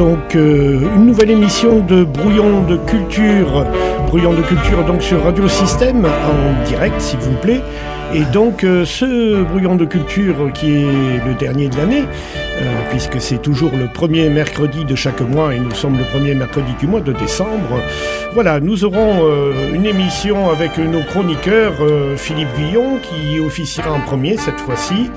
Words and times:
Donc, 0.00 0.34
euh, 0.34 0.80
une 0.96 1.04
nouvelle 1.04 1.30
émission 1.30 1.80
de 1.80 2.04
Brouillon 2.04 2.62
de 2.62 2.78
Culture. 2.78 3.66
Brouillon 4.06 4.32
de 4.32 4.40
Culture, 4.40 4.82
donc 4.86 5.02
sur 5.02 5.22
Radio 5.22 5.46
Système, 5.46 6.06
en 6.06 6.64
direct, 6.64 6.98
s'il 6.98 7.18
vous 7.18 7.36
plaît. 7.36 7.60
Et 8.14 8.22
donc, 8.32 8.64
euh, 8.64 8.86
ce 8.86 9.42
Brouillon 9.42 9.76
de 9.76 9.84
Culture, 9.84 10.54
qui 10.54 10.72
est 10.72 11.26
le 11.26 11.34
dernier 11.38 11.68
de 11.68 11.76
l'année, 11.76 12.04
euh, 12.06 12.64
puisque 12.88 13.20
c'est 13.20 13.42
toujours 13.42 13.72
le 13.78 13.88
premier 13.88 14.30
mercredi 14.30 14.86
de 14.86 14.94
chaque 14.94 15.20
mois, 15.20 15.54
et 15.54 15.58
nous 15.58 15.74
sommes 15.74 15.98
le 15.98 16.04
premier 16.04 16.34
mercredi 16.34 16.72
du 16.80 16.86
mois 16.86 17.02
de 17.02 17.12
décembre. 17.12 17.82
Voilà, 18.32 18.58
nous 18.58 18.86
aurons 18.86 19.28
une 19.74 19.84
émission 19.84 20.48
avec 20.48 20.78
nos 20.78 21.02
chroniqueurs, 21.02 21.74
Philippe 22.16 22.48
Guillon, 22.56 23.00
qui 23.02 23.38
officiera 23.38 23.92
en 23.92 24.00
premier 24.00 24.38
cette 24.38 24.60
fois-ci. 24.60 25.10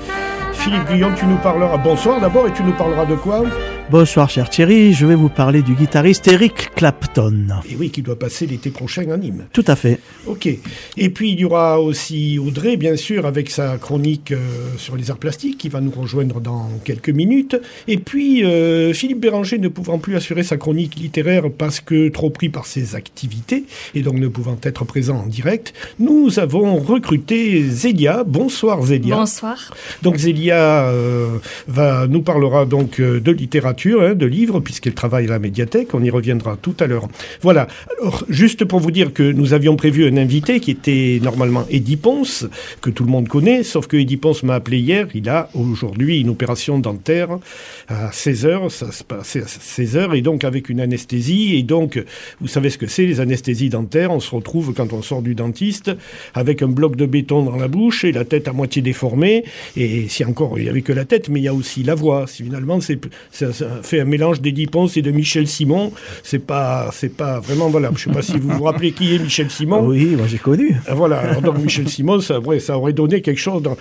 Philippe 0.52 0.86
Guillon, 0.90 1.08
tu 1.16 1.24
nous 1.24 1.36
parleras. 1.36 1.78
Bonsoir 1.78 2.20
d'abord, 2.20 2.46
et 2.48 2.52
tu 2.52 2.62
nous 2.62 2.72
parleras 2.72 3.06
de 3.06 3.14
quoi? 3.14 3.44
Bonsoir 3.90 4.30
cher 4.30 4.48
Thierry, 4.48 4.94
je 4.94 5.04
vais 5.04 5.14
vous 5.14 5.28
parler 5.28 5.60
du 5.60 5.74
guitariste 5.74 6.26
Eric 6.28 6.70
Clapton. 6.74 7.48
Et 7.70 7.76
oui, 7.76 7.90
qui 7.90 8.00
doit 8.00 8.18
passer 8.18 8.46
l'été 8.46 8.70
prochain 8.70 9.10
à 9.10 9.18
Nîmes. 9.18 9.44
Tout 9.52 9.64
à 9.66 9.76
fait. 9.76 10.00
Ok. 10.26 10.48
Et 10.96 11.10
puis 11.10 11.32
il 11.32 11.40
y 11.40 11.44
aura 11.44 11.78
aussi 11.78 12.38
Audrey, 12.38 12.78
bien 12.78 12.96
sûr, 12.96 13.26
avec 13.26 13.50
sa 13.50 13.76
chronique 13.76 14.32
euh, 14.32 14.38
sur 14.78 14.96
les 14.96 15.10
arts 15.10 15.18
plastiques, 15.18 15.58
qui 15.58 15.68
va 15.68 15.82
nous 15.82 15.90
rejoindre 15.90 16.40
dans 16.40 16.70
quelques 16.82 17.10
minutes. 17.10 17.60
Et 17.86 17.98
puis 17.98 18.42
euh, 18.42 18.94
Philippe 18.94 19.20
Béranger, 19.20 19.58
ne 19.58 19.68
pouvant 19.68 19.98
plus 19.98 20.16
assurer 20.16 20.44
sa 20.44 20.56
chronique 20.56 20.96
littéraire 20.96 21.44
parce 21.56 21.80
que 21.80 22.08
trop 22.08 22.30
pris 22.30 22.48
par 22.48 22.64
ses 22.64 22.94
activités, 22.94 23.64
et 23.94 24.00
donc 24.00 24.14
ne 24.14 24.28
pouvant 24.28 24.56
être 24.62 24.86
présent 24.86 25.16
en 25.18 25.26
direct, 25.26 25.74
nous 25.98 26.38
avons 26.38 26.76
recruté 26.76 27.68
Zélia. 27.68 28.24
Bonsoir 28.24 28.82
Zélia. 28.82 29.16
Bonsoir. 29.16 29.74
Donc 30.00 30.16
Zélia 30.16 30.86
euh, 30.88 31.36
va, 31.68 32.06
nous 32.06 32.22
parlera 32.22 32.64
donc 32.64 32.98
de 32.98 33.30
littérature 33.30 33.73
Hein, 33.84 34.14
de 34.14 34.26
livres, 34.26 34.60
puisqu'elle 34.60 34.94
travaille 34.94 35.26
à 35.26 35.30
la 35.30 35.38
médiathèque. 35.38 35.94
On 35.94 36.02
y 36.02 36.10
reviendra 36.10 36.56
tout 36.56 36.74
à 36.80 36.86
l'heure. 36.86 37.08
Voilà. 37.42 37.66
Alors, 37.98 38.24
juste 38.28 38.64
pour 38.64 38.80
vous 38.80 38.90
dire 38.90 39.12
que 39.12 39.22
nous 39.22 39.52
avions 39.52 39.76
prévu 39.76 40.06
un 40.06 40.16
invité 40.16 40.60
qui 40.60 40.70
était 40.70 41.18
normalement 41.22 41.66
Eddie 41.70 41.96
Ponce, 41.96 42.46
que 42.80 42.90
tout 42.90 43.04
le 43.04 43.10
monde 43.10 43.28
connaît, 43.28 43.62
sauf 43.62 43.86
que 43.86 43.96
Eddie 43.96 44.16
Ponce 44.16 44.42
m'a 44.42 44.54
appelé 44.54 44.78
hier. 44.78 45.08
Il 45.14 45.28
a 45.28 45.50
aujourd'hui 45.54 46.20
une 46.20 46.30
opération 46.30 46.78
dentaire 46.78 47.38
à 47.88 48.10
16h. 48.10 48.70
Ça 48.70 48.92
se 48.92 49.04
passe 49.04 49.36
à 49.36 49.40
16h, 49.40 50.16
et 50.16 50.22
donc 50.22 50.44
avec 50.44 50.68
une 50.68 50.80
anesthésie. 50.80 51.56
Et 51.56 51.62
donc, 51.62 52.02
vous 52.40 52.48
savez 52.48 52.70
ce 52.70 52.78
que 52.78 52.86
c'est, 52.86 53.06
les 53.06 53.20
anesthésies 53.20 53.68
dentaires. 53.68 54.12
On 54.12 54.20
se 54.20 54.34
retrouve 54.34 54.72
quand 54.72 54.92
on 54.92 55.02
sort 55.02 55.22
du 55.22 55.34
dentiste 55.34 55.90
avec 56.34 56.62
un 56.62 56.68
bloc 56.68 56.96
de 56.96 57.06
béton 57.06 57.42
dans 57.42 57.56
la 57.56 57.68
bouche 57.68 58.04
et 58.04 58.12
la 58.12 58.24
tête 58.24 58.48
à 58.48 58.52
moitié 58.52 58.82
déformée. 58.82 59.44
Et 59.76 60.08
si 60.08 60.24
encore, 60.24 60.58
il 60.58 60.64
n'y 60.64 60.70
avait 60.70 60.82
que 60.82 60.92
la 60.92 61.04
tête, 61.04 61.28
mais 61.28 61.40
il 61.40 61.44
y 61.44 61.48
a 61.48 61.54
aussi 61.54 61.82
la 61.82 61.94
voix. 61.94 62.26
Finalement, 62.26 62.80
c'est 62.80 63.00
fait 63.82 64.00
un 64.00 64.04
mélange 64.04 64.40
d'Eddie 64.40 64.66
Ponce 64.66 64.96
et 64.96 65.02
de 65.02 65.10
Michel 65.10 65.46
Simon. 65.46 65.92
C'est 66.22 66.38
pas, 66.38 66.90
c'est 66.92 67.14
pas 67.14 67.40
vraiment 67.40 67.68
voilà. 67.68 67.90
Je 67.94 68.04
sais 68.04 68.10
pas 68.10 68.22
si 68.22 68.38
vous 68.38 68.50
vous 68.50 68.64
rappelez 68.64 68.92
qui 68.92 69.14
est 69.14 69.18
Michel 69.18 69.50
Simon. 69.50 69.86
Oui, 69.86 70.16
moi 70.16 70.26
j'ai 70.26 70.38
connu. 70.38 70.76
Euh, 70.88 70.94
voilà. 70.94 71.40
donc 71.40 71.58
Michel 71.58 71.88
Simon, 71.88 72.20
ça, 72.20 72.40
ça 72.60 72.78
aurait 72.78 72.92
donné 72.92 73.20
quelque 73.22 73.40
chose. 73.40 73.62
Dans, 73.62 73.76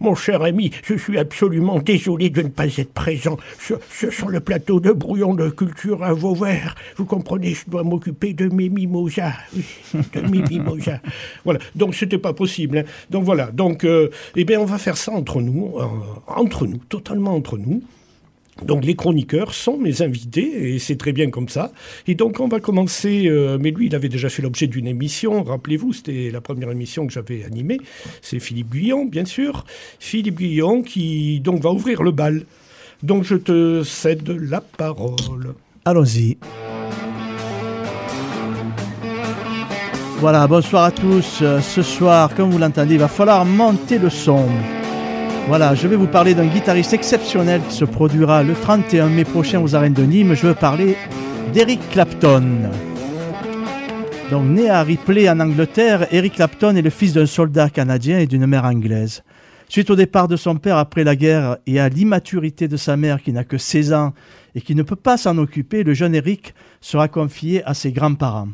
mon, 0.00 0.14
cher 0.14 0.42
ami, 0.42 0.70
je 0.84 0.94
suis 0.94 1.18
absolument 1.18 1.78
désolé 1.78 2.30
de 2.30 2.42
ne 2.42 2.48
pas 2.48 2.66
être 2.66 2.92
présent 2.92 3.36
sur, 3.58 3.78
sur, 3.90 4.28
le 4.28 4.40
plateau 4.40 4.80
de 4.80 4.92
brouillon 4.92 5.34
de 5.34 5.48
culture 5.48 6.02
à 6.02 6.12
Vauvert. 6.12 6.74
Vous 6.96 7.04
comprenez, 7.04 7.54
je 7.54 7.70
dois 7.70 7.82
m'occuper 7.82 8.32
de 8.32 8.48
mes 8.48 8.68
mimosas. 8.68 9.32
de 9.94 10.20
mes 10.28 10.42
mimosas. 10.42 11.00
Voilà. 11.44 11.60
Donc 11.74 11.94
c'était 11.94 12.18
pas 12.18 12.32
possible. 12.32 12.78
Hein. 12.78 12.84
Donc 13.10 13.24
voilà. 13.24 13.46
Donc, 13.46 13.84
euh, 13.84 14.10
eh 14.36 14.44
bien, 14.44 14.60
on 14.60 14.64
va 14.64 14.78
faire 14.78 14.96
ça 14.96 15.12
entre 15.12 15.40
nous, 15.40 15.74
euh, 15.78 15.84
entre 16.26 16.66
nous, 16.66 16.78
totalement 16.88 17.34
entre 17.34 17.58
nous. 17.58 17.82
Donc 18.66 18.84
les 18.84 18.94
chroniqueurs 18.94 19.54
sont 19.54 19.76
mes 19.76 20.02
invités 20.02 20.74
et 20.74 20.78
c'est 20.78 20.96
très 20.96 21.12
bien 21.12 21.30
comme 21.30 21.48
ça. 21.48 21.72
Et 22.06 22.14
donc 22.14 22.40
on 22.40 22.48
va 22.48 22.60
commencer, 22.60 23.26
euh, 23.26 23.58
mais 23.60 23.70
lui 23.70 23.86
il 23.86 23.94
avait 23.94 24.08
déjà 24.08 24.28
fait 24.28 24.42
l'objet 24.42 24.66
d'une 24.66 24.86
émission, 24.86 25.42
rappelez-vous, 25.42 25.92
c'était 25.92 26.30
la 26.30 26.40
première 26.40 26.70
émission 26.70 27.06
que 27.06 27.12
j'avais 27.12 27.44
animée, 27.44 27.78
c'est 28.20 28.40
Philippe 28.40 28.72
Guillon 28.72 29.04
bien 29.04 29.24
sûr. 29.24 29.64
Philippe 29.98 30.38
Guillon 30.38 30.82
qui 30.82 31.40
donc 31.40 31.62
va 31.62 31.70
ouvrir 31.70 32.02
le 32.02 32.10
bal. 32.10 32.44
Donc 33.02 33.24
je 33.24 33.34
te 33.34 33.82
cède 33.82 34.28
la 34.28 34.60
parole. 34.60 35.54
Allons-y. 35.84 36.38
Voilà, 40.20 40.46
bonsoir 40.46 40.84
à 40.84 40.90
tous. 40.92 41.40
Euh, 41.42 41.60
ce 41.60 41.82
soir, 41.82 42.32
comme 42.36 42.50
vous 42.50 42.58
l'entendez, 42.58 42.94
il 42.94 43.00
va 43.00 43.08
falloir 43.08 43.44
monter 43.44 43.98
le 43.98 44.08
son. 44.08 44.46
Voilà, 45.48 45.74
je 45.74 45.88
vais 45.88 45.96
vous 45.96 46.06
parler 46.06 46.34
d'un 46.34 46.46
guitariste 46.46 46.92
exceptionnel 46.92 47.60
qui 47.68 47.74
se 47.74 47.84
produira 47.84 48.42
le 48.42 48.54
31 48.54 49.08
mai 49.08 49.24
prochain 49.24 49.60
aux 49.60 49.74
arènes 49.74 49.92
de 49.92 50.04
Nîmes. 50.04 50.34
Je 50.34 50.46
veux 50.46 50.54
parler 50.54 50.96
d'Eric 51.52 51.80
Clapton. 51.90 52.70
Donc, 54.30 54.46
né 54.46 54.70
à 54.70 54.82
Ripley 54.82 55.28
en 55.28 55.40
Angleterre, 55.40 56.06
Eric 56.12 56.34
Clapton 56.34 56.76
est 56.76 56.82
le 56.82 56.90
fils 56.90 57.12
d'un 57.12 57.26
soldat 57.26 57.68
canadien 57.68 58.20
et 58.20 58.26
d'une 58.26 58.46
mère 58.46 58.64
anglaise. 58.64 59.24
Suite 59.68 59.90
au 59.90 59.96
départ 59.96 60.28
de 60.28 60.36
son 60.36 60.56
père 60.56 60.78
après 60.78 61.02
la 61.02 61.16
guerre 61.16 61.56
et 61.66 61.80
à 61.80 61.88
l'immaturité 61.88 62.68
de 62.68 62.76
sa 62.76 62.96
mère 62.96 63.20
qui 63.20 63.32
n'a 63.32 63.44
que 63.44 63.58
16 63.58 63.92
ans 63.92 64.14
et 64.54 64.60
qui 64.60 64.74
ne 64.74 64.82
peut 64.82 64.96
pas 64.96 65.16
s'en 65.16 65.36
occuper, 65.38 65.82
le 65.82 65.92
jeune 65.92 66.14
Eric 66.14 66.54
sera 66.80 67.08
confié 67.08 67.64
à 67.64 67.74
ses 67.74 67.90
grands-parents. 67.90 68.48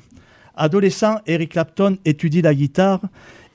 Adolescent, 0.57 1.21
Eric 1.27 1.53
Clapton 1.53 1.99
étudie 2.05 2.43
la 2.43 2.55
guitare 2.55 3.01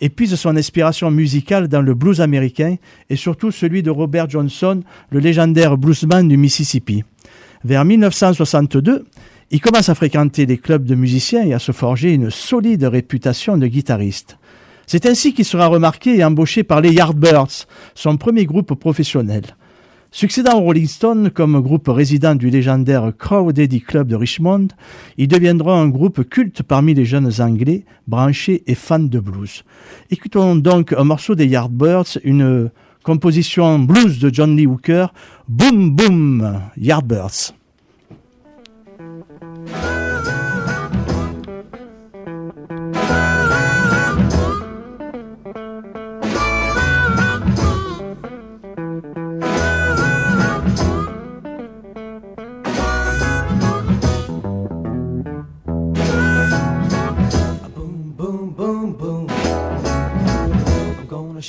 et 0.04 0.10
puise 0.10 0.36
son 0.36 0.58
inspiration 0.58 1.10
musicale 1.12 1.70
dans 1.70 1.82
le 1.82 1.94
blues 1.94 2.20
américain 2.20 2.76
et 3.10 3.16
surtout 3.16 3.52
celui 3.52 3.84
de 3.84 3.90
Robert 3.90 4.30
Johnson, 4.30 4.84
le 5.12 5.20
légendaire 5.20 5.78
bluesman 5.78 6.28
du 6.28 6.36
Mississippi. 6.36 7.06
Vers 7.64 7.86
1962, 7.86 9.06
il 9.52 9.62
commence 9.62 9.88
à 9.88 9.96
fréquenter 9.96 10.46
les 10.46 10.58
clubs 10.58 10.84
de 10.84 10.96
musiciens 10.96 11.46
et 11.46 11.54
à 11.54 11.60
se 11.60 11.72
forger 11.72 12.12
une 12.12 12.32
solide 12.32 12.84
réputation 12.84 13.56
de 13.56 13.66
guitariste. 13.66 14.38
C'est 14.88 15.06
ainsi 15.06 15.34
qu'il 15.34 15.46
sera 15.46 15.68
remarqué 15.68 16.18
et 16.18 16.24
embauché 16.26 16.64
par 16.64 16.82
les 16.82 16.92
Yardbirds, 16.92 17.66
son 17.96 18.18
premier 18.18 18.44
groupe 18.44 18.74
professionnel. 18.74 19.56
Succédant 20.16 20.60
aux 20.60 20.66
Rolling 20.66 20.86
Stones 20.86 21.32
comme 21.32 21.60
groupe 21.60 21.88
résident 21.88 22.36
du 22.36 22.52
légendaire 22.52 23.12
Eddy 23.58 23.82
Club 23.82 24.10
de 24.10 24.16
Richmond, 24.16 24.68
il 25.18 25.28
deviendra 25.28 25.76
un 25.76 25.90
groupe 25.90 26.30
culte 26.30 26.62
parmi 26.62 26.94
les 26.94 27.04
jeunes 27.04 27.32
anglais, 27.40 27.84
branchés 28.06 28.62
et 28.68 28.76
fans 28.76 29.00
de 29.00 29.20
blues. 29.20 29.64
Écoutons 30.12 30.56
donc 30.56 30.94
un 30.94 31.04
morceau 31.04 31.34
des 31.34 31.48
Yardbirds, 31.48 32.20
une 32.24 32.70
composition 33.02 33.80
blues 33.80 34.20
de 34.20 34.30
John 34.32 34.56
Lee 34.56 34.68
Hooker, 34.68 35.08
Boom 35.50 35.96
Boom 35.96 36.62
Yardbirds. 36.78 37.56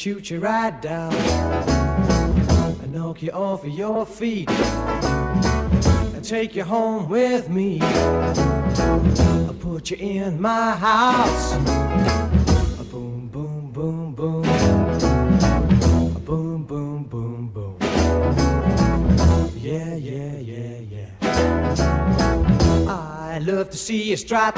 Shoot 0.04 0.28
you 0.28 0.38
right 0.38 0.82
down 0.82 1.14
and 1.14 2.92
knock 2.92 3.22
you 3.22 3.30
off 3.30 3.64
of 3.64 3.70
your 3.70 4.04
feet 4.04 4.50
and 4.50 6.22
take 6.22 6.54
you 6.54 6.62
home 6.62 7.08
with 7.08 7.48
me. 7.48 7.80
I'll 7.80 9.56
put 9.58 9.90
you 9.90 9.96
in 9.96 10.38
my 10.38 10.72
house. 10.72 11.54
Boom, 12.90 13.28
boom, 13.28 13.72
boom, 13.72 14.14
boom. 14.14 14.42
Boom, 16.26 16.64
boom, 16.64 17.04
boom, 17.04 17.48
boom. 17.48 17.78
Yeah, 19.56 19.94
yeah, 19.94 20.36
yeah, 20.36 20.80
yeah. 20.90 21.08
I 22.90 23.38
love 23.38 23.70
to 23.70 23.78
see 23.78 24.10
you 24.10 24.18
strut 24.18 24.54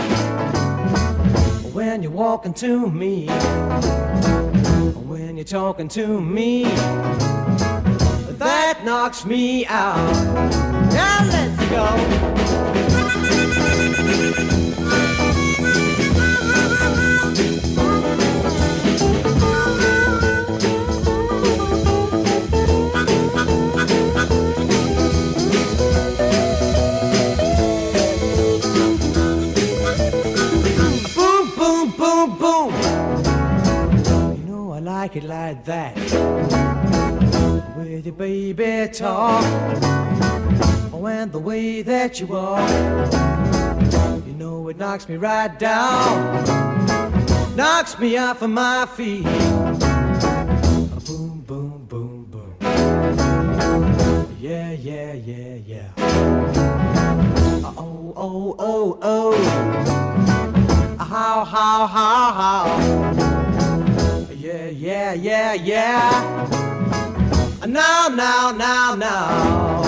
when 1.72 2.02
you're 2.02 2.10
walking 2.10 2.52
to 2.54 2.90
me 2.90 3.28
when 5.36 5.44
you're 5.44 5.60
talking 5.60 5.86
to 5.86 6.18
me. 6.18 6.62
That 8.38 8.80
knocks 8.86 9.26
me 9.26 9.66
out. 9.66 10.14
Now 10.94 11.28
let's 11.30 11.70
go. 11.70 12.45
It 35.16 35.24
like 35.24 35.64
that. 35.64 35.94
With 37.76 38.04
your 38.04 38.14
baby 38.14 38.88
talk. 38.92 39.44
Oh, 40.92 41.06
and 41.06 41.32
the 41.32 41.38
way 41.38 41.82
that 41.82 42.20
you 42.20 42.26
walk. 42.26 42.68
You 44.26 44.34
know 44.34 44.68
it 44.68 44.76
knocks 44.76 45.08
me 45.08 45.16
right 45.16 45.58
down, 45.58 46.44
knocks 47.56 47.98
me 47.98 48.18
off 48.18 48.42
of 48.42 48.50
my 48.50 48.86
feet. 48.94 49.24
Boom, 51.06 51.40
boom, 51.46 51.86
boom, 51.88 52.24
boom. 52.30 52.54
Yeah, 54.38 54.72
yeah, 54.72 55.12
yeah, 55.14 55.54
yeah. 55.72 55.88
Oh, 57.64 58.12
oh, 58.16 58.56
oh, 58.58 58.98
oh. 59.02 59.32
How, 60.98 61.44
how, 61.44 61.86
how, 61.86 62.32
how. 62.32 63.05
Yeah, 65.06 65.14
yeah, 65.14 65.54
yeah. 65.54 66.48
Now, 67.64 68.08
now, 68.08 68.50
now, 68.50 68.96
now. 68.96 69.85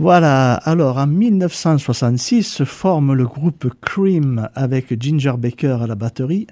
Voilà, 0.00 0.54
alors 0.54 0.98
en 0.98 1.06
1966 1.06 2.42
se 2.42 2.64
forme 2.64 3.14
le 3.14 3.26
groupe 3.26 3.72
Cream 3.80 4.48
avec 4.56 5.00
Ginger 5.00 5.34
Baker 5.38 5.78
à 5.82 5.86
la 5.86 5.94
batterie, 5.94 6.48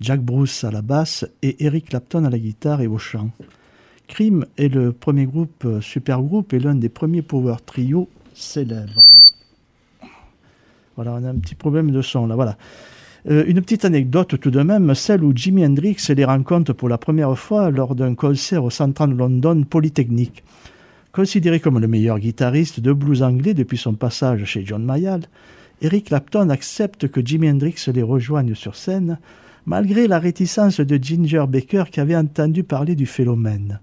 Jack 0.00 0.20
Bruce 0.20 0.64
à 0.64 0.72
la 0.72 0.82
basse 0.82 1.24
et 1.40 1.64
Eric 1.64 1.90
Clapton 1.90 2.24
à 2.24 2.30
la 2.30 2.38
guitare 2.40 2.80
et 2.80 2.88
au 2.88 2.98
chant. 2.98 3.30
Cream 4.08 4.44
est 4.58 4.68
le 4.68 4.90
premier 4.90 5.26
groupe 5.26 5.64
euh, 5.66 5.80
supergroupe 5.80 6.52
et 6.52 6.58
l'un 6.58 6.74
des 6.74 6.88
premiers 6.88 7.22
power 7.22 7.54
trio 7.64 8.08
célèbres. 8.34 9.06
Voilà, 10.96 11.12
on 11.12 11.24
a 11.24 11.30
un 11.30 11.38
petit 11.38 11.54
problème 11.54 11.92
de 11.92 12.02
son 12.02 12.26
là, 12.26 12.34
voilà. 12.34 12.56
Euh, 13.30 13.44
une 13.46 13.62
petite 13.62 13.84
anecdote 13.84 14.40
tout 14.40 14.50
de 14.50 14.62
même, 14.62 14.96
celle 14.96 15.22
où 15.22 15.32
Jimi 15.32 15.64
Hendrix 15.64 15.98
les 16.08 16.24
rencontre 16.24 16.72
pour 16.72 16.88
la 16.88 16.98
première 16.98 17.38
fois 17.38 17.70
lors 17.70 17.94
d'un 17.94 18.16
concert 18.16 18.64
au 18.64 18.70
Central 18.70 19.12
London 19.12 19.62
Polytechnique. 19.62 20.42
Considéré 21.12 21.58
comme 21.58 21.80
le 21.80 21.88
meilleur 21.88 22.20
guitariste 22.20 22.78
de 22.78 22.92
blues 22.92 23.22
anglais 23.22 23.54
depuis 23.54 23.78
son 23.78 23.94
passage 23.94 24.44
chez 24.44 24.64
John 24.64 24.84
Mayall, 24.84 25.22
Eric 25.82 26.06
Clapton 26.06 26.50
accepte 26.50 27.08
que 27.08 27.24
Jimi 27.24 27.50
Hendrix 27.50 27.86
les 27.92 28.02
rejoigne 28.02 28.54
sur 28.54 28.76
scène, 28.76 29.18
malgré 29.66 30.06
la 30.06 30.20
réticence 30.20 30.78
de 30.80 31.02
Ginger 31.02 31.46
Baker 31.48 31.84
qui 31.90 31.98
avait 31.98 32.16
entendu 32.16 32.62
parler 32.62 32.94
du 32.94 33.06
phénomène. 33.06 33.80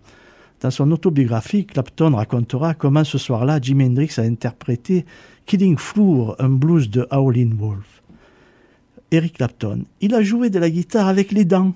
Dans 0.62 0.72
son 0.72 0.90
autobiographie, 0.92 1.66
Clapton 1.66 2.16
racontera 2.16 2.74
comment 2.74 3.04
ce 3.04 3.18
soir-là, 3.18 3.60
Jimi 3.62 3.86
Hendrix 3.86 4.14
a 4.18 4.22
interprété 4.22 5.06
Killing 5.46 5.78
Floor, 5.78 6.36
un 6.40 6.50
blues 6.50 6.90
de 6.90 7.08
Howlin' 7.12 7.56
Wolf. 7.58 8.04
Eric 9.12 9.34
Clapton, 9.34 9.84
il 10.00 10.16
a 10.16 10.22
joué 10.22 10.50
de 10.50 10.60
la 10.60 10.70
guitare 10.70 11.08
avec 11.08 11.32
les 11.32 11.46
dents, 11.46 11.74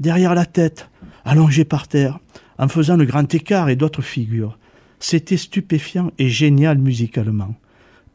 derrière 0.00 0.34
la 0.34 0.44
tête, 0.44 0.90
allongé 1.24 1.64
par 1.64 1.86
terre, 1.86 2.18
en 2.58 2.68
faisant 2.68 2.96
le 2.96 3.04
grand 3.04 3.32
écart 3.32 3.68
et 3.68 3.76
d'autres 3.76 4.02
figures. 4.02 4.58
C'était 5.00 5.36
stupéfiant 5.36 6.10
et 6.18 6.28
génial 6.28 6.78
musicalement. 6.78 7.54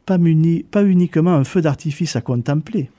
Pas, 0.04 0.18
uniquement 0.18 1.34
un 1.34 1.44
feu 1.44 1.62
d'artifice 1.62 2.14
à 2.14 2.20
contempler. 2.20 2.90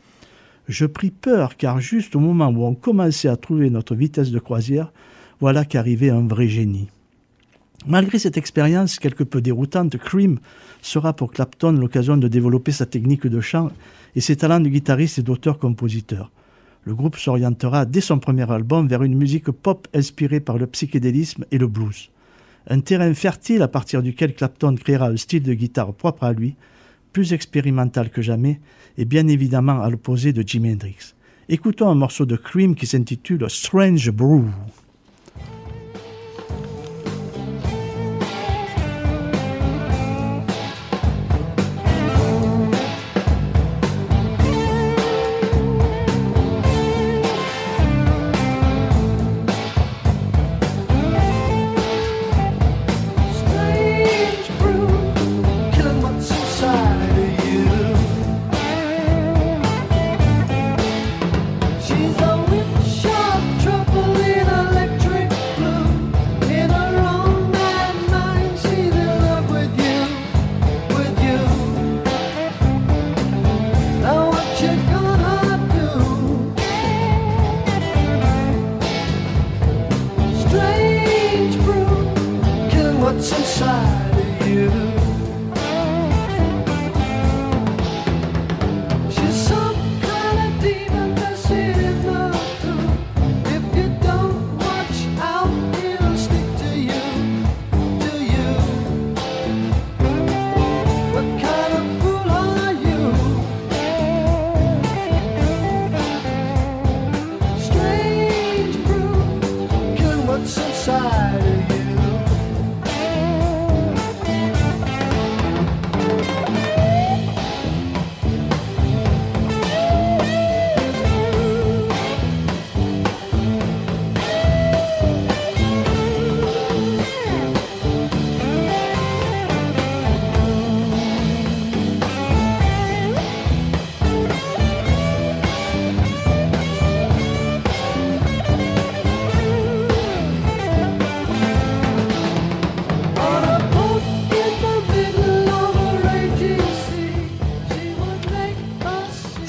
Je 0.67 0.87
pris 0.87 1.11
peur 1.11 1.55
car 1.55 1.79
juste 1.79 2.15
au 2.15 2.19
moment 2.19 2.49
où 2.49 2.65
on 2.65 2.73
commençait 2.73 3.27
à 3.27 3.37
trouver 3.37 3.69
notre 3.69 3.93
vitesse 3.93 4.31
de 4.31 4.39
croisière, 4.39 4.91
voilà 5.39 5.65
qu'arrivait 5.65 6.09
un 6.09 6.25
vrai 6.25 6.47
génie. 6.47 6.87
Malgré 7.85 8.17
cette 8.17 8.37
expérience 8.37 8.97
quelque 8.97 9.23
peu 9.23 9.41
déroutante, 9.41 9.97
Cream 9.97 10.39
sera 10.81 11.13
pour 11.13 11.31
Clapton 11.31 11.73
l'occasion 11.73 12.17
de 12.17 12.27
développer 12.27 12.71
sa 12.71 12.87
technique 12.87 13.27
de 13.27 13.41
chant 13.41 13.69
et 14.15 14.21
ses 14.21 14.37
talents 14.37 14.59
de 14.59 14.69
guitariste 14.69 15.19
et 15.19 15.23
d'auteur-compositeur. 15.23 16.31
Le 16.85 16.95
groupe 16.95 17.17
s'orientera 17.17 17.85
dès 17.85 18.01
son 18.01 18.17
premier 18.17 18.49
album 18.51 18.87
vers 18.87 19.03
une 19.03 19.15
musique 19.15 19.51
pop 19.51 19.87
inspirée 19.93 20.39
par 20.39 20.57
le 20.57 20.65
psychédélisme 20.65 21.45
et 21.51 21.59
le 21.59 21.67
blues 21.67 22.09
un 22.67 22.79
terrain 22.79 23.13
fertile 23.13 23.61
à 23.61 23.67
partir 23.67 24.01
duquel 24.01 24.33
Clapton 24.33 24.75
créera 24.75 25.07
un 25.07 25.17
style 25.17 25.43
de 25.43 25.53
guitare 25.53 25.93
propre 25.93 26.23
à 26.23 26.33
lui, 26.33 26.55
plus 27.13 27.33
expérimental 27.33 28.09
que 28.09 28.21
jamais, 28.21 28.59
et 28.97 29.05
bien 29.05 29.27
évidemment 29.27 29.81
à 29.81 29.89
l'opposé 29.89 30.33
de 30.33 30.41
Jimi 30.45 30.73
Hendrix. 30.73 31.13
Écoutons 31.47 31.89
un 31.89 31.95
morceau 31.95 32.25
de 32.25 32.35
Cream 32.35 32.75
qui 32.75 32.87
s'intitule 32.87 33.45
Strange 33.49 34.09
Brew. 34.09 34.45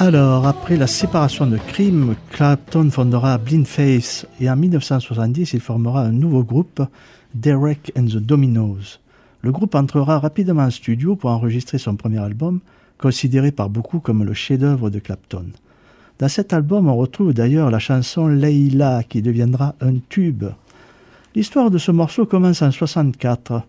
Alors, 0.07 0.47
après 0.47 0.77
la 0.77 0.87
séparation 0.87 1.49
de 1.49 1.57
Cream, 1.57 2.15
Clapton 2.31 2.91
fondera 2.93 3.41
Face 3.65 4.25
et 4.41 4.49
en 4.49 4.55
1970, 4.55 5.53
il 5.53 5.59
formera 5.59 6.03
un 6.03 6.13
nouveau 6.13 6.45
groupe, 6.45 6.81
Derek 7.35 7.91
and 7.99 8.05
the 8.05 8.19
Dominoes. 8.19 9.01
Le 9.43 9.51
groupe 9.51 9.75
entrera 9.75 10.21
rapidement 10.21 10.63
en 10.63 10.71
studio 10.71 11.17
pour 11.17 11.31
enregistrer 11.31 11.79
son 11.79 11.97
premier 11.97 12.21
album, 12.21 12.61
considéré 12.99 13.51
par 13.51 13.69
beaucoup 13.69 13.99
comme 13.99 14.23
le 14.23 14.33
chef-d'œuvre 14.33 14.91
de 14.91 15.01
Clapton. 15.01 15.47
Dans 16.21 16.29
cet 16.29 16.53
album, 16.53 16.87
on 16.87 16.95
retrouve 16.95 17.35
d'ailleurs 17.35 17.73
la 17.73 17.81
chanson 17.81 18.29
Leila 18.29 19.03
qui 19.03 19.23
deviendra 19.23 19.75
un 19.81 19.95
tube. 20.09 20.45
L'histoire 21.35 21.69
de 21.69 21.79
ce 21.79 21.91
morceau 21.91 22.27
commence 22.27 22.63
en 22.63 22.71
64, 22.71 23.63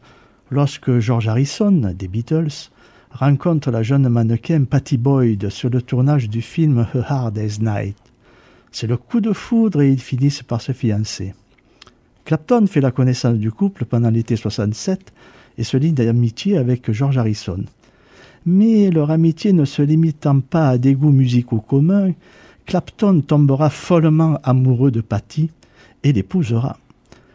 lorsque 0.51 0.99
George 0.99 1.27
Harrison, 1.29 1.95
des 1.97 2.07
Beatles, 2.07 2.69
rencontre 3.17 3.71
la 3.71 3.81
jeune 3.81 4.07
mannequin 4.09 4.65
Patty 4.65 4.97
Boyd 4.97 5.49
sur 5.49 5.71
le 5.71 5.81
tournage 5.81 6.29
du 6.29 6.43
film 6.43 6.85
A 6.93 6.99
Hard 7.07 7.33
Day's 7.33 7.59
Night. 7.59 7.97
C'est 8.71 8.85
le 8.85 8.95
coup 8.95 9.21
de 9.21 9.33
foudre 9.33 9.81
et 9.81 9.91
ils 9.91 9.99
finissent 9.99 10.43
par 10.43 10.61
se 10.61 10.71
fiancer. 10.71 11.33
Clapton 12.25 12.67
fait 12.67 12.79
la 12.79 12.91
connaissance 12.91 13.37
du 13.37 13.51
couple 13.51 13.85
pendant 13.85 14.11
l'été 14.11 14.35
67 14.35 15.11
et 15.57 15.63
se 15.63 15.77
lie 15.77 15.93
d'amitié 15.93 16.57
avec 16.57 16.91
George 16.91 17.17
Harrison. 17.17 17.63
Mais 18.45 18.91
leur 18.91 19.09
amitié 19.09 19.51
ne 19.51 19.65
se 19.65 19.81
limitant 19.81 20.39
pas 20.39 20.69
à 20.69 20.77
des 20.77 20.93
goûts 20.93 21.11
musicaux 21.11 21.61
communs, 21.61 22.13
Clapton 22.67 23.21
tombera 23.21 23.71
follement 23.71 24.39
amoureux 24.43 24.91
de 24.91 25.01
Patty 25.01 25.49
et 26.03 26.13
l'épousera. 26.13 26.77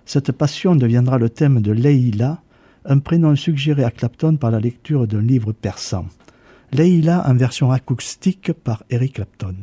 Cette 0.06 0.30
passion 0.30 0.76
deviendra 0.76 1.18
le 1.18 1.28
thème 1.28 1.60
de 1.60 1.72
Leila, 1.72 2.40
un 2.84 2.98
prénom 2.98 3.36
suggéré 3.36 3.84
à 3.84 3.90
Clapton 3.90 4.36
par 4.36 4.50
la 4.50 4.60
lecture 4.60 5.06
d'un 5.06 5.22
livre 5.22 5.52
persan. 5.52 6.06
Leila 6.72 7.24
en 7.28 7.34
version 7.34 7.70
acoustique 7.70 8.52
par 8.52 8.82
Eric 8.90 9.14
Clapton. 9.14 9.54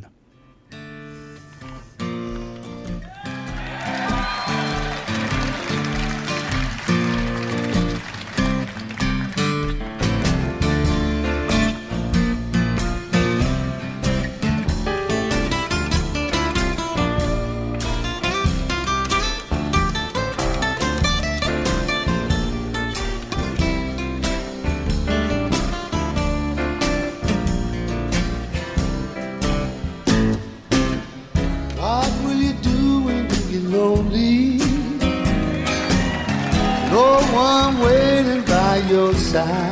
Side. 39.32 39.69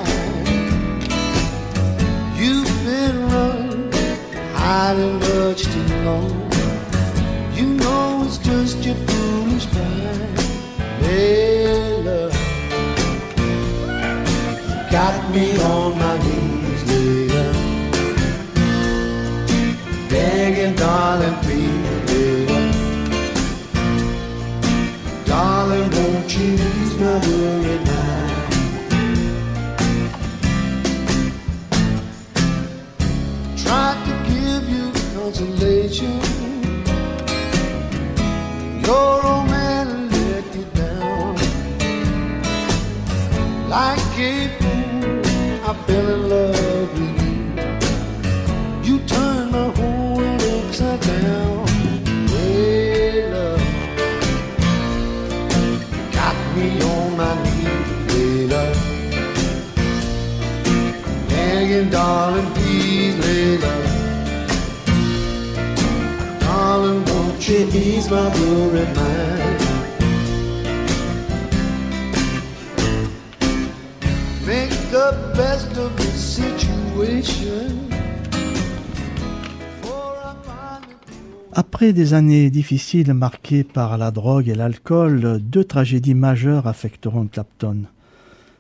Après 81.54 81.94
des 81.94 82.14
années 82.14 82.50
difficiles 82.50 83.14
marquées 83.14 83.64
par 83.64 83.98
la 83.98 84.12
drogue 84.12 84.48
et 84.50 84.56
l'alcool, 84.56 85.40
deux 85.42 85.64
tragédies 85.64 86.14
majeures 86.14 86.68
affecteront 86.68 87.28
Clapton. 87.28 87.84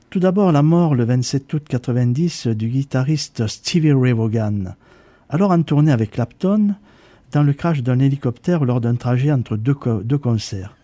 Tout 0.09 0.19
d'abord 0.19 0.51
la 0.51 0.63
mort 0.63 0.95
le 0.95 1.03
27 1.03 1.53
août 1.53 1.65
90 1.69 2.47
du 2.47 2.69
guitariste 2.69 3.45
Stevie 3.47 3.91
Ray 3.91 4.13
Vaughan, 4.13 4.73
alors 5.29 5.51
en 5.51 5.61
tournée 5.61 5.91
avec 5.91 6.11
Clapton, 6.11 6.75
dans 7.33 7.43
le 7.43 7.53
crash 7.53 7.83
d'un 7.83 7.99
hélicoptère 7.99 8.63
lors 8.63 8.79
d'un 8.79 8.95
trajet 8.95 9.31
entre 9.31 9.57
deux, 9.57 9.73
co- 9.73 10.01
deux 10.01 10.17
concerts. 10.17 10.75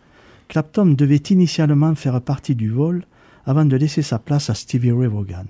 Clapton 0.50 0.88
devait 0.88 1.16
initialement 1.30 1.96
faire 1.96 2.20
partie 2.22 2.54
du 2.54 2.70
vol 2.70 3.06
avant 3.46 3.66
de 3.66 3.76
laisser 3.76 4.02
sa 4.02 4.20
place 4.20 4.50
à 4.50 4.54
Stevie 4.54 4.92
Ray 4.92 5.08
Vaughan. 5.08 5.46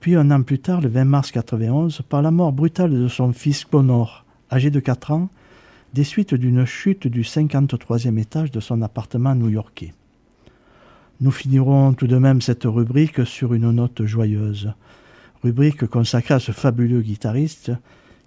Puis 0.00 0.14
un 0.14 0.30
an 0.30 0.42
plus 0.42 0.58
tard, 0.58 0.80
le 0.80 0.88
20 0.88 1.04
mars 1.04 1.30
91, 1.32 2.02
par 2.08 2.22
la 2.22 2.30
mort 2.30 2.52
brutale 2.52 2.90
de 2.90 3.08
son 3.08 3.32
fils 3.32 3.64
Connor, 3.64 4.24
âgé 4.50 4.70
de 4.70 4.80
4 4.80 5.10
ans, 5.10 5.28
des 5.94 6.04
suites 6.04 6.34
d'une 6.34 6.64
chute 6.64 7.06
du 7.06 7.22
53e 7.22 8.18
étage 8.18 8.50
de 8.50 8.60
son 8.60 8.82
appartement 8.82 9.34
new-yorkais. 9.34 9.92
Nous 11.20 11.30
finirons 11.30 11.94
tout 11.94 12.06
de 12.06 12.16
même 12.16 12.40
cette 12.40 12.64
rubrique 12.64 13.26
sur 13.26 13.54
une 13.54 13.70
note 13.72 14.04
joyeuse, 14.04 14.72
rubrique 15.42 15.86
consacrée 15.86 16.34
à 16.34 16.40
ce 16.40 16.52
fabuleux 16.52 17.00
guitariste, 17.00 17.72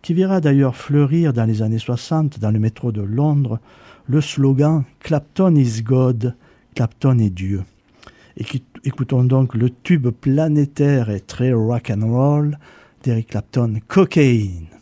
qui 0.02 0.14
verra 0.14 0.42
d'ailleurs 0.42 0.76
fleurir 0.76 1.32
dans 1.32 1.46
les 1.46 1.62
années 1.62 1.78
60 1.78 2.40
dans 2.40 2.52
le 2.52 2.60
métro 2.60 2.92
de 2.92 3.02
Londres 3.02 3.60
le 4.08 4.20
slogan 4.20 4.84
Clapton 5.00 5.56
is 5.56 5.84
God, 5.84 6.36
Clapton 6.76 7.20
est 7.20 7.30
Dieu. 7.30 7.64
Écoutons 8.38 9.24
donc 9.24 9.56
le 9.56 9.70
tube 9.70 10.10
planétaire 10.10 11.10
et 11.10 11.22
très 11.22 11.54
rock 11.54 11.92
and 11.92 12.08
roll 12.08 12.58
d'Eric 13.04 13.30
Clapton, 13.30 13.80
Cocaine. 13.88 14.81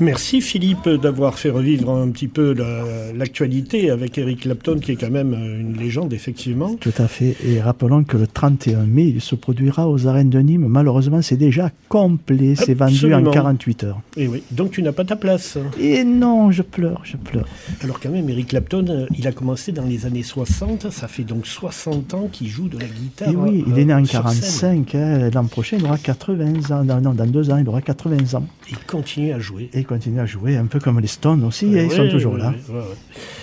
Merci 0.00 0.40
Philippe 0.40 0.88
d'avoir 0.88 1.38
fait 1.38 1.50
revivre 1.50 1.90
un 1.90 2.08
petit 2.10 2.26
peu 2.28 2.54
la- 2.54 3.12
l'actualité 3.14 3.90
avec 3.90 4.16
Eric 4.16 4.40
Clapton 4.40 4.78
qui 4.78 4.92
est 4.92 4.96
quand 4.96 5.10
même 5.10 5.34
euh, 5.34 5.60
une 5.60 5.76
légende 5.90 6.12
effectivement. 6.12 6.76
Tout 6.76 6.92
à 6.98 7.08
fait. 7.08 7.36
Et 7.44 7.60
rappelons 7.60 8.04
que 8.04 8.16
le 8.16 8.26
31 8.28 8.84
mai, 8.86 9.08
il 9.08 9.20
se 9.20 9.34
produira 9.34 9.88
aux 9.88 10.06
arènes 10.06 10.30
de 10.30 10.38
Nîmes. 10.38 10.66
Malheureusement, 10.68 11.20
c'est 11.20 11.36
déjà 11.36 11.70
complet. 11.88 12.54
C'est 12.54 12.74
vendu 12.74 13.12
en 13.12 13.24
48 13.24 13.84
heures. 13.84 14.00
Et 14.16 14.28
oui, 14.28 14.42
donc 14.52 14.70
tu 14.70 14.82
n'as 14.82 14.92
pas 14.92 15.04
ta 15.04 15.16
place. 15.16 15.58
Et 15.80 16.04
non, 16.04 16.52
je 16.52 16.62
pleure, 16.62 17.00
je 17.04 17.16
pleure. 17.16 17.46
Alors 17.82 17.98
quand 17.98 18.10
même 18.10 18.28
Eric 18.30 18.48
Clapton, 18.48 18.84
euh, 18.88 19.06
il 19.18 19.26
a 19.26 19.32
commencé 19.32 19.72
dans 19.72 19.84
les 19.84 20.06
années 20.06 20.22
60, 20.22 20.90
ça 20.92 21.08
fait 21.08 21.24
donc 21.24 21.46
60 21.46 22.14
ans 22.14 22.28
qu'il 22.30 22.46
joue 22.46 22.68
de 22.68 22.78
la 22.78 22.86
guitare. 22.86 23.30
Et 23.30 23.34
oui, 23.36 23.64
il 23.66 23.72
euh, 23.72 23.76
est 23.76 23.84
né 23.86 23.94
en 23.94 24.04
sur 24.04 24.28
scène. 24.30 24.84
45. 24.84 24.94
hein. 24.94 25.30
L'an 25.34 25.44
prochain, 25.46 25.76
il 25.78 25.84
aura 25.84 25.98
80 25.98 26.70
ans. 26.70 26.84
Non, 26.84 27.00
non, 27.00 27.14
dans 27.14 27.26
deux 27.26 27.50
ans, 27.50 27.56
il 27.58 27.68
aura 27.68 27.82
80 27.82 28.34
ans. 28.38 28.46
Il 28.70 28.78
continue 28.86 29.32
à 29.32 29.40
jouer. 29.40 29.68
Et 29.72 29.80
il 29.80 29.86
continue 29.86 30.20
à 30.20 30.26
jouer, 30.26 30.56
un 30.56 30.66
peu 30.66 30.78
comme 30.78 31.00
les 31.00 31.08
Stones 31.08 31.42
aussi. 31.44 31.66
hein, 31.66 31.70
ils 31.82 31.88
Ouais, 31.88 31.96
sont 31.96 32.08
toujours 32.08 32.34
ouais, 32.34 32.38
là. 32.40 32.54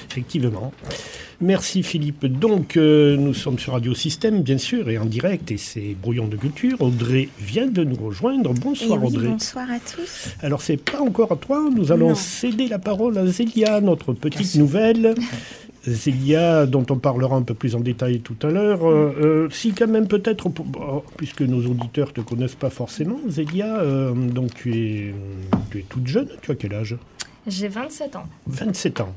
Effectivement. 0.10 0.72
Merci 1.40 1.84
Philippe. 1.84 2.26
Donc 2.26 2.78
euh, 2.78 3.16
nous 3.16 3.36
sommes 3.36 3.60
sur 3.60 3.74
Radio 3.74 3.94
Système 3.94 4.42
bien 4.42 4.58
sûr 4.58 4.90
et 4.90 4.98
en 4.98 5.06
direct 5.06 5.52
et 5.52 5.58
c'est 5.58 5.96
Brouillon 6.02 6.28
de 6.28 6.36
Culture. 6.36 6.82
Audrey 6.82 7.30
vient 7.40 7.68
de 7.68 7.84
nous 7.84 7.96
rejoindre. 7.96 8.54
Bonsoir 8.56 9.00
oui, 9.04 9.08
Audrey. 9.08 9.28
bonsoir 9.28 9.68
à 9.70 9.78
tous. 9.80 10.30
Alors 10.42 10.64
c'est 10.64 10.78
pas 10.78 11.00
encore 11.00 11.32
à 11.32 11.36
toi, 11.36 11.70
nous 11.76 11.92
allons 11.92 12.10
Non. 12.10 12.16
céder 12.16 12.68
la 12.68 12.80
parole 12.80 13.18
à 13.20 13.28
Zélia, 13.28 13.82
notre 13.82 14.14
petite 14.14 14.56
nouvelle. 14.56 15.14
Zélia, 15.86 16.66
dont 16.66 16.86
on 16.90 16.98
parlera 16.98 17.36
un 17.38 17.44
peu 17.44 17.54
plus 17.54 17.76
en 17.76 17.80
détail 17.80 18.20
tout 18.20 18.36
à 18.42 18.48
l'heure. 18.48 18.86
Euh, 18.90 19.14
euh, 19.22 19.48
si 19.52 19.72
quand 19.74 19.88
même 19.88 20.08
peut-être, 20.08 20.50
puisque 21.16 21.44
nos 21.44 21.66
auditeurs 21.66 22.12
te 22.14 22.20
connaissent 22.22 22.56
pas 22.56 22.70
forcément, 22.72 23.20
Zélia, 23.30 23.78
euh, 23.78 24.12
donc 24.14 24.54
tu 24.56 24.74
es, 24.76 25.14
tu 25.72 25.80
es 25.80 25.86
toute 25.88 26.08
jeune, 26.08 26.28
tu 26.42 26.52
as 26.52 26.56
quel 26.56 26.74
âge? 26.74 26.98
J'ai 27.48 27.68
27 27.70 28.16
ans. 28.18 28.26
27 28.48 29.02
ans. 29.02 29.14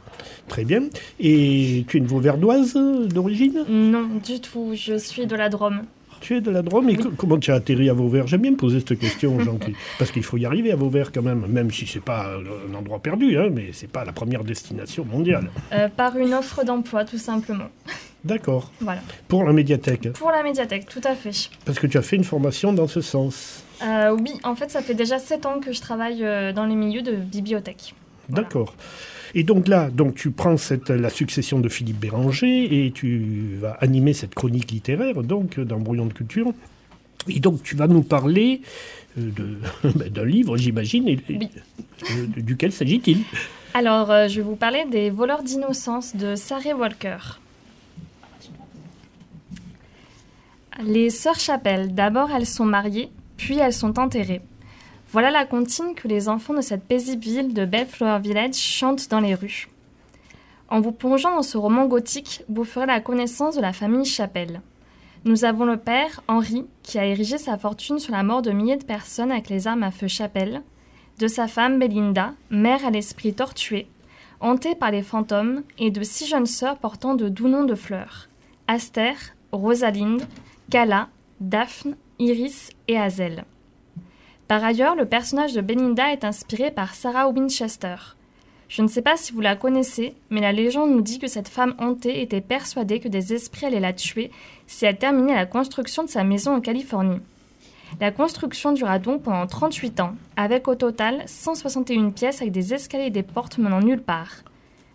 Très 0.49 0.65
bien. 0.65 0.85
Et 1.19 1.85
tu 1.89 1.97
es 1.97 2.01
une 2.01 2.07
Vauverdoise 2.07 2.75
euh, 2.77 3.07
d'origine? 3.07 3.65
Non, 3.69 4.07
du 4.25 4.41
tout. 4.41 4.73
Je 4.75 4.97
suis 4.99 5.27
de 5.27 5.35
la 5.37 5.49
Drôme. 5.49 5.83
Tu 6.21 6.37
es 6.37 6.41
de 6.43 6.51
la 6.51 6.61
Drôme 6.63 6.91
et 6.91 6.97
co- 6.97 7.11
comment 7.17 7.39
tu 7.39 7.51
as 7.51 7.55
atterri 7.55 7.89
à 7.89 7.95
Vauvert? 7.95 8.27
J'aime 8.27 8.43
bien 8.43 8.51
me 8.51 8.57
poser 8.57 8.81
cette 8.81 8.99
question 8.99 9.37
aux 9.37 9.41
gens 9.41 9.57
qui- 9.57 9.73
Parce 9.99 10.11
qu'il 10.11 10.23
faut 10.23 10.37
y 10.37 10.45
arriver 10.45 10.71
à 10.71 10.77
Vauvert 10.77 11.13
quand 11.13 11.23
même, 11.23 11.47
même 11.49 11.71
si 11.71 11.87
c'est 11.87 12.05
pas 12.05 12.27
un 12.69 12.75
endroit 12.75 12.99
perdu, 13.01 13.39
hein, 13.39 13.49
mais 13.51 13.71
c'est 13.73 13.91
pas 13.91 14.05
la 14.05 14.13
première 14.13 14.45
destination 14.45 15.05
mondiale. 15.07 15.51
Euh, 15.73 15.89
par 15.89 16.17
une 16.19 16.35
offre 16.35 16.63
d'emploi, 16.63 17.05
tout 17.07 17.17
simplement. 17.17 17.69
D'accord. 18.23 18.71
Voilà. 18.83 19.01
Pour 19.29 19.45
la 19.45 19.55
médiathèque? 19.55 20.13
Pour 20.13 20.31
la 20.31 20.43
médiathèque, 20.43 20.87
tout 20.91 21.01
à 21.05 21.15
fait. 21.15 21.49
Parce 21.65 21.79
que 21.79 21.87
tu 21.87 21.97
as 21.97 22.03
fait 22.03 22.17
une 22.17 22.25
formation 22.25 22.75
dans 22.75 22.87
ce 22.87 23.01
sens. 23.01 23.65
Euh, 23.83 24.15
oui, 24.21 24.35
en 24.45 24.55
fait, 24.55 24.71
ça 24.71 24.83
fait 24.83 24.93
déjà 24.95 25.19
7 25.19 25.47
ans 25.47 25.59
que 25.59 25.73
je 25.73 25.81
travaille 25.81 26.21
dans 26.55 26.67
les 26.67 26.75
milieux 26.77 27.01
de 27.01 27.13
bibliothèque. 27.13 27.95
Voilà. 28.31 28.43
D'accord. 28.45 28.75
Et 29.35 29.45
donc 29.45 29.69
là, 29.69 29.91
donc 29.91 30.17
tu 30.17 30.31
prends 30.33 30.57
cette, 30.57 30.91
la 30.91 31.09
succession 31.11 31.61
de 31.61 31.69
Philippe 31.69 31.99
Béranger 32.01 32.85
et 32.87 32.91
tu 32.91 33.57
vas 33.61 33.73
animer 33.81 34.13
cette 34.13 34.35
chronique 34.35 34.71
littéraire 34.73 35.23
donc 35.23 35.61
dans 35.61 35.79
Brouillon 35.79 36.07
de 36.07 36.13
Culture. 36.13 36.53
Et 37.29 37.39
donc 37.39 37.63
tu 37.63 37.77
vas 37.77 37.87
nous 37.87 38.03
parler 38.03 38.63
euh, 39.19 39.31
de- 39.31 39.59
ben, 39.95 40.09
d'un 40.09 40.25
livre, 40.25 40.57
j'imagine, 40.57 41.07
et, 41.07 41.19
et- 41.29 41.37
Oui. 41.39 41.49
euh, 42.11 42.27
duquel 42.39 42.73
s'agit-il? 42.73 43.19
Alors, 43.75 44.11
euh, 44.11 44.27
je 44.27 44.37
vais 44.41 44.43
vous 44.43 44.57
parler 44.57 44.85
des 44.91 45.11
voleurs 45.11 45.45
d'innocence 45.45 46.17
de 46.17 46.35
Sarah 46.35 46.75
Walker. 46.75 47.19
Les 50.85 51.11
sœurs 51.11 51.39
Chapelle, 51.39 51.95
d'abord 51.95 52.31
elles 52.35 52.47
sont 52.47 52.65
mariées, 52.65 53.11
puis 53.37 53.59
elles 53.59 53.73
sont 53.73 53.99
enterrées. 53.99 54.41
Voilà 55.13 55.33
la 55.33 55.45
comptine 55.45 55.97
que 55.97 56.07
les 56.07 56.29
enfants 56.29 56.55
de 56.55 56.61
cette 56.61 56.85
paisible 56.85 57.25
ville 57.25 57.53
de 57.53 57.65
Bellflower 57.65 58.21
Village 58.21 58.55
chantent 58.55 59.11
dans 59.11 59.19
les 59.19 59.35
rues. 59.35 59.69
En 60.69 60.81
vous 60.81 60.93
plongeant 60.93 61.35
dans 61.35 61.43
ce 61.43 61.59
roman 61.59 61.87
gothique, 61.87 62.45
vous 62.49 62.63
ferez 62.63 62.87
la 62.87 63.01
connaissance 63.01 63.57
de 63.57 63.61
la 63.61 63.73
famille 63.73 64.05
Chapelle. 64.05 64.61
Nous 65.25 65.45
avons 65.45 65.65
le 65.65 65.79
père, 65.79 66.23
Henri, 66.29 66.65
qui 66.85 66.97
a 67.01 67.07
érigé 67.07 67.39
sa 67.39 67.59
fortune 67.59 67.99
sur 67.99 68.13
la 68.13 68.23
mort 68.23 68.41
de 68.41 68.53
milliers 68.53 68.77
de 68.77 68.85
personnes 68.85 69.33
avec 69.33 69.49
les 69.49 69.67
armes 69.67 69.83
à 69.83 69.91
feu 69.91 70.07
Chapelle, 70.07 70.63
de 71.19 71.27
sa 71.27 71.49
femme 71.49 71.81
Belinda, 71.81 72.35
mère 72.51 72.87
à 72.87 72.91
l'esprit 72.91 73.35
tortué, 73.35 73.89
hantée 74.39 74.77
par 74.77 74.93
les 74.93 75.03
fantômes, 75.03 75.65
et 75.79 75.91
de 75.91 76.05
six 76.05 76.29
jeunes 76.29 76.47
sœurs 76.47 76.79
portant 76.79 77.17
de 77.17 77.29
doux 77.29 77.49
noms 77.49 77.65
de 77.65 77.75
fleurs 77.75 78.29
Aster, 78.69 79.15
Rosalinde, 79.51 80.23
Cala, 80.71 81.09
Daphne, 81.41 81.97
Iris 82.21 82.71
et 82.87 82.97
Hazel. 82.97 83.45
Par 84.51 84.65
ailleurs, 84.65 84.97
le 84.97 85.05
personnage 85.05 85.53
de 85.53 85.61
Belinda 85.61 86.11
est 86.11 86.25
inspiré 86.25 86.73
par 86.73 86.97
Sarah 86.97 87.29
Winchester. 87.29 87.95
Je 88.69 88.83
ne 88.83 88.89
sais 88.89 89.01
pas 89.01 89.17
si 89.17 89.33
vous 89.33 89.41
la 89.41 89.55
connaissez, 89.55 90.17
mais 90.29 90.41
la 90.41 90.51
légende 90.51 90.91
nous 90.91 91.03
dit 91.03 91.21
que 91.21 91.29
cette 91.29 91.47
femme 91.47 91.77
hantée 91.79 92.21
était 92.21 92.41
persuadée 92.41 92.99
que 92.99 93.07
des 93.07 93.33
esprits 93.33 93.67
allaient 93.67 93.79
la 93.79 93.93
tuer 93.93 94.33
si 94.67 94.87
elle 94.87 94.99
terminait 94.99 95.37
la 95.37 95.47
construction 95.47 96.03
de 96.03 96.09
sa 96.09 96.25
maison 96.25 96.57
en 96.57 96.61
Californie. 96.61 97.21
La 98.01 98.11
construction 98.11 98.73
dura 98.73 98.99
donc 98.99 99.23
pendant 99.23 99.47
38 99.47 100.01
ans, 100.01 100.17
avec 100.35 100.67
au 100.67 100.75
total 100.75 101.23
161 101.27 102.11
pièces 102.11 102.43
avec 102.43 102.51
des 102.53 102.75
escaliers 102.75 103.07
et 103.07 103.11
des 103.11 103.23
portes 103.23 103.59
menant 103.59 103.79
nulle 103.79 104.03
part. 104.03 104.43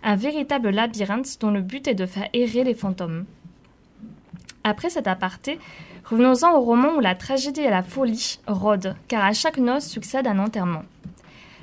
Un 0.04 0.18
véritable 0.18 0.70
labyrinthe 0.70 1.40
dont 1.40 1.52
le 1.52 1.62
but 1.62 1.88
est 1.88 1.96
de 1.96 2.06
faire 2.06 2.28
errer 2.34 2.66
les 2.66 2.76
fantômes. 2.76 3.24
Après 4.68 4.90
cet 4.90 5.06
aparté, 5.06 5.60
revenons-en 6.06 6.58
au 6.58 6.62
roman 6.62 6.96
où 6.96 7.00
la 7.00 7.14
tragédie 7.14 7.62
et 7.62 7.70
la 7.70 7.84
folie 7.84 8.40
rôdent, 8.48 8.96
car 9.08 9.24
à 9.24 9.32
chaque 9.32 9.60
noce 9.60 9.86
succède 9.86 10.26
un 10.26 10.40
enterrement. 10.40 10.82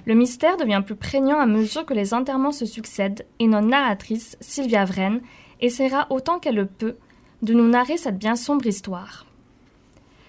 Le 0.07 0.15
mystère 0.15 0.57
devient 0.57 0.83
plus 0.87 0.95
prégnant 0.95 1.41
à 1.41 1.47
mesure 1.47 1.85
que 1.85 1.95
les 1.95 2.15
enterrements 2.15 2.53
se 2.53 2.65
succèdent, 2.65 3.27
et 3.41 3.49
notre 3.49 3.67
narratrice, 3.67 4.37
Sylvia 4.41 4.85
Vren, 4.85 5.21
essaiera 5.61 6.07
autant 6.11 6.39
qu'elle 6.39 6.55
le 6.55 6.67
peut 6.67 6.95
de 7.43 7.55
nous 7.55 7.69
narrer 7.69 7.97
cette 7.97 8.19
bien 8.19 8.37
sombre 8.37 8.67
histoire. 8.67 9.27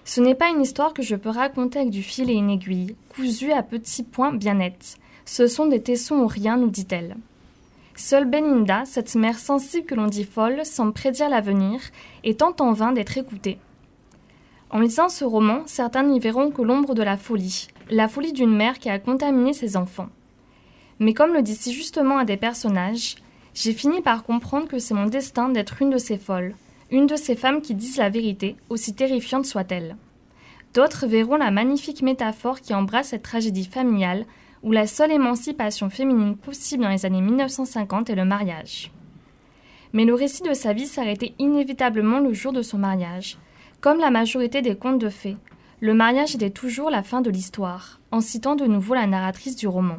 Ce 0.04 0.20
n'est 0.20 0.34
pas 0.34 0.48
une 0.48 0.60
histoire 0.60 0.94
que 0.94 1.02
je 1.02 1.14
peux 1.14 1.30
raconter 1.30 1.78
avec 1.78 1.90
du 1.90 2.02
fil 2.02 2.28
et 2.28 2.34
une 2.34 2.50
aiguille, 2.50 2.96
cousue 3.08 3.52
à 3.52 3.62
petits 3.62 4.02
points 4.02 4.32
bien 4.32 4.54
nets. 4.54 4.96
Ce 5.26 5.46
sont 5.46 5.66
des 5.66 5.80
tessons 5.80 6.16
ou 6.16 6.26
rien, 6.26 6.56
nous 6.56 6.70
dit-elle. 6.70 7.16
Seule 7.96 8.24
Belinda, 8.24 8.84
cette 8.86 9.14
mère 9.14 9.38
sensible 9.38 9.86
que 9.86 9.94
l'on 9.94 10.08
dit 10.08 10.24
folle, 10.24 10.66
semble 10.66 10.92
prédire 10.92 11.28
l'avenir 11.28 11.80
et 12.24 12.34
tente 12.34 12.60
en 12.60 12.72
vain 12.72 12.90
d'être 12.90 13.16
écoutée. 13.16 13.58
En 14.70 14.80
lisant 14.80 15.08
ce 15.08 15.24
roman, 15.24 15.62
certains 15.66 16.02
n'y 16.02 16.18
verront 16.18 16.50
que 16.50 16.62
l'ombre 16.62 16.94
de 16.94 17.04
la 17.04 17.16
folie, 17.16 17.68
la 17.90 18.08
folie 18.08 18.32
d'une 18.32 18.54
mère 18.54 18.80
qui 18.80 18.90
a 18.90 18.98
contaminé 18.98 19.52
ses 19.52 19.76
enfants. 19.76 20.08
Mais 20.98 21.14
comme 21.14 21.32
le 21.32 21.42
dit 21.42 21.54
si 21.54 21.72
justement 21.72 22.18
un 22.18 22.24
des 22.24 22.36
personnages, 22.36 23.14
j'ai 23.54 23.72
fini 23.72 24.00
par 24.00 24.24
comprendre 24.24 24.66
que 24.66 24.80
c'est 24.80 24.94
mon 24.94 25.06
destin 25.06 25.48
d'être 25.48 25.80
une 25.80 25.90
de 25.90 25.98
ces 25.98 26.18
folles, 26.18 26.56
une 26.90 27.06
de 27.06 27.14
ces 27.14 27.36
femmes 27.36 27.62
qui 27.62 27.76
disent 27.76 27.98
la 27.98 28.10
vérité, 28.10 28.56
aussi 28.70 28.94
terrifiante 28.94 29.46
soit-elle. 29.46 29.96
D'autres 30.74 31.06
verront 31.06 31.36
la 31.36 31.52
magnifique 31.52 32.02
métaphore 32.02 32.60
qui 32.60 32.74
embrasse 32.74 33.10
cette 33.10 33.22
tragédie 33.22 33.66
familiale 33.66 34.26
où 34.64 34.72
la 34.72 34.86
seule 34.86 35.12
émancipation 35.12 35.90
féminine 35.90 36.36
possible 36.36 36.82
dans 36.82 36.88
les 36.88 37.04
années 37.04 37.20
1950 37.20 38.08
est 38.08 38.14
le 38.14 38.24
mariage. 38.24 38.90
Mais 39.92 40.06
le 40.06 40.14
récit 40.14 40.42
de 40.42 40.54
sa 40.54 40.72
vie 40.72 40.86
s'arrêtait 40.86 41.34
inévitablement 41.38 42.18
le 42.18 42.32
jour 42.32 42.52
de 42.52 42.62
son 42.62 42.78
mariage. 42.78 43.38
Comme 43.82 43.98
la 43.98 44.10
majorité 44.10 44.62
des 44.62 44.74
contes 44.74 44.98
de 44.98 45.10
fées, 45.10 45.36
le 45.80 45.92
mariage 45.92 46.34
était 46.34 46.48
toujours 46.48 46.90
la 46.90 47.02
fin 47.02 47.20
de 47.20 47.30
l'histoire, 47.30 48.00
en 48.10 48.22
citant 48.22 48.56
de 48.56 48.64
nouveau 48.64 48.94
la 48.94 49.06
narratrice 49.06 49.54
du 49.54 49.68
roman. 49.68 49.98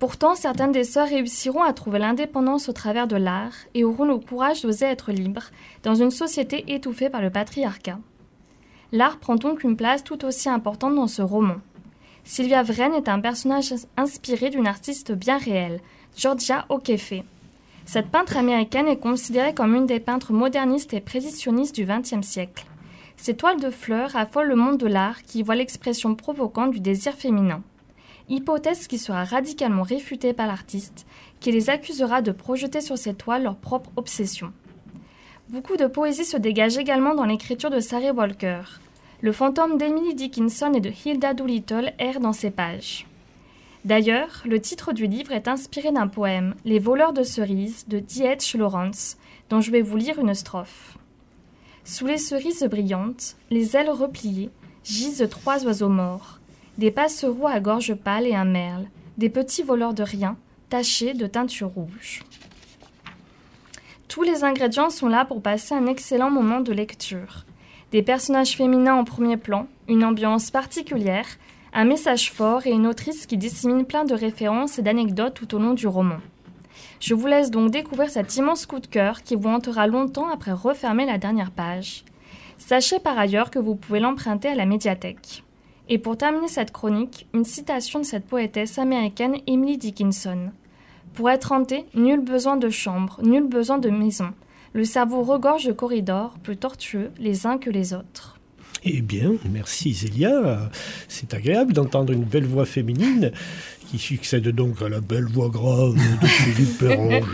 Pourtant, 0.00 0.34
certaines 0.34 0.72
des 0.72 0.84
sœurs 0.84 1.08
réussiront 1.08 1.62
à 1.62 1.72
trouver 1.72 2.00
l'indépendance 2.00 2.68
au 2.68 2.72
travers 2.72 3.06
de 3.06 3.16
l'art 3.16 3.54
et 3.74 3.84
auront 3.84 4.04
le 4.04 4.18
courage 4.18 4.60
d'oser 4.62 4.86
être 4.86 5.12
libres 5.12 5.50
dans 5.84 5.94
une 5.94 6.10
société 6.10 6.74
étouffée 6.74 7.08
par 7.08 7.22
le 7.22 7.30
patriarcat. 7.30 7.98
L'art 8.92 9.18
prend 9.18 9.36
donc 9.36 9.62
une 9.62 9.76
place 9.76 10.02
tout 10.02 10.24
aussi 10.24 10.48
importante 10.48 10.96
dans 10.96 11.06
ce 11.06 11.22
roman. 11.22 11.56
Sylvia 12.28 12.64
Vren 12.64 12.92
est 12.92 13.08
un 13.08 13.20
personnage 13.20 13.72
inspiré 13.96 14.50
d'une 14.50 14.66
artiste 14.66 15.12
bien 15.12 15.38
réelle, 15.38 15.78
Georgia 16.16 16.66
O'Keeffe. 16.70 17.22
Cette 17.84 18.10
peintre 18.10 18.36
américaine 18.36 18.88
est 18.88 18.98
considérée 18.98 19.54
comme 19.54 19.76
une 19.76 19.86
des 19.86 20.00
peintres 20.00 20.32
modernistes 20.32 20.92
et 20.92 21.00
précisionnistes 21.00 21.76
du 21.76 21.86
XXe 21.86 22.26
siècle. 22.26 22.66
Ses 23.16 23.36
toiles 23.36 23.60
de 23.60 23.70
fleurs 23.70 24.16
affolent 24.16 24.48
le 24.48 24.56
monde 24.56 24.76
de 24.76 24.88
l'art 24.88 25.22
qui 25.22 25.44
voit 25.44 25.54
l'expression 25.54 26.16
provocante 26.16 26.72
du 26.72 26.80
désir 26.80 27.14
féminin. 27.14 27.62
Hypothèse 28.28 28.88
qui 28.88 28.98
sera 28.98 29.22
radicalement 29.22 29.84
réfutée 29.84 30.32
par 30.32 30.48
l'artiste, 30.48 31.06
qui 31.38 31.52
les 31.52 31.70
accusera 31.70 32.22
de 32.22 32.32
projeter 32.32 32.80
sur 32.80 32.98
ses 32.98 33.14
toiles 33.14 33.44
leur 33.44 33.54
propre 33.54 33.90
obsession. 33.94 34.52
Beaucoup 35.48 35.76
de 35.76 35.86
poésie 35.86 36.24
se 36.24 36.36
dégage 36.36 36.76
également 36.76 37.14
dans 37.14 37.24
l'écriture 37.24 37.70
de 37.70 37.78
Sarah 37.78 38.10
Walker. 38.10 38.62
Le 39.22 39.32
fantôme 39.32 39.78
d'Emily 39.78 40.14
Dickinson 40.14 40.72
et 40.74 40.80
de 40.80 40.90
Hilda 40.90 41.32
Doolittle 41.32 41.94
erre 41.98 42.20
dans 42.20 42.34
ses 42.34 42.50
pages. 42.50 43.06
D'ailleurs, 43.86 44.42
le 44.44 44.60
titre 44.60 44.92
du 44.92 45.06
livre 45.06 45.32
est 45.32 45.48
inspiré 45.48 45.90
d'un 45.90 46.06
poème, 46.06 46.54
Les 46.64 46.78
voleurs 46.78 47.14
de 47.14 47.22
cerises, 47.22 47.86
de 47.88 47.98
D.H. 47.98 48.58
Lawrence, 48.58 49.16
dont 49.48 49.60
je 49.60 49.70
vais 49.70 49.80
vous 49.80 49.96
lire 49.96 50.18
une 50.18 50.34
strophe. 50.34 50.98
Sous 51.84 52.06
les 52.06 52.18
cerises 52.18 52.64
brillantes, 52.64 53.36
les 53.50 53.76
ailes 53.76 53.90
repliées, 53.90 54.50
gisent 54.84 55.28
trois 55.30 55.64
oiseaux 55.64 55.88
morts, 55.88 56.40
des 56.76 56.90
passereaux 56.90 57.46
à 57.46 57.60
gorge 57.60 57.94
pâle 57.94 58.26
et 58.26 58.34
un 58.34 58.44
merle, 58.44 58.86
des 59.16 59.30
petits 59.30 59.62
voleurs 59.62 59.94
de 59.94 60.02
rien, 60.02 60.36
tachés 60.68 61.14
de 61.14 61.26
teinture 61.26 61.68
rouge. 61.68 62.22
Tous 64.08 64.24
les 64.24 64.44
ingrédients 64.44 64.90
sont 64.90 65.08
là 65.08 65.24
pour 65.24 65.40
passer 65.40 65.74
un 65.74 65.86
excellent 65.86 66.30
moment 66.30 66.60
de 66.60 66.72
lecture. 66.72 67.46
Des 67.92 68.02
personnages 68.02 68.56
féminins 68.56 68.96
en 68.96 69.04
premier 69.04 69.36
plan, 69.36 69.68
une 69.88 70.04
ambiance 70.04 70.50
particulière, 70.50 71.26
un 71.72 71.84
message 71.84 72.32
fort 72.32 72.66
et 72.66 72.72
une 72.72 72.86
autrice 72.86 73.26
qui 73.26 73.36
dissémine 73.36 73.84
plein 73.84 74.04
de 74.04 74.14
références 74.14 74.78
et 74.78 74.82
d'anecdotes 74.82 75.34
tout 75.34 75.54
au 75.54 75.58
long 75.58 75.74
du 75.74 75.86
roman. 75.86 76.18
Je 77.00 77.14
vous 77.14 77.26
laisse 77.26 77.50
donc 77.50 77.70
découvrir 77.70 78.10
cet 78.10 78.36
immense 78.36 78.66
coup 78.66 78.80
de 78.80 78.86
cœur 78.86 79.22
qui 79.22 79.36
vous 79.36 79.48
hantera 79.48 79.86
longtemps 79.86 80.28
après 80.28 80.52
refermer 80.52 81.06
la 81.06 81.18
dernière 81.18 81.52
page. 81.52 82.04
Sachez 82.58 82.98
par 82.98 83.18
ailleurs 83.18 83.50
que 83.50 83.58
vous 83.58 83.76
pouvez 83.76 84.00
l'emprunter 84.00 84.48
à 84.48 84.54
la 84.54 84.66
médiathèque. 84.66 85.44
Et 85.88 85.98
pour 85.98 86.16
terminer 86.16 86.48
cette 86.48 86.72
chronique, 86.72 87.26
une 87.34 87.44
citation 87.44 88.00
de 88.00 88.04
cette 88.04 88.26
poétesse 88.26 88.78
américaine 88.78 89.36
Emily 89.46 89.78
Dickinson. 89.78 90.50
Pour 91.14 91.30
être 91.30 91.52
hanté, 91.52 91.86
nul 91.94 92.20
besoin 92.20 92.56
de 92.56 92.68
chambre, 92.68 93.20
nul 93.22 93.44
besoin 93.44 93.78
de 93.78 93.90
maison. 93.90 94.32
Le 94.76 94.84
cerveau 94.84 95.22
regorge 95.22 95.64
de 95.64 95.72
corridors, 95.72 96.34
plus 96.42 96.58
tortueux 96.58 97.08
les 97.18 97.46
uns 97.46 97.56
que 97.56 97.70
les 97.70 97.94
autres. 97.94 98.38
Eh 98.84 99.00
bien, 99.00 99.32
merci 99.50 99.94
Zélia. 99.94 100.68
C'est 101.08 101.32
agréable 101.32 101.72
d'entendre 101.72 102.12
une 102.12 102.24
belle 102.24 102.44
voix 102.44 102.66
féminine 102.66 103.32
qui 103.90 103.96
succède 103.96 104.46
donc 104.50 104.82
à 104.82 104.90
la 104.90 105.00
belle 105.00 105.24
voix 105.24 105.48
grave 105.48 105.94
de 106.20 106.26
Philippe 106.26 106.76
Perronge. 106.78 107.24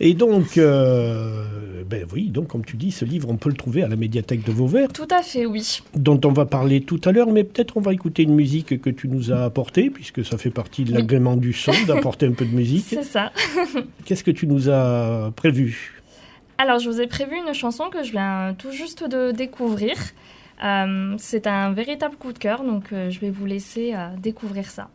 Et 0.00 0.14
donc, 0.14 0.56
euh, 0.56 1.44
ben 1.86 2.06
oui, 2.14 2.30
donc 2.30 2.46
comme 2.48 2.64
tu 2.64 2.78
dis, 2.78 2.90
ce 2.90 3.04
livre, 3.04 3.28
on 3.28 3.36
peut 3.36 3.50
le 3.50 3.54
trouver 3.56 3.82
à 3.82 3.88
la 3.88 3.96
médiathèque 3.96 4.42
de 4.46 4.50
Vauvert, 4.50 4.88
Tout 4.94 5.06
à 5.10 5.22
fait, 5.22 5.44
oui. 5.44 5.82
dont 5.94 6.18
on 6.24 6.32
va 6.32 6.46
parler 6.46 6.80
tout 6.80 7.02
à 7.04 7.12
l'heure, 7.12 7.30
mais 7.30 7.44
peut-être 7.44 7.76
on 7.76 7.82
va 7.82 7.92
écouter 7.92 8.22
une 8.22 8.34
musique 8.34 8.80
que 8.80 8.88
tu 8.88 9.08
nous 9.08 9.30
as 9.30 9.44
apportée, 9.44 9.90
puisque 9.90 10.24
ça 10.24 10.38
fait 10.38 10.48
partie 10.48 10.84
de 10.84 10.92
Oui. 10.92 10.96
l'agrément 10.96 11.36
du 11.36 11.52
son, 11.52 11.72
d'apporter 11.86 12.24
un 12.24 12.32
peu 12.32 12.46
de 12.46 12.54
musique. 12.56 12.86
C'est 12.88 13.02
ça. 13.04 13.30
Qu'est-ce 14.06 14.24
que 14.24 14.30
tu 14.30 14.46
nous 14.46 14.70
as 14.70 15.30
prévu? 15.36 15.99
Alors, 16.62 16.78
je 16.78 16.90
vous 16.90 17.00
ai 17.00 17.06
prévu 17.06 17.36
une 17.38 17.54
chanson 17.54 17.88
que 17.88 18.02
je 18.02 18.10
viens 18.10 18.54
tout 18.58 18.70
juste 18.70 19.02
de 19.02 19.30
découvrir. 19.30 19.96
Euh, 20.62 21.14
c'est 21.16 21.46
un 21.46 21.72
véritable 21.72 22.16
coup 22.16 22.34
de 22.34 22.38
cœur, 22.38 22.64
donc 22.64 22.92
euh, 22.92 23.08
je 23.08 23.18
vais 23.18 23.30
vous 23.30 23.46
laisser 23.46 23.94
euh, 23.94 24.08
découvrir 24.18 24.70
ça. 24.70 24.90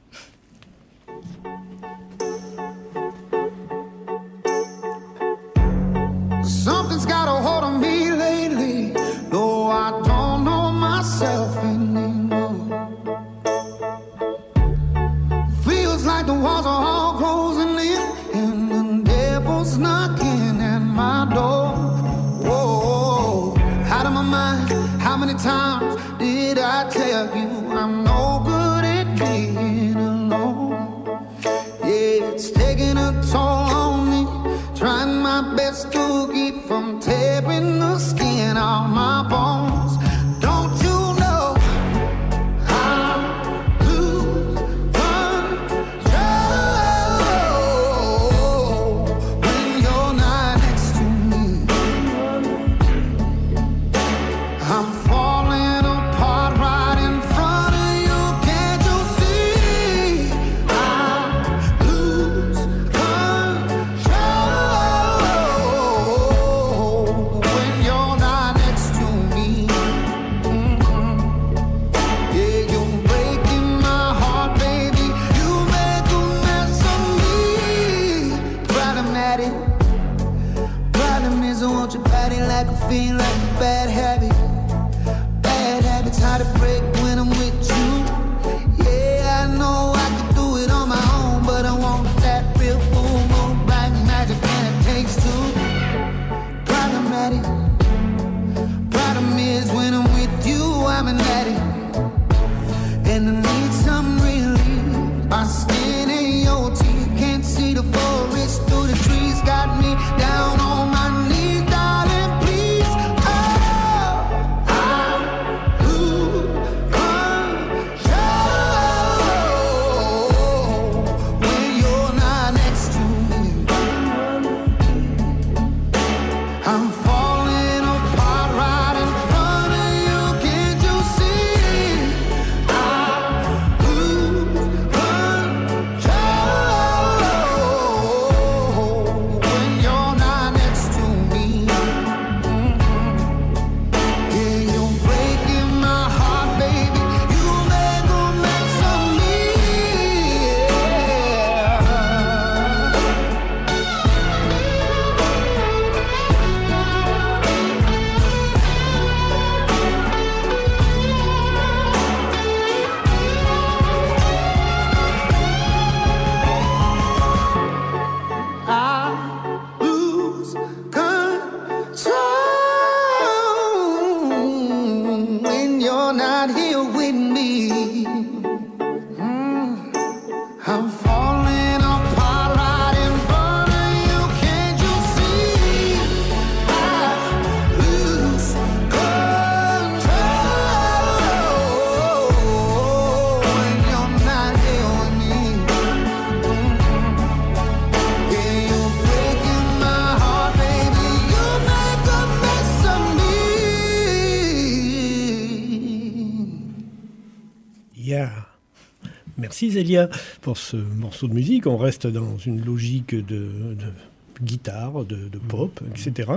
Merci 209.55 209.71
Zélia 209.71 210.09
pour 210.41 210.57
ce 210.57 210.75
morceau 210.75 211.29
de 211.29 211.33
musique. 211.33 211.65
On 211.65 211.77
reste 211.77 212.07
dans 212.07 212.37
une 212.39 212.65
logique 212.65 213.15
de, 213.15 213.23
de 213.23 214.43
guitare, 214.43 215.05
de, 215.05 215.29
de 215.29 215.37
pop, 215.37 215.79
etc. 215.91 216.29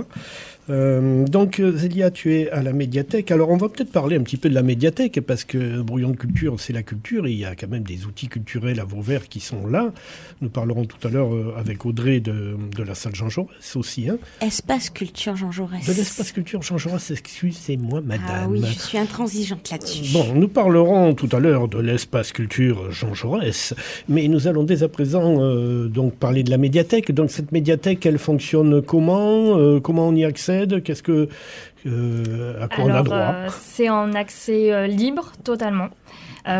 Euh, 0.69 1.25
donc, 1.25 1.59
euh, 1.59 1.75
Zélia, 1.75 2.11
tu 2.11 2.35
es 2.35 2.49
à 2.51 2.61
la 2.61 2.73
médiathèque. 2.73 3.31
Alors, 3.31 3.49
on 3.49 3.57
va 3.57 3.69
peut-être 3.69 3.91
parler 3.91 4.17
un 4.17 4.21
petit 4.21 4.37
peu 4.37 4.49
de 4.49 4.53
la 4.55 4.61
médiathèque, 4.63 5.19
parce 5.21 5.43
que 5.43 5.81
Brouillon 5.81 6.09
de 6.11 6.15
culture, 6.17 6.59
c'est 6.59 6.73
la 6.73 6.83
culture, 6.83 7.25
et 7.27 7.31
il 7.31 7.39
y 7.39 7.45
a 7.45 7.55
quand 7.55 7.69
même 7.69 7.83
des 7.83 8.05
outils 8.05 8.27
culturels 8.27 8.79
à 8.79 8.83
Vauvert 8.83 9.27
qui 9.29 9.39
sont 9.39 9.65
là. 9.67 9.91
Nous 10.41 10.49
parlerons 10.49 10.85
tout 10.85 11.07
à 11.07 11.11
l'heure 11.11 11.33
euh, 11.33 11.53
avec 11.57 11.85
Audrey 11.85 12.19
de, 12.19 12.55
de 12.75 12.83
la 12.83 12.95
salle 12.95 13.15
Jean 13.15 13.29
Jaurès 13.29 13.75
aussi. 13.75 14.09
Hein. 14.09 14.17
Espace 14.41 14.89
Culture 14.89 15.35
Jean 15.35 15.51
Jaurès. 15.51 15.85
De 15.87 15.93
l'espace 15.93 16.31
culture 16.31 16.61
Jean 16.61 16.77
Jaurès, 16.77 17.11
excusez-moi, 17.11 18.01
madame. 18.01 18.25
Ah 18.29 18.47
oui, 18.49 18.61
je 18.65 18.79
suis 18.79 18.97
intransigeante 18.97 19.69
là-dessus. 19.71 20.13
Bon, 20.13 20.33
nous 20.35 20.47
parlerons 20.47 21.13
tout 21.13 21.29
à 21.31 21.39
l'heure 21.39 21.67
de 21.67 21.79
l'espace 21.79 22.31
culture 22.31 22.91
Jean 22.91 23.13
Jaurès, 23.13 23.73
mais 24.07 24.27
nous 24.27 24.47
allons 24.47 24.63
dès 24.63 24.83
à 24.83 24.87
présent 24.87 25.37
euh, 25.39 25.87
donc 25.87 26.13
parler 26.15 26.43
de 26.43 26.51
la 26.51 26.57
médiathèque. 26.57 27.11
Donc 27.11 27.31
cette 27.31 27.51
médiathèque, 27.51 28.05
elle 28.05 28.19
fonctionne 28.19 28.81
comment 28.81 29.57
Euh, 29.57 29.79
Comment 29.81 30.07
on 30.09 30.15
y 30.15 30.25
accède? 30.25 30.58
Qu'est-ce 30.67 31.03
que 31.03 31.29
euh, 31.85 32.63
à 32.63 32.67
quoi 32.67 32.85
on 32.85 32.93
a 32.93 33.03
droit 33.03 33.17
euh, 33.17 33.47
c'est 33.51 33.89
en 33.89 34.13
accès 34.13 34.73
euh, 34.73 34.87
libre 34.87 35.31
totalement. 35.43 35.89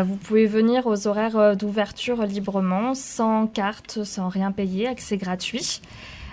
Vous 0.04 0.14
pouvez 0.14 0.46
venir 0.46 0.86
aux 0.86 1.08
horaires 1.08 1.56
d'ouverture 1.56 2.24
librement, 2.24 2.94
sans 2.94 3.48
carte, 3.48 4.04
sans 4.04 4.28
rien 4.28 4.52
payer, 4.52 4.86
accès 4.86 5.16
gratuit. 5.16 5.80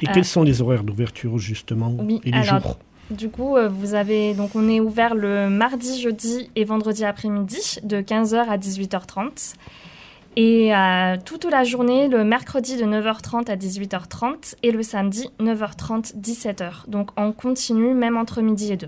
Et 0.03 0.05
quels 0.05 0.25
sont 0.25 0.43
les 0.43 0.61
horaires 0.61 0.83
d'ouverture 0.83 1.39
justement 1.39 1.91
Oui, 1.97 2.21
et 2.23 2.29
les 2.29 2.37
alors, 2.37 2.61
jours 2.61 2.79
Du 3.09 3.29
coup, 3.29 3.55
vous 3.67 3.95
avez 3.95 4.35
donc 4.35 4.51
on 4.53 4.69
est 4.69 4.79
ouvert 4.79 5.15
le 5.15 5.49
mardi, 5.49 5.99
jeudi 5.99 6.51
et 6.55 6.65
vendredi 6.65 7.03
après-midi 7.03 7.79
de 7.81 7.99
15h 7.99 8.47
à 8.47 8.57
18h30. 8.59 9.55
Et 10.39 10.71
euh, 10.73 11.15
toute 11.25 11.45
la 11.49 11.63
journée, 11.63 12.07
le 12.07 12.23
mercredi 12.23 12.77
de 12.77 12.83
9h30 12.83 13.49
à 13.49 13.55
18h30 13.55 14.53
et 14.61 14.71
le 14.71 14.83
samedi 14.83 15.29
9h30 15.39 16.15
17h. 16.15 16.87
Donc 16.87 17.09
en 17.17 17.31
continu, 17.31 17.95
même 17.95 18.17
entre 18.17 18.41
midi 18.43 18.71
et 18.71 18.77
2. 18.77 18.87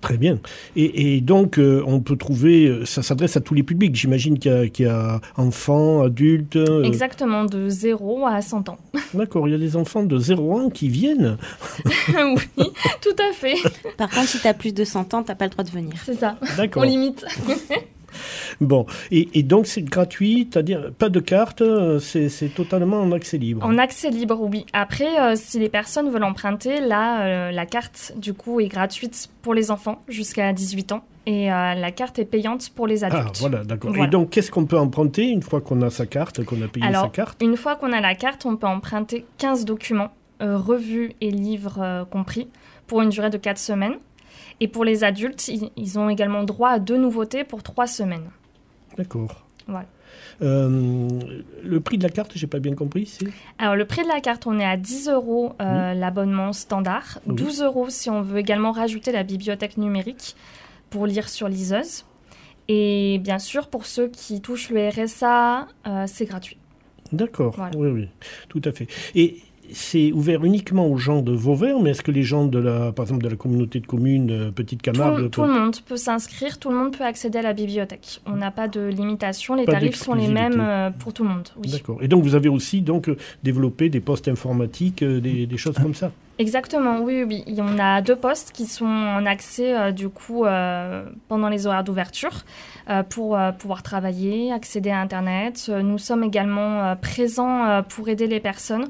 Très 0.00 0.16
bien. 0.16 0.38
Et, 0.76 1.16
et 1.16 1.20
donc, 1.20 1.58
euh, 1.58 1.84
on 1.86 2.00
peut 2.00 2.16
trouver, 2.16 2.64
euh, 2.66 2.86
ça 2.86 3.02
s'adresse 3.02 3.36
à 3.36 3.42
tous 3.42 3.52
les 3.52 3.62
publics. 3.62 3.94
J'imagine 3.94 4.38
qu'il 4.38 4.50
y, 4.50 4.54
a- 4.54 4.66
qu'il 4.68 4.86
y 4.86 4.88
a 4.88 5.20
enfants, 5.36 6.00
adultes. 6.00 6.56
euh, 6.56 6.82
Exactement, 6.84 7.44
de 7.44 7.68
0 7.68 8.26
à 8.26 8.40
100 8.40 8.70
ans. 8.70 8.78
D'accord, 9.12 9.46
il 9.46 9.50
y 9.50 9.54
a 9.54 9.58
des 9.58 9.76
enfants 9.76 10.02
de 10.02 10.16
0 10.16 10.58
ans 10.58 10.70
qui 10.70 10.88
viennent. 10.88 11.36
oui, 12.08 12.66
tout 13.02 13.16
à 13.18 13.34
fait, 13.34 13.56
Par 13.98 14.08
contre, 14.08 14.28
si 14.28 14.40
t'as 14.40 14.54
plus 14.54 14.72
de 14.72 14.84
100 14.84 15.12
ans, 15.12 15.22
t'as 15.22 15.34
pas 15.34 15.44
le 15.44 15.50
droit 15.50 15.64
de 15.64 15.70
venir. 15.70 15.92
c'est 16.02 16.14
ça. 16.14 16.36
D'accord. 16.56 16.82
On 16.82 16.86
limite. 16.86 17.26
Bon, 18.60 18.86
et, 19.10 19.28
et 19.34 19.42
donc 19.42 19.66
c'est 19.66 19.82
gratuit, 19.82 20.48
c'est-à-dire 20.50 20.92
pas 20.98 21.08
de 21.08 21.20
carte, 21.20 21.62
euh, 21.62 21.98
c'est 21.98 22.54
totalement 22.54 23.00
en 23.00 23.12
accès 23.12 23.38
libre. 23.38 23.64
En 23.64 23.78
accès 23.78 24.10
libre, 24.10 24.40
oui. 24.40 24.66
Après, 24.72 25.20
euh, 25.20 25.34
si 25.36 25.58
les 25.58 25.68
personnes 25.68 26.10
veulent 26.10 26.24
emprunter, 26.24 26.80
là, 26.80 27.24
euh, 27.24 27.50
la 27.50 27.66
carte, 27.66 28.12
du 28.16 28.34
coup, 28.34 28.60
est 28.60 28.68
gratuite 28.68 29.28
pour 29.42 29.54
les 29.54 29.70
enfants 29.70 30.00
jusqu'à 30.08 30.52
18 30.52 30.92
ans. 30.92 31.04
Et 31.26 31.52
euh, 31.52 31.74
la 31.74 31.90
carte 31.90 32.18
est 32.18 32.24
payante 32.24 32.70
pour 32.70 32.86
les 32.86 33.04
adultes. 33.04 33.22
Ah, 33.26 33.32
voilà, 33.40 33.64
d'accord. 33.64 33.90
Voilà. 33.90 34.06
Et 34.06 34.10
donc, 34.10 34.30
qu'est-ce 34.30 34.50
qu'on 34.50 34.66
peut 34.66 34.78
emprunter 34.78 35.24
une 35.28 35.42
fois 35.42 35.60
qu'on 35.60 35.82
a 35.82 35.90
sa 35.90 36.06
carte, 36.06 36.44
qu'on 36.44 36.60
a 36.62 36.68
payé 36.68 36.86
Alors, 36.86 37.04
sa 37.04 37.08
carte? 37.08 37.42
Une 37.42 37.56
fois 37.56 37.76
qu'on 37.76 37.92
a 37.92 38.00
la 38.00 38.14
carte, 38.14 38.46
on 38.46 38.56
peut 38.56 38.66
emprunter 38.66 39.26
15 39.38 39.64
documents, 39.64 40.10
revues 40.40 41.12
et 41.20 41.30
livres 41.30 42.06
compris, 42.10 42.48
pour 42.86 43.02
une 43.02 43.10
durée 43.10 43.30
de 43.30 43.36
4 43.36 43.58
semaines. 43.58 43.96
Et 44.60 44.68
pour 44.68 44.84
les 44.84 45.04
adultes, 45.04 45.48
ils, 45.76 45.98
ont 45.98 46.10
également 46.10 46.44
droit 46.44 46.70
à 46.70 46.78
deux 46.78 46.98
nouveautés 46.98 47.44
pour 47.44 47.62
3 47.62 47.86
semaines. 47.86 48.30
D'accord. 48.96 49.46
Voilà. 49.66 49.86
Euh, 50.42 51.08
le 51.62 51.80
prix 51.80 51.96
de 51.96 52.02
la 52.02 52.10
carte, 52.10 52.32
j'ai 52.34 52.46
pas 52.46 52.58
bien 52.58 52.74
compris, 52.74 53.06
c'est? 53.06 53.26
Alors, 53.58 53.74
le 53.74 53.84
prix 53.86 54.02
de 54.02 54.08
la 54.08 54.20
carte, 54.20 54.46
on 54.46 54.58
est 54.58 54.64
à 54.64 54.76
10 54.76 55.08
euros 55.08 55.54
euh, 55.60 55.94
l'abonnement 55.94 56.52
standard, 56.52 57.20
Oui. 57.26 57.36
12 57.36 57.62
euros 57.62 57.88
si 57.88 58.10
on 58.10 58.20
veut 58.20 58.38
également 58.38 58.72
rajouter 58.72 59.12
la 59.12 59.22
bibliothèque 59.22 59.78
numérique 59.78 60.36
pour 60.90 61.06
lire 61.06 61.28
sur 61.28 61.48
liseuse. 61.48 62.04
Et 62.68 63.18
bien 63.18 63.38
sûr, 63.38 63.68
pour 63.68 63.86
ceux 63.86 64.08
qui 64.08 64.40
touchent 64.40 64.70
le 64.70 64.88
RSA, 64.88 65.66
euh, 65.86 66.04
c'est 66.06 66.26
gratuit. 66.26 66.56
D'accord. 67.12 67.54
Voilà. 67.56 67.76
Oui, 67.76 67.88
oui, 67.88 68.08
tout 68.48 68.62
à 68.64 68.72
fait. 68.72 68.86
Et 69.14 69.38
c'est 69.72 70.12
ouvert 70.12 70.44
uniquement 70.44 70.86
aux 70.86 70.96
gens 70.96 71.22
de 71.22 71.32
Vauvert, 71.32 71.80
mais 71.80 71.90
est-ce 71.90 72.02
que 72.02 72.10
les 72.10 72.22
gens 72.22 72.46
de 72.46 72.58
la, 72.58 72.92
par 72.92 73.04
exemple, 73.04 73.22
de 73.22 73.28
la 73.28 73.36
communauté 73.36 73.80
de 73.80 73.86
communes 73.86 74.30
euh, 74.30 74.50
Petite 74.50 74.82
Camargue 74.82 75.30
tout 75.30 75.42
le 75.42 75.52
monde 75.52 75.76
peut 75.86 75.96
s'inscrire, 75.96 76.58
tout 76.58 76.70
le 76.70 76.76
monde 76.76 76.96
peut 76.96 77.04
accéder 77.04 77.38
à 77.38 77.42
la 77.42 77.52
bibliothèque. 77.52 78.20
On 78.26 78.36
n'a 78.36 78.50
pas 78.50 78.68
de 78.68 78.86
limitation, 78.86 79.54
les 79.54 79.64
Pas 79.64 79.72
tarifs 79.72 79.96
sont 79.96 80.14
les 80.14 80.28
mêmes 80.28 80.60
euh, 80.60 80.90
pour 80.90 81.12
tout 81.12 81.22
le 81.22 81.30
monde. 81.30 81.48
Oui. 81.62 81.70
D'accord. 81.70 81.98
Et 82.02 82.08
donc 82.08 82.22
vous 82.22 82.34
avez 82.34 82.48
aussi 82.48 82.80
donc 82.80 83.08
euh, 83.08 83.16
développé 83.42 83.88
des 83.88 84.00
postes 84.00 84.28
informatiques, 84.28 85.04
des, 85.04 85.46
des 85.46 85.56
choses 85.56 85.76
comme 85.76 85.94
ça? 85.94 86.10
Exactement, 86.40 87.00
oui, 87.02 87.22
oui. 87.22 87.44
oui. 87.46 87.56
On 87.58 87.78
a 87.78 88.00
deux 88.00 88.16
postes 88.16 88.52
qui 88.52 88.64
sont 88.64 88.86
en 88.86 89.26
accès 89.26 89.76
euh, 89.76 89.92
du 89.92 90.08
coup 90.08 90.46
euh, 90.46 91.04
pendant 91.28 91.50
les 91.50 91.66
horaires 91.66 91.84
d'ouverture 91.84 92.44
euh, 92.88 93.02
pour 93.02 93.38
pouvoir 93.58 93.82
travailler, 93.82 94.50
accéder 94.50 94.88
à 94.88 95.00
Internet. 95.00 95.70
Nous 95.84 95.98
sommes 95.98 96.24
également 96.24 96.96
présents 96.96 97.82
pour 97.90 98.08
aider 98.08 98.26
les 98.26 98.40
personnes, 98.40 98.86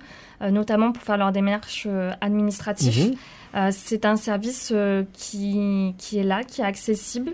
notamment 0.48 0.92
pour 0.92 1.02
faire 1.02 1.16
leurs 1.16 1.32
démarches 1.32 1.86
euh, 1.88 2.12
administratives. 2.20 3.10
Mhm. 3.10 3.16
Euh, 3.56 3.68
c'est 3.72 4.04
un 4.04 4.16
service 4.16 4.70
euh, 4.72 5.02
qui, 5.12 5.94
qui 5.98 6.18
est 6.18 6.24
là, 6.24 6.44
qui 6.44 6.60
est 6.60 6.64
accessible. 6.64 7.32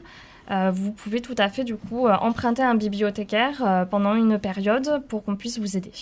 Euh, 0.50 0.70
vous 0.72 0.92
pouvez 0.92 1.20
tout 1.20 1.34
à 1.38 1.48
fait 1.48 1.64
du 1.64 1.76
coup 1.76 2.06
euh, 2.06 2.14
emprunter 2.14 2.62
un 2.62 2.76
bibliothécaire 2.76 3.62
euh, 3.64 3.84
pendant 3.84 4.14
une 4.14 4.38
période 4.38 5.02
pour 5.08 5.24
qu'on 5.24 5.36
puisse 5.36 5.58
vous 5.58 5.76
aider. 5.76 5.92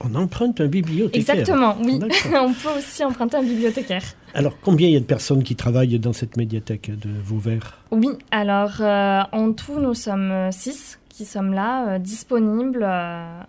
On 0.00 0.14
emprunte 0.16 0.60
un 0.60 0.66
bibliothécaire. 0.66 1.36
Exactement, 1.36 1.76
oui. 1.82 1.98
D'accord. 1.98 2.44
On 2.48 2.52
peut 2.52 2.78
aussi 2.78 3.04
emprunter 3.04 3.36
un 3.36 3.42
bibliothécaire. 3.42 4.02
Alors 4.34 4.54
combien 4.60 4.88
il 4.88 4.94
y 4.94 4.96
a 4.96 5.00
de 5.00 5.04
personnes 5.04 5.44
qui 5.44 5.54
travaillent 5.54 5.98
dans 6.00 6.12
cette 6.12 6.36
médiathèque 6.36 6.90
de 6.90 7.08
Vauvert? 7.22 7.78
Oui, 7.92 8.08
alors 8.32 8.80
euh, 8.80 9.22
en 9.30 9.52
tout, 9.52 9.78
nous 9.78 9.94
sommes 9.94 10.32
euh, 10.32 10.50
six 10.50 10.98
qui 11.08 11.24
sommes 11.24 11.54
là, 11.54 11.88
euh, 11.88 11.98
disponibles 11.98 12.82
euh, 12.82 13.40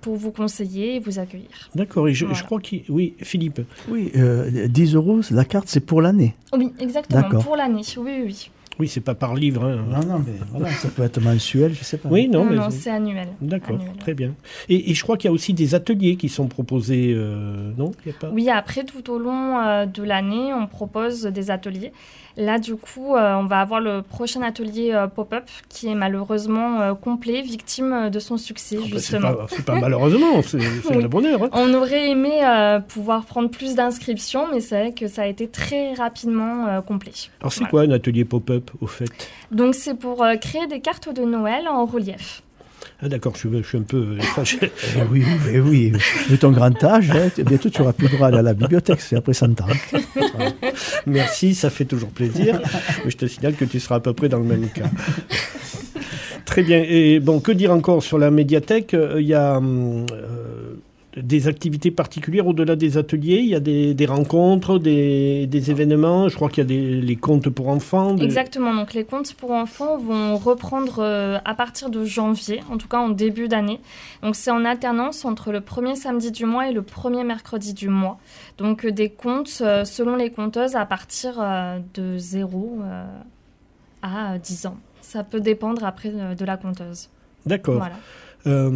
pour 0.00 0.16
vous 0.16 0.30
conseiller 0.32 0.96
et 0.96 1.00
vous 1.00 1.18
accueillir. 1.18 1.48
D'accord. 1.74 2.08
Et 2.08 2.14
je, 2.14 2.24
Voilà. 2.26 2.38
je 2.38 2.44
crois 2.44 2.60
qu'il, 2.60 2.82
oui, 2.88 3.14
Philippe. 3.22 3.60
Oui, 3.88 4.10
euh, 4.16 4.68
10 4.68 4.94
euros, 4.94 5.20
la 5.30 5.44
carte, 5.44 5.68
c'est 5.68 5.80
pour 5.84 6.02
l'année. 6.02 6.34
Oui, 6.56 6.72
exactement, 6.78 7.22
D'accord. 7.22 7.44
pour 7.44 7.56
l'année, 7.56 7.82
oui, 7.96 8.02
oui, 8.18 8.22
oui. 8.26 8.50
Oui, 8.80 8.88
c'est 8.88 9.00
pas 9.00 9.14
par 9.14 9.36
livre. 9.36 9.64
hein. 9.64 9.84
Non, 9.88 10.00
non, 10.04 10.18
mais 10.26 10.32
voilà, 10.50 10.68
ça 10.74 10.88
peut 10.88 11.04
être 11.04 11.20
mensuel, 11.22 11.74
je 11.74 11.84
sais 11.84 11.96
pas. 11.96 12.08
Oui, 12.08 12.26
non, 12.28 12.44
Non, 12.44 12.50
mais 12.50 12.56
non, 12.56 12.70
c'est 12.70 12.90
annuel. 12.90 13.28
D'accord, 13.40 13.78
très 14.00 14.14
bien. 14.14 14.34
Et, 14.68 14.90
et 14.90 14.94
je 14.94 15.02
crois 15.04 15.16
qu'il 15.16 15.28
y 15.28 15.30
a 15.30 15.32
aussi 15.32 15.54
des 15.54 15.76
ateliers 15.76 16.16
qui 16.16 16.28
sont 16.28 16.48
proposés, 16.48 17.12
euh, 17.14 17.70
non 17.78 17.92
Il 18.04 18.10
y 18.10 18.14
a 18.14 18.18
pas? 18.18 18.30
Oui, 18.30 18.50
après, 18.50 18.82
tout 18.82 19.08
au 19.12 19.18
long 19.20 19.60
euh, 19.60 19.86
de 19.86 20.02
l'année, 20.02 20.52
on 20.52 20.66
propose 20.66 21.22
des 21.22 21.52
ateliers. 21.52 21.92
Là, 22.36 22.58
du 22.58 22.74
coup, 22.74 23.14
euh, 23.14 23.34
on 23.36 23.46
va 23.46 23.60
avoir 23.60 23.80
le 23.80 24.02
prochain 24.02 24.42
atelier 24.42 24.90
euh, 24.92 25.06
pop-up 25.06 25.44
qui 25.68 25.86
est 25.88 25.94
malheureusement 25.94 26.80
euh, 26.80 26.94
complet, 26.94 27.42
victime 27.42 28.10
de 28.10 28.18
son 28.18 28.36
succès, 28.38 28.76
Ah 28.78 28.82
bah, 28.82 28.86
c'est 28.94 28.98
justement. 28.98 29.34
pas, 29.34 29.46
c'est 29.48 29.64
pas 29.64 29.78
malheureusement, 29.78 30.42
c'est 30.42 30.58
Oui. 30.90 31.00
le 31.02 31.06
bonheur. 31.08 31.44
hein. 31.44 31.48
On 31.52 31.72
aurait 31.74 32.10
aimé 32.10 32.40
pouvoir 32.88 33.24
prendre 33.24 33.48
plus 33.50 33.76
d'inscriptions, 33.76 34.46
mais 34.52 34.60
c'est 34.60 34.80
vrai 34.80 34.92
que 34.92 35.06
ça 35.06 35.22
a 35.22 35.26
été 35.26 35.46
très 35.48 35.94
rapidement 35.94 36.82
complet. 36.82 37.12
Alors 37.40 37.52
c'est 37.52 37.60
Voilà. 37.60 37.70
quoi 37.70 37.80
un 37.82 37.90
atelier 37.90 38.24
pop-up 38.24 38.70
au 38.80 38.86
fait? 38.88 39.10
Donc 39.52 39.74
c'est 39.76 39.94
pour 39.94 40.24
créer 40.40 40.66
des 40.66 40.80
cartes 40.80 41.08
de 41.14 41.22
Noël 41.24 41.68
en 41.68 41.84
relief. 41.84 42.42
Ah 43.04 43.08
d'accord, 43.08 43.34
je, 43.34 43.40
suis- 43.40 43.62
je 43.62 43.68
suis 43.68 43.76
un 43.78 43.82
peu 43.82 43.98
euh, 43.98 44.20
fâché. 44.20 44.58
Eh 44.96 45.02
oui, 45.12 45.22
oui, 45.52 45.58
oui. 45.60 45.92
De 46.30 46.36
ton 46.36 46.50
grand 46.52 46.82
âge, 46.84 47.10
hein, 47.10 47.28
bientôt 47.44 47.68
tu 47.68 47.82
auras 47.82 47.92
plus 47.92 48.08
droit 48.08 48.28
à 48.28 48.42
la 48.42 48.54
bibliothèque, 48.54 49.00
c'est 49.02 49.16
après 49.16 49.34
100 49.34 49.60
ans. 49.60 49.66
Merci, 51.06 51.54
ça 51.54 51.68
fait 51.68 51.84
toujours 51.84 52.08
plaisir. 52.08 52.60
Mais 53.04 53.10
je 53.10 53.16
te 53.16 53.26
signale 53.26 53.54
que 53.56 53.66
tu 53.66 53.78
seras 53.78 53.96
à 53.96 54.00
peu 54.00 54.14
près 54.14 54.28
dans 54.30 54.38
le 54.38 54.44
même 54.46 54.68
cas. 54.70 54.90
Très 56.46 56.62
bien. 56.62 56.82
Et 56.86 57.20
bon, 57.20 57.40
que 57.40 57.52
dire 57.52 57.72
encore 57.72 58.02
sur 58.02 58.18
la 58.18 58.30
médiathèque? 58.30 58.94
Euh, 58.94 59.16
Il 59.20 59.26
y 59.26 59.34
a 59.34 59.58
hum, 59.58 60.06
euh, 60.12 60.53
des 61.16 61.46
activités 61.48 61.90
particulières 61.90 62.46
au-delà 62.46 62.74
des 62.76 62.96
ateliers. 62.98 63.38
Il 63.38 63.46
y 63.48 63.54
a 63.54 63.60
des, 63.60 63.94
des 63.94 64.06
rencontres, 64.06 64.78
des, 64.78 65.46
des 65.46 65.70
événements. 65.70 66.28
Je 66.28 66.34
crois 66.34 66.48
qu'il 66.48 66.58
y 66.62 66.66
a 66.66 66.68
des, 66.68 67.00
les 67.00 67.16
contes 67.16 67.48
pour 67.50 67.68
enfants. 67.68 68.14
des- 68.14 68.24
Exactement, 68.24 68.74
donc 68.74 68.94
les 68.94 69.04
contes 69.04 69.32
pour 69.34 69.52
enfants 69.52 69.96
vont 69.98 70.36
reprendre 70.36 70.98
euh, 70.98 71.38
à 71.44 71.54
partir 71.54 71.90
de 71.90 72.04
janvier, 72.04 72.60
en 72.70 72.78
tout 72.78 72.88
cas 72.88 72.98
en 72.98 73.10
début 73.10 73.46
d'année. 73.48 73.80
Donc 74.22 74.34
c'est 74.34 74.50
en 74.50 74.64
alternance 74.64 75.24
entre 75.24 75.52
le 75.52 75.60
premier 75.60 75.94
samedi 75.94 76.32
du 76.32 76.46
mois 76.46 76.68
et 76.68 76.72
le 76.72 76.82
premier 76.82 77.22
mercredi 77.24 77.74
du 77.74 77.88
mois. 77.88 78.18
Donc 78.58 78.84
euh, 78.84 78.90
des 78.90 79.08
contes 79.10 79.58
euh, 79.60 79.84
selon 79.84 80.16
les 80.16 80.30
conteuses 80.30 80.74
à 80.74 80.84
partir 80.86 81.34
de 81.94 82.18
0 82.18 82.78
euh, 82.82 83.04
à 84.02 84.34
euh, 84.34 84.38
10 84.38 84.66
ans. 84.66 84.76
Ça 85.00 85.22
peut 85.22 85.40
dépendre 85.40 85.84
après 85.84 86.10
de 86.10 86.44
la 86.44 86.56
conteuse. 86.56 87.08
D'accord. 87.46 87.76
Voilà. 87.76 88.70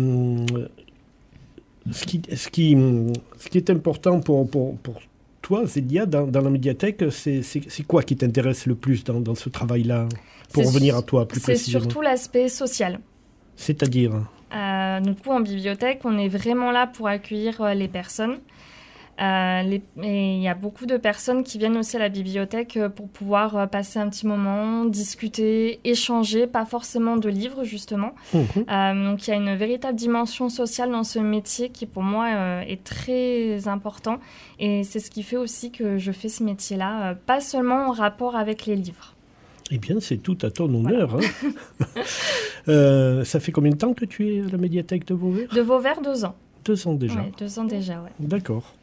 Ce, 1.93 2.05
qui, 2.05 2.23
ce, 2.35 2.49
qui, 2.49 2.77
ce 3.39 3.49
qui 3.49 3.59
est 3.59 3.71
important 3.71 4.21
pour, 4.21 4.49
pour, 4.51 4.77
pour 4.79 5.01
toi, 5.43 5.65
Zélia, 5.67 6.07
dans, 6.07 6.27
dans 6.27 6.41
la 6.43 6.51
médiathèque, 6.51 7.05
c'est 7.11 7.43
c'est- 7.43 7.69
c'est 7.69 7.83
quoi 7.87 8.03
qui 8.03 8.17
t'intéresse 8.17 8.67
le 8.67 8.75
plus 8.75 9.05
dans, 9.05 9.21
dans 9.21 9.35
ce 9.35 9.49
travail-là 9.49 10.09
Pour 10.53 10.63
C'est 10.65 10.69
revenir 10.69 10.97
à 10.97 11.03
toi 11.03 11.27
plus 11.27 11.41
C'est 11.41 11.53
précisément. 11.53 11.83
surtout 11.85 12.01
l'aspect 12.03 12.49
social. 12.49 13.01
C'est-à-dire 13.57 14.13
Euh, 14.55 15.01
du 15.01 15.15
coup, 15.15 15.31
en 15.31 15.41
bibliothèque, 15.41 16.01
on 16.05 16.17
est 16.19 16.29
vraiment 16.29 16.71
là 16.71 16.87
pour 16.87 17.07
accueillir 17.09 17.61
euh, 17.61 17.75
les 17.75 17.89
personnes. 17.89 18.39
Euh, 19.21 19.63
les- 19.63 19.83
et 20.03 20.35
il 20.37 20.41
y 20.43 20.47
a 20.49 20.55
beaucoup 20.55 20.87
de 20.87 20.97
personnes 20.97 21.43
qui 21.43 21.59
viennent 21.59 21.77
aussi 21.77 21.97
à 21.97 21.99
la 21.99 22.09
bibliothèque 22.09 22.77
euh, 22.77 22.89
pour 22.89 23.09
pouvoir 23.09 23.57
euh, 23.57 23.67
passer 23.67 23.99
un 23.99 24.09
petit 24.09 24.27
moment, 24.29 24.85
discuter, 24.85 25.81
échanger, 25.85 26.47
pas 26.47 26.65
forcément 26.65 27.17
de 27.17 27.29
livres 27.29 27.65
justement. 27.65 28.13
Mhm. 28.33 28.45
Euh, 28.71 29.11
donc 29.11 29.27
il 29.27 29.31
y 29.31 29.35
a 29.35 29.37
une 29.37 29.57
véritable 29.57 29.97
dimension 29.99 30.49
sociale 30.49 30.91
dans 30.93 31.03
ce 31.05 31.19
métier 31.19 31.71
qui 31.71 31.87
pour 31.87 32.05
moi 32.05 32.27
euh, 32.29 32.61
est 32.61 32.85
très 32.85 33.67
important 33.67 34.19
et 34.61 34.85
c'est 34.85 35.01
ce 35.01 35.11
qui 35.11 35.23
fait 35.25 35.37
aussi 35.37 35.73
que 35.73 35.99
je 35.99 36.13
fais 36.13 36.29
ce 36.29 36.45
métier-là, 36.45 37.11
euh, 37.11 37.15
pas 37.27 37.41
seulement 37.41 37.89
en 37.89 37.91
rapport 37.93 38.37
avec 38.37 38.67
les 38.67 38.77
livres. 38.77 39.15
Eh 39.71 39.77
bien, 39.79 39.97
c'est 40.01 40.17
tout 40.17 40.39
à 40.43 40.51
ton 40.51 40.73
honneur. 40.73 41.17
hein. 41.17 41.87
Euh, 42.69 43.25
ça 43.25 43.41
fait 43.41 43.51
combien 43.53 43.71
de 43.73 43.77
temps 43.79 43.95
que 43.95 44.05
tu 44.05 44.29
es 44.35 44.41
à 44.43 44.49
la 44.51 44.59
médiathèque 44.59 45.07
de 45.07 45.15
Vauvert? 45.15 45.49
De 45.55 45.61
Vauvert, 45.63 46.03
deux 46.03 46.25
ans. 46.27 46.35
Deux 46.69 46.87
ans 46.87 46.93
déjà. 46.95 47.15
Ouais, 47.23 47.33
deux 47.39 47.59
ans 47.59 47.65
déjà, 47.65 47.95
ouais. 48.03 48.11
D'accord. 48.21 48.75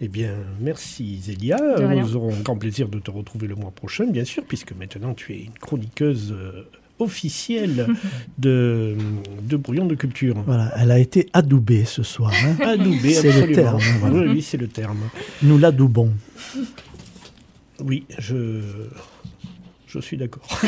Eh 0.00 0.06
bien, 0.08 0.32
merci 0.60 1.18
Zélia. 1.20 1.58
Nous 1.80 2.14
aurons 2.16 2.32
grand 2.42 2.56
plaisir 2.56 2.88
de 2.88 2.98
te 3.00 3.10
retrouver 3.10 3.48
le 3.48 3.56
mois 3.56 3.72
prochain, 3.72 4.06
bien 4.06 4.24
sûr, 4.24 4.44
puisque 4.44 4.72
maintenant 4.72 5.14
tu 5.14 5.32
es 5.34 5.40
une 5.42 5.52
chroniqueuse 5.60 6.32
euh, 6.32 6.62
officielle 7.00 7.88
de, 8.38 8.96
de 9.42 9.56
Brouillon 9.56 9.86
de 9.86 9.96
Culture. 9.96 10.36
Voilà, 10.46 10.72
elle 10.76 10.92
a 10.92 10.98
été 11.00 11.28
adoubée 11.32 11.84
ce 11.84 12.04
soir. 12.04 12.32
hein. 12.44 12.56
Adoubé, 12.64 13.12
C'est 13.14 13.24
le 13.24 13.28
absolument. 13.30 13.54
terme, 13.62 13.80
voilà. 14.00 14.16
Oui, 14.20 14.26
oui, 14.34 14.42
c'est 14.42 14.56
le 14.58 14.68
terme. 14.68 15.00
Nous 15.42 15.58
l'adoubons. 15.58 16.12
Oui, 17.80 18.04
je, 18.18 18.60
je 20.00 20.06
suis 20.06 20.16
d'accord. 20.16 20.42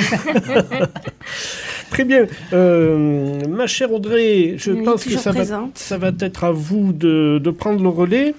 Très 1.90 2.04
bien. 2.04 2.26
Euh, 2.52 3.40
ma 3.48 3.66
chère 3.66 3.92
Audrey, 3.92 4.54
je 4.58 4.72
Oui, 4.72 4.82
pense 4.82 5.04
que 5.04 5.16
ça 5.16 5.32
va, 5.32 5.44
ça 5.74 5.98
va 5.98 6.10
être 6.20 6.44
à 6.44 6.50
vous 6.50 6.92
de, 6.92 7.40
de 7.42 7.50
prendre 7.50 7.82
le 7.82 7.88
relais. 7.88 8.34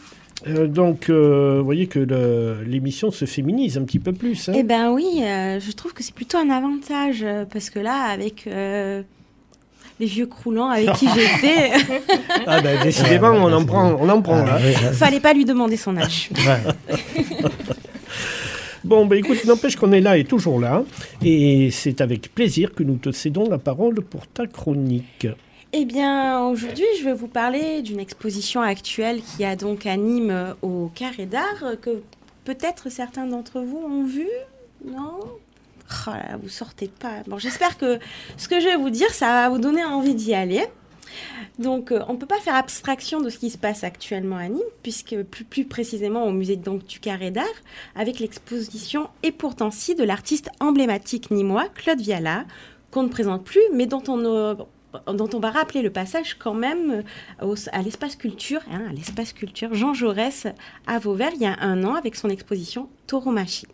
Euh, 0.47 0.67
donc, 0.67 1.09
euh, 1.09 1.57
vous 1.59 1.65
voyez 1.65 1.87
que 1.87 1.99
l'émission 2.65 3.09
se 3.11 3.25
féminise 3.25 3.77
un 3.77 3.83
petit 3.83 3.99
peu 3.99 4.13
plus. 4.13 4.49
hein. 4.49 4.53
Eh 4.55 4.63
ben 4.63 4.91
oui, 4.91 5.21
euh, 5.23 5.59
je 5.59 5.71
trouve 5.71 5.93
que 5.93 6.03
c'est 6.03 6.13
plutôt 6.13 6.37
un 6.37 6.49
avantage 6.51 7.21
euh, 7.23 7.45
parce 7.51 7.69
que 7.71 7.79
là, 7.79 8.03
avec 8.11 8.45
euh, 8.45 9.01
les 9.99 10.05
vieux 10.05 10.27
croulants 10.27 10.69
avec 10.69 10.93
qui 10.93 11.07
j'étais, 11.07 11.71
Ah 12.45 12.61
ben, 12.61 12.79
décidément, 12.83 13.31
on 13.31 13.51
en 13.51 13.65
prend, 13.65 13.97
on 13.99 14.07
en 14.09 14.21
prend 14.21 14.45
là. 14.45 14.57
Ah, 14.57 14.61
oui, 14.63 14.73
là. 14.73 14.91
fallait 14.93 15.19
pas 15.19 15.33
lui 15.33 15.43
demander 15.43 15.75
son 15.75 15.97
âge. 15.97 16.29
Ouais. 16.35 16.97
Bon, 18.87 19.05
ben 19.05 19.19
écoute, 19.19 19.43
n'empêche 19.43 19.75
qu'on 19.75 19.91
est 19.91 19.99
là 19.99 20.17
et 20.17 20.23
toujours 20.23 20.61
là. 20.61 20.85
Et 21.21 21.71
c'est 21.71 21.99
avec 21.99 22.33
plaisir 22.33 22.73
que 22.73 22.83
nous 22.83 22.95
te 22.95 23.11
cédons 23.11 23.49
la 23.49 23.57
parole 23.57 23.95
pour 23.95 24.25
ta 24.27 24.47
chronique. 24.47 25.27
Eh 25.73 25.83
bien, 25.83 26.45
aujourd'hui, 26.45 26.85
je 26.97 27.03
vais 27.03 27.13
vous 27.13 27.27
parler 27.27 27.81
d'une 27.81 27.99
exposition 27.99 28.61
actuelle 28.61 29.19
qui 29.21 29.43
a 29.43 29.57
donc 29.57 29.85
à 29.85 29.97
Nîmes 29.97 30.31
euh, 30.31 30.53
au 30.61 30.89
Carré 30.95 31.25
d'Art, 31.25 31.63
euh, 31.63 31.75
que 31.75 32.01
peut-être 32.45 32.89
certains 32.89 33.25
d'entre 33.25 33.59
vous 33.59 33.77
ont 33.85 34.05
vu, 34.05 34.29
non? 34.85 35.19
Oh 36.07 36.11
là, 36.11 36.37
vous 36.41 36.47
sortez 36.47 36.87
pas. 36.87 37.23
Bon, 37.27 37.37
j'espère 37.37 37.77
que 37.77 37.99
ce 38.37 38.47
que 38.47 38.61
je 38.61 38.67
vais 38.67 38.77
vous 38.77 38.89
dire, 38.89 39.09
ça 39.09 39.25
va 39.25 39.49
vous 39.49 39.59
donner 39.59 39.83
envie 39.83 40.15
d'y 40.15 40.33
aller. 40.33 40.63
Donc, 41.59 41.91
euh, 41.91 42.03
on 42.07 42.13
ne 42.13 42.17
peut 42.17 42.25
pas 42.25 42.39
faire 42.39 42.55
abstraction 42.55 43.21
de 43.21 43.29
ce 43.29 43.37
qui 43.37 43.49
se 43.49 43.57
passe 43.57 43.83
actuellement 43.83 44.37
à 44.37 44.47
Nîmes, 44.47 44.61
puisque 44.83 45.15
plus, 45.23 45.65
précisément 45.65 46.25
au 46.25 46.31
musée 46.31 46.55
donc, 46.55 46.85
du 46.85 46.99
Carré 46.99 47.31
d'Art, 47.31 47.45
avec 47.95 48.19
l'exposition 48.19 49.09
Et 49.23 49.31
pourtant 49.31 49.71
si 49.71 49.95
de 49.95 50.03
l'artiste 50.03 50.49
emblématique 50.59 51.31
nîmois, 51.31 51.67
Claude 51.73 51.99
Viala, 51.99 52.45
qu'on 52.91 53.03
ne 53.03 53.09
présente 53.09 53.43
plus, 53.43 53.61
mais 53.73 53.85
dont 53.85 54.03
on, 54.07 54.23
euh, 54.25 54.53
va 54.93 55.51
rappeler 55.51 55.81
le 55.81 55.91
passage 55.91 56.35
quand 56.35 56.53
même 56.53 57.03
euh, 57.41 57.55
à 57.71 57.81
l'espace 57.81 58.15
culture, 58.15 58.61
hein, 58.71 58.83
à 58.89 58.93
l'espace 58.93 59.33
culture 59.33 59.73
Jean 59.73 59.93
Jaurès 59.93 60.47
à 60.87 60.99
Vauvert 60.99 61.31
il 61.35 61.41
y 61.41 61.45
a 61.45 61.57
un 61.59 61.83
an 61.83 61.95
avec 61.95 62.15
son 62.15 62.29
exposition 62.29 62.89
Tauromachi. 63.07 63.67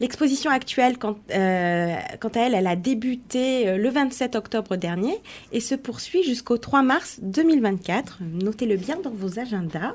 L'exposition 0.00 0.50
actuelle, 0.50 0.98
quant, 0.98 1.16
euh, 1.32 1.96
quant 2.20 2.28
à 2.28 2.40
elle, 2.40 2.54
elle 2.54 2.66
a 2.66 2.76
débuté 2.76 3.68
euh, 3.68 3.76
le 3.76 3.88
27 3.90 4.36
octobre 4.36 4.76
dernier 4.76 5.18
et 5.52 5.60
se 5.60 5.74
poursuit 5.74 6.22
jusqu'au 6.22 6.58
3 6.58 6.82
mars 6.82 7.18
2024. 7.22 8.18
Notez-le 8.20 8.76
bien 8.76 8.98
dans 9.02 9.10
vos 9.10 9.38
agendas. 9.38 9.94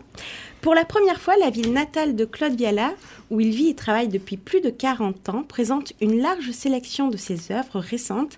Pour 0.62 0.76
la 0.76 0.86
première 0.86 1.20
fois, 1.20 1.34
la 1.38 1.50
ville 1.50 1.74
natale 1.74 2.16
de 2.16 2.24
Claude 2.24 2.56
Viala, 2.56 2.94
où 3.32 3.40
il 3.40 3.50
vit 3.50 3.70
et 3.70 3.74
travaille 3.74 4.10
depuis 4.10 4.38
plus 4.38 4.62
de 4.62 4.70
40 4.70 5.30
ans, 5.30 5.42
présente 5.42 5.94
une 6.02 6.22
large 6.22 6.52
sélection 6.52 7.08
de 7.08 7.18
ses 7.18 7.52
œuvres 7.52 7.80
récentes 7.80 8.38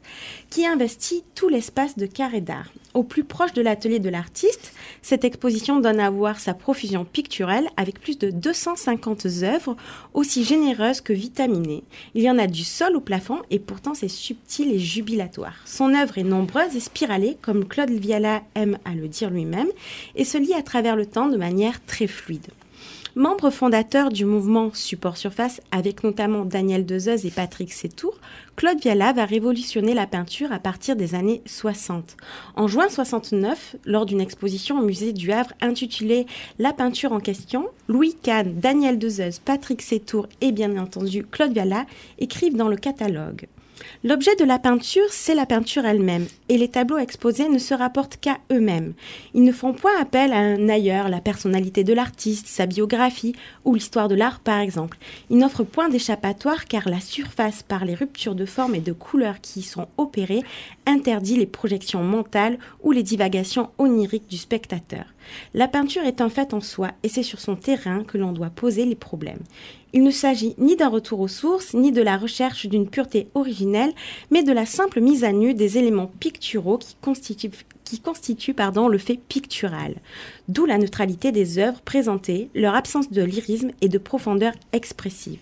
qui 0.49 0.65
investit 0.65 1.25
tout 1.35 1.49
l'espace 1.49 1.97
de 1.97 2.05
carré 2.05 2.39
d'art. 2.39 2.71
Au 2.93 3.03
plus 3.03 3.25
proche 3.25 3.53
de 3.53 3.61
l'atelier 3.61 3.99
de 3.99 4.07
l'artiste, 4.07 4.71
cette 5.01 5.25
exposition 5.25 5.79
donne 5.79 5.99
à 5.99 6.11
voir 6.11 6.39
sa 6.39 6.53
profusion 6.53 7.03
picturelle 7.03 7.67
avec 7.75 7.99
plus 7.99 8.19
de 8.19 8.29
250 8.29 9.25
œuvres 9.41 9.75
aussi 10.13 10.45
généreuses 10.45 11.01
que 11.01 11.11
vitaminées. 11.11 11.83
Il 12.13 12.21
y 12.21 12.29
en 12.29 12.37
a 12.37 12.47
du 12.47 12.63
sol 12.63 12.95
au 12.95 13.01
plafond 13.01 13.41
et 13.49 13.59
pourtant 13.59 13.95
c'est 13.95 14.07
subtil 14.07 14.71
et 14.71 14.79
jubilatoire. 14.79 15.55
Son 15.65 15.93
œuvre 15.93 16.19
est 16.19 16.23
nombreuse 16.23 16.75
et 16.75 16.79
spiralée 16.79 17.35
comme 17.41 17.67
Claude 17.67 17.89
Viala 17.89 18.43
aime 18.55 18.77
à 18.85 18.93
le 18.93 19.07
dire 19.07 19.31
lui-même 19.31 19.69
et 20.15 20.23
se 20.23 20.37
lie 20.37 20.53
à 20.53 20.61
travers 20.61 20.95
le 20.95 21.07
temps 21.07 21.27
de 21.27 21.37
manière 21.37 21.83
très 21.85 22.07
fluide. 22.13 22.47
Membre 23.15 23.51
fondateur 23.51 24.09
du 24.09 24.25
mouvement 24.25 24.71
Support 24.73 25.17
Surface, 25.17 25.61
avec 25.69 26.03
notamment 26.03 26.45
Daniel 26.45 26.83
Dezeuse 26.83 27.27
et 27.27 27.31
Patrick 27.31 27.71
Sétour, 27.71 28.17
Claude 28.55 28.79
Viala 28.79 29.13
va 29.13 29.25
révolutionner 29.25 29.93
la 29.93 30.07
peinture 30.07 30.51
à 30.51 30.57
partir 30.57 30.95
des 30.95 31.13
années 31.13 31.43
60. 31.45 32.17
En 32.55 32.67
juin 32.67 32.89
69, 32.89 33.75
lors 33.85 34.07
d'une 34.07 34.19
exposition 34.19 34.79
au 34.79 34.83
musée 34.83 35.13
du 35.13 35.31
Havre 35.31 35.53
intitulée 35.61 36.25
La 36.57 36.73
peinture 36.73 37.11
en 37.11 37.19
question, 37.19 37.67
Louis 37.87 38.15
Kahn, 38.19 38.59
Daniel 38.59 38.97
Dezeuse, 38.97 39.37
Patrick 39.37 39.83
Sétour 39.83 40.27
et 40.41 40.51
bien 40.51 40.75
entendu 40.77 41.23
Claude 41.23 41.53
Viala 41.53 41.85
écrivent 42.17 42.57
dans 42.57 42.67
le 42.67 42.77
catalogue. 42.77 43.47
L'objet 44.03 44.35
de 44.35 44.43
la 44.43 44.59
peinture, 44.59 45.09
c'est 45.09 45.35
la 45.35 45.45
peinture 45.45 45.85
elle-même, 45.85 46.27
et 46.49 46.57
les 46.57 46.67
tableaux 46.67 46.97
exposés 46.97 47.49
ne 47.49 47.57
se 47.57 47.73
rapportent 47.73 48.17
qu'à 48.17 48.37
eux-mêmes. 48.51 48.93
Ils 49.33 49.43
ne 49.43 49.51
font 49.51 49.73
point 49.73 49.99
appel 49.99 50.33
à 50.33 50.37
un 50.37 50.69
ailleurs, 50.69 51.09
la 51.09 51.21
personnalité 51.21 51.83
de 51.83 51.93
l'artiste, 51.93 52.47
sa 52.47 52.65
biographie 52.65 53.35
ou 53.65 53.75
l'histoire 53.75 54.07
de 54.07 54.15
l'art 54.15 54.39
par 54.39 54.59
exemple. 54.59 54.97
Ils 55.29 55.37
n'offrent 55.37 55.63
point 55.63 55.89
d'échappatoire 55.89 56.65
car 56.65 56.89
la 56.89 56.99
surface, 56.99 57.63
par 57.63 57.85
les 57.85 57.95
ruptures 57.95 58.35
de 58.35 58.45
forme 58.45 58.75
et 58.75 58.81
de 58.81 58.93
couleurs 58.93 59.41
qui 59.41 59.61
y 59.61 59.63
sont 59.63 59.87
opérées, 59.97 60.43
interdit 60.85 61.37
les 61.37 61.45
projections 61.45 62.03
mentales 62.03 62.57
ou 62.81 62.91
les 62.91 63.03
divagations 63.03 63.69
oniriques 63.77 64.29
du 64.29 64.37
spectateur. 64.37 65.05
La 65.53 65.67
peinture 65.67 66.03
est 66.03 66.21
un 66.21 66.29
fait 66.29 66.53
en 66.53 66.61
soi 66.61 66.91
et 67.03 67.09
c'est 67.09 67.23
sur 67.23 67.39
son 67.39 67.55
terrain 67.55 68.03
que 68.03 68.17
l'on 68.17 68.31
doit 68.31 68.49
poser 68.49 68.85
les 68.85 68.95
problèmes. 68.95 69.43
Il 69.93 70.03
ne 70.03 70.11
s'agit 70.11 70.55
ni 70.57 70.75
d'un 70.75 70.89
retour 70.89 71.19
aux 71.19 71.27
sources, 71.27 71.73
ni 71.73 71.91
de 71.91 72.01
la 72.01 72.17
recherche 72.17 72.65
d'une 72.65 72.89
pureté 72.89 73.27
originelle, 73.35 73.93
mais 74.31 74.43
de 74.43 74.51
la 74.51 74.65
simple 74.65 75.01
mise 75.01 75.23
à 75.23 75.31
nu 75.31 75.53
des 75.53 75.77
éléments 75.77 76.11
picturaux 76.19 76.79
qui 76.79 76.95
constituent, 76.99 77.51
qui 77.83 77.99
constituent 77.99 78.55
pardon, 78.55 78.87
le 78.87 78.97
fait 78.97 79.17
pictural. 79.17 79.95
D'où 80.47 80.65
la 80.65 80.79
neutralité 80.79 81.31
des 81.31 81.59
œuvres 81.59 81.81
présentées, 81.81 82.49
leur 82.55 82.75
absence 82.75 83.11
de 83.11 83.23
lyrisme 83.23 83.71
et 83.81 83.89
de 83.89 83.97
profondeur 83.97 84.53
expressive. 84.71 85.39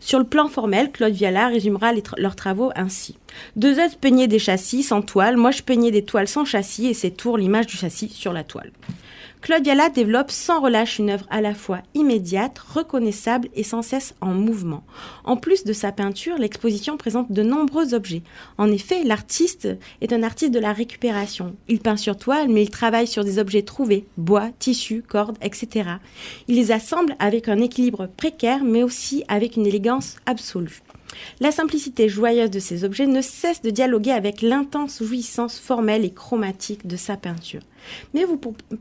Sur 0.00 0.18
le 0.18 0.24
plan 0.24 0.48
formel, 0.48 0.90
Claude 0.90 1.12
Viala 1.12 1.48
résumera 1.48 1.92
leurs 2.16 2.36
travaux 2.36 2.70
ainsi. 2.76 3.16
Deux 3.56 3.78
œuvres 3.78 3.96
peignaient 3.96 4.28
des 4.28 4.38
châssis 4.38 4.82
sans 4.82 5.02
toile, 5.02 5.36
moi 5.36 5.50
je 5.50 5.62
peignais 5.62 5.90
des 5.90 6.04
toiles 6.04 6.28
sans 6.28 6.44
châssis 6.44 6.86
et 6.86 6.94
c'est 6.94 7.10
tour 7.10 7.38
l'image 7.38 7.66
du 7.66 7.76
châssis 7.76 8.08
sur 8.08 8.32
la 8.32 8.44
toile. 8.44 8.70
Claude 9.44 9.62
Viala 9.62 9.90
développe 9.90 10.30
sans 10.30 10.62
relâche 10.62 10.98
une 10.98 11.10
œuvre 11.10 11.26
à 11.28 11.42
la 11.42 11.52
fois 11.52 11.82
immédiate, 11.92 12.58
reconnaissable 12.58 13.50
et 13.54 13.62
sans 13.62 13.82
cesse 13.82 14.14
en 14.22 14.32
mouvement. 14.32 14.84
En 15.22 15.36
plus 15.36 15.64
de 15.64 15.74
sa 15.74 15.92
peinture, 15.92 16.38
l'exposition 16.38 16.96
présente 16.96 17.30
de 17.30 17.42
nombreux 17.42 17.92
objets. 17.92 18.22
En 18.56 18.72
effet, 18.72 19.04
l'artiste 19.04 19.68
est 20.00 20.14
un 20.14 20.22
artiste 20.22 20.54
de 20.54 20.58
la 20.58 20.72
récupération. 20.72 21.54
Il 21.68 21.80
peint 21.80 21.98
sur 21.98 22.16
toile, 22.16 22.48
mais 22.48 22.62
il 22.62 22.70
travaille 22.70 23.06
sur 23.06 23.22
des 23.22 23.38
objets 23.38 23.60
trouvés, 23.60 24.06
bois, 24.16 24.48
tissus, 24.58 25.02
cordes, 25.06 25.36
etc. 25.42 25.90
Il 26.48 26.54
les 26.56 26.72
assemble 26.72 27.14
avec 27.18 27.50
un 27.50 27.60
équilibre 27.60 28.08
précaire, 28.16 28.64
mais 28.64 28.82
aussi 28.82 29.24
avec 29.28 29.56
une 29.56 29.66
élégance 29.66 30.16
absolue. 30.24 30.80
La 31.40 31.50
simplicité 31.50 32.08
joyeuse 32.08 32.50
de 32.50 32.58
ces 32.58 32.84
objets 32.84 33.06
ne 33.06 33.20
cesse 33.20 33.62
de 33.62 33.70
dialoguer 33.70 34.12
avec 34.12 34.42
l'intense 34.42 35.02
jouissance 35.02 35.58
formelle 35.58 36.04
et 36.04 36.12
chromatique 36.12 36.86
de 36.86 36.96
sa 36.96 37.16
peinture. 37.16 37.62
Mais 38.14 38.24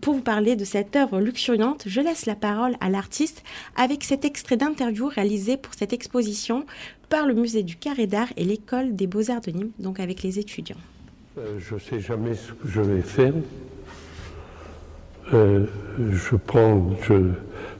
pour 0.01 0.13
vous 0.13 0.21
parler 0.21 0.55
de 0.55 0.63
cette 0.63 0.95
œuvre 0.95 1.19
luxuriante, 1.19 1.83
je 1.85 2.01
laisse 2.01 2.25
la 2.25 2.35
parole 2.35 2.75
à 2.79 2.89
l'artiste 2.89 3.43
avec 3.75 4.03
cet 4.03 4.25
extrait 4.25 4.57
d'interview 4.57 5.07
réalisé 5.07 5.57
pour 5.57 5.73
cette 5.73 5.93
exposition 5.93 6.65
par 7.09 7.27
le 7.27 7.33
musée 7.33 7.63
du 7.63 7.75
Carré 7.75 8.07
d'Art 8.07 8.29
et 8.37 8.43
l'école 8.43 8.95
des 8.95 9.07
Beaux-Arts 9.07 9.41
de 9.41 9.51
Nîmes, 9.51 9.71
donc 9.79 9.99
avec 9.99 10.23
les 10.23 10.39
étudiants. 10.39 10.77
Euh, 11.37 11.59
Je 11.59 11.75
ne 11.75 11.79
sais 11.79 11.99
jamais 11.99 12.35
ce 12.35 12.53
que 12.53 12.67
je 12.67 12.81
vais 12.81 13.01
faire. 13.01 13.33
Euh, 15.33 15.65
je 16.11 16.35
prends, 16.35 16.91
je 17.07 17.13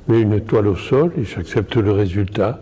mets 0.07 0.21
une 0.21 0.33
étoile 0.33 0.67
au 0.67 0.75
sol 0.75 1.11
et 1.17 1.23
j'accepte 1.23 1.75
le 1.75 1.91
résultat. 1.91 2.61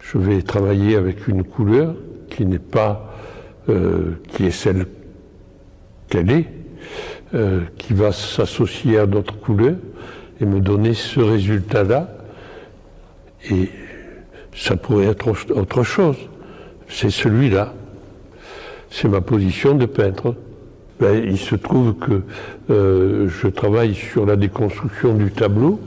Je 0.00 0.18
vais 0.18 0.42
travailler 0.42 0.96
avec 0.96 1.28
une 1.28 1.44
couleur 1.44 1.94
qui 2.30 2.46
n'est 2.46 2.58
pas, 2.58 3.14
euh, 3.68 4.12
qui 4.32 4.46
est 4.46 4.50
celle 4.50 4.86
qu'elle 6.08 6.30
est, 6.30 6.46
euh, 7.34 7.60
qui 7.78 7.92
va 7.92 8.12
s'associer 8.12 8.98
à 8.98 9.06
d'autres 9.06 9.38
couleurs 9.38 9.76
et 10.40 10.46
me 10.46 10.60
donner 10.60 10.94
ce 10.94 11.20
résultat-là. 11.20 12.08
Et 13.50 13.70
ça 14.54 14.76
pourrait 14.76 15.06
être 15.06 15.28
autre 15.54 15.82
chose. 15.82 16.16
C'est 16.88 17.10
celui-là. 17.10 17.72
C'est 18.90 19.08
ma 19.08 19.20
position 19.20 19.74
de 19.74 19.86
peintre. 19.86 20.34
Ben, 20.98 21.22
il 21.24 21.38
se 21.38 21.54
trouve 21.54 21.94
que 21.94 22.22
euh, 22.70 23.28
je 23.28 23.46
travaille 23.46 23.94
sur 23.94 24.26
la 24.26 24.36
déconstruction 24.36 25.14
du 25.14 25.30
tableau, 25.30 25.80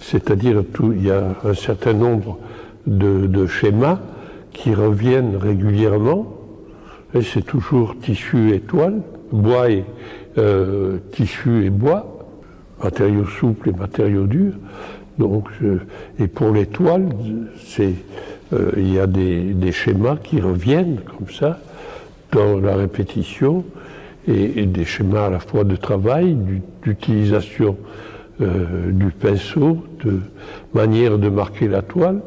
c'est-à-dire 0.00 0.64
il 0.94 1.06
y 1.06 1.10
a 1.10 1.36
un 1.44 1.54
certain 1.54 1.92
nombre 1.92 2.38
de, 2.86 3.46
schémas 3.46 4.00
qui 4.52 4.74
reviennent 4.74 5.36
régulièrement. 5.36 6.34
Et 7.14 7.22
c'est 7.22 7.42
toujours 7.42 7.96
tissu 8.00 8.54
et 8.54 8.60
toile, 8.60 9.02
bois 9.30 9.70
et 9.70 9.84
euh, 10.38 10.98
tissu 11.12 11.66
et 11.66 11.70
bois, 11.70 12.26
matériaux 12.82 13.26
souples 13.26 13.70
et 13.70 13.72
matériaux 13.72 14.26
durs. 14.26 14.54
Donc, 15.18 15.48
et 16.18 16.26
pour 16.26 16.52
les 16.52 16.66
toiles, 16.66 17.10
c'est, 17.62 17.94
euh, 18.52 18.70
il 18.76 18.92
y 18.92 18.98
a 18.98 19.06
des, 19.06 19.72
schémas 19.72 20.16
qui 20.16 20.40
reviennent 20.40 21.00
comme 21.18 21.28
ça 21.28 21.58
dans 22.32 22.58
la 22.58 22.76
répétition 22.76 23.64
et, 24.26 24.66
des 24.66 24.84
schémas 24.84 25.26
à 25.26 25.30
la 25.30 25.38
fois 25.38 25.64
de 25.64 25.76
travail, 25.76 26.36
d'utilisation 26.82 27.76
euh, 28.40 28.90
du 28.90 29.10
pinceau, 29.10 29.84
de 30.04 30.20
manière 30.74 31.18
de 31.18 31.28
marquer 31.28 31.68
la 31.68 31.82
toile, 31.82 32.20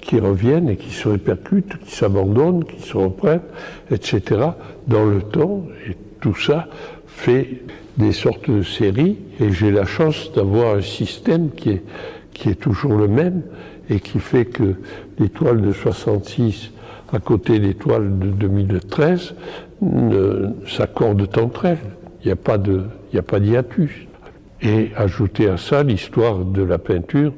qui 0.00 0.18
reviennent 0.18 0.68
et 0.68 0.76
qui 0.76 0.90
se 0.90 1.08
répercutent, 1.08 1.78
qui 1.84 1.94
s'abandonnent, 1.94 2.64
qui 2.64 2.80
se 2.82 2.96
reprennent, 2.96 3.42
etc., 3.90 4.40
dans 4.86 5.04
le 5.04 5.22
temps. 5.22 5.66
Et 5.88 5.96
tout 6.20 6.34
ça 6.34 6.68
fait 7.06 7.62
des 7.96 8.12
sortes 8.12 8.50
de 8.50 8.62
séries, 8.62 9.18
et 9.40 9.52
j'ai 9.52 9.70
la 9.70 9.84
chance 9.84 10.32
d'avoir 10.32 10.76
un 10.76 10.80
système 10.80 11.50
qui 11.50 11.70
est, 11.70 11.82
qui 12.32 12.48
est 12.48 12.54
toujours 12.54 12.94
le 12.94 13.08
même, 13.08 13.42
et 13.90 14.00
qui 14.00 14.20
fait 14.20 14.46
que 14.46 14.74
les 15.18 15.28
toiles 15.28 15.60
de 15.60 15.72
66 15.72 16.70
à 17.12 17.18
côté 17.18 17.58
des 17.58 17.74
toiles 17.74 18.18
de 18.18 18.28
2013 18.28 19.34
s'accordent 20.66 21.28
entre 21.38 21.64
elles. 21.64 21.78
Il 22.22 22.26
n'y 22.26 22.32
a 22.32 22.36
pas 22.36 22.58
de, 22.58 22.84
il 23.12 23.18
a 23.18 23.22
pas 23.22 23.40
d'hiatus. 23.40 23.90
Et 24.62 24.90
ajouter 24.94 25.48
à 25.48 25.56
ça 25.56 25.82
l'histoire 25.82 26.44
de 26.44 26.62
la 26.62 26.76
peinture 26.78 27.32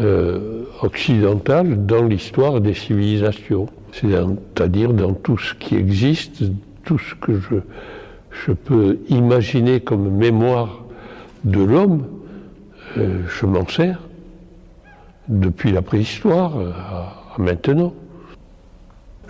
euh, 0.00 0.64
occidentale 0.82 1.86
dans 1.86 2.02
l'histoire 2.02 2.60
des 2.60 2.74
civilisations. 2.74 3.66
C'est-à-dire 3.92 4.92
dans 4.92 5.12
tout 5.12 5.38
ce 5.38 5.54
qui 5.54 5.76
existe, 5.76 6.42
tout 6.84 6.98
ce 6.98 7.14
que 7.14 7.40
je, 7.40 8.52
peux 8.52 8.98
imaginer 9.08 9.80
comme 9.80 10.10
mémoire 10.10 10.84
de 11.44 11.62
l'homme, 11.62 12.06
euh, 12.98 13.20
je 13.28 13.46
m'en 13.46 13.66
sers 13.66 14.00
depuis 15.28 15.72
la 15.72 15.82
préhistoire 15.82 16.58
à 16.58 17.40
maintenant. 17.40 17.92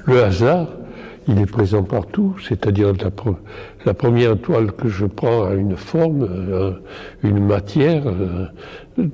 Le 0.07 0.23
hasard, 0.23 0.69
il 1.29 1.39
est 1.39 1.47
présent 1.47 1.83
partout, 1.83 2.35
c'est-à-dire 2.47 2.93
la, 2.93 3.11
la, 3.85 3.95
première 3.95 4.39
toile 4.39 4.73
que 4.73 4.89
je 4.89 5.07
prends 5.07 5.45
a 5.45 5.55
une 5.55 5.77
forme, 5.77 6.27
euh, 6.29 6.73
une 7.23 7.45
matière. 7.45 8.03
Euh, 8.07 8.47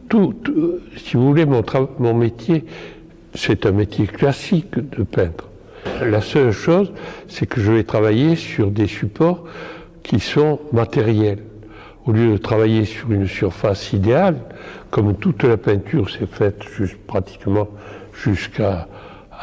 tout, 0.08 0.34
si 0.96 1.16
vous 1.16 1.28
voulez, 1.28 1.46
mon, 1.46 2.14
métier, 2.14 2.64
c'est 3.34 3.66
un 3.66 3.72
métier 3.72 4.06
classique 4.06 4.74
de 4.74 5.02
peintre. 5.02 5.48
La 6.02 6.20
seule 6.20 6.52
chose, 6.52 6.92
c'est 7.28 7.46
que 7.46 7.60
je 7.60 7.72
vais 7.72 7.84
travailler 7.84 8.36
sur 8.36 8.70
des 8.70 8.86
supports 8.86 9.44
qui 10.02 10.20
sont 10.20 10.60
matériels. 10.72 11.42
Au 12.06 12.12
lieu 12.12 12.32
de 12.32 12.36
travailler 12.36 12.84
sur 12.84 13.10
une 13.10 13.26
surface 13.26 13.92
idéale, 13.92 14.36
comme 14.90 15.14
toute 15.16 15.42
la 15.42 15.56
peinture 15.56 16.10
s'est 16.10 16.26
faite 16.26 16.64
pratiquement 17.06 17.68
jusqu'à 18.12 18.88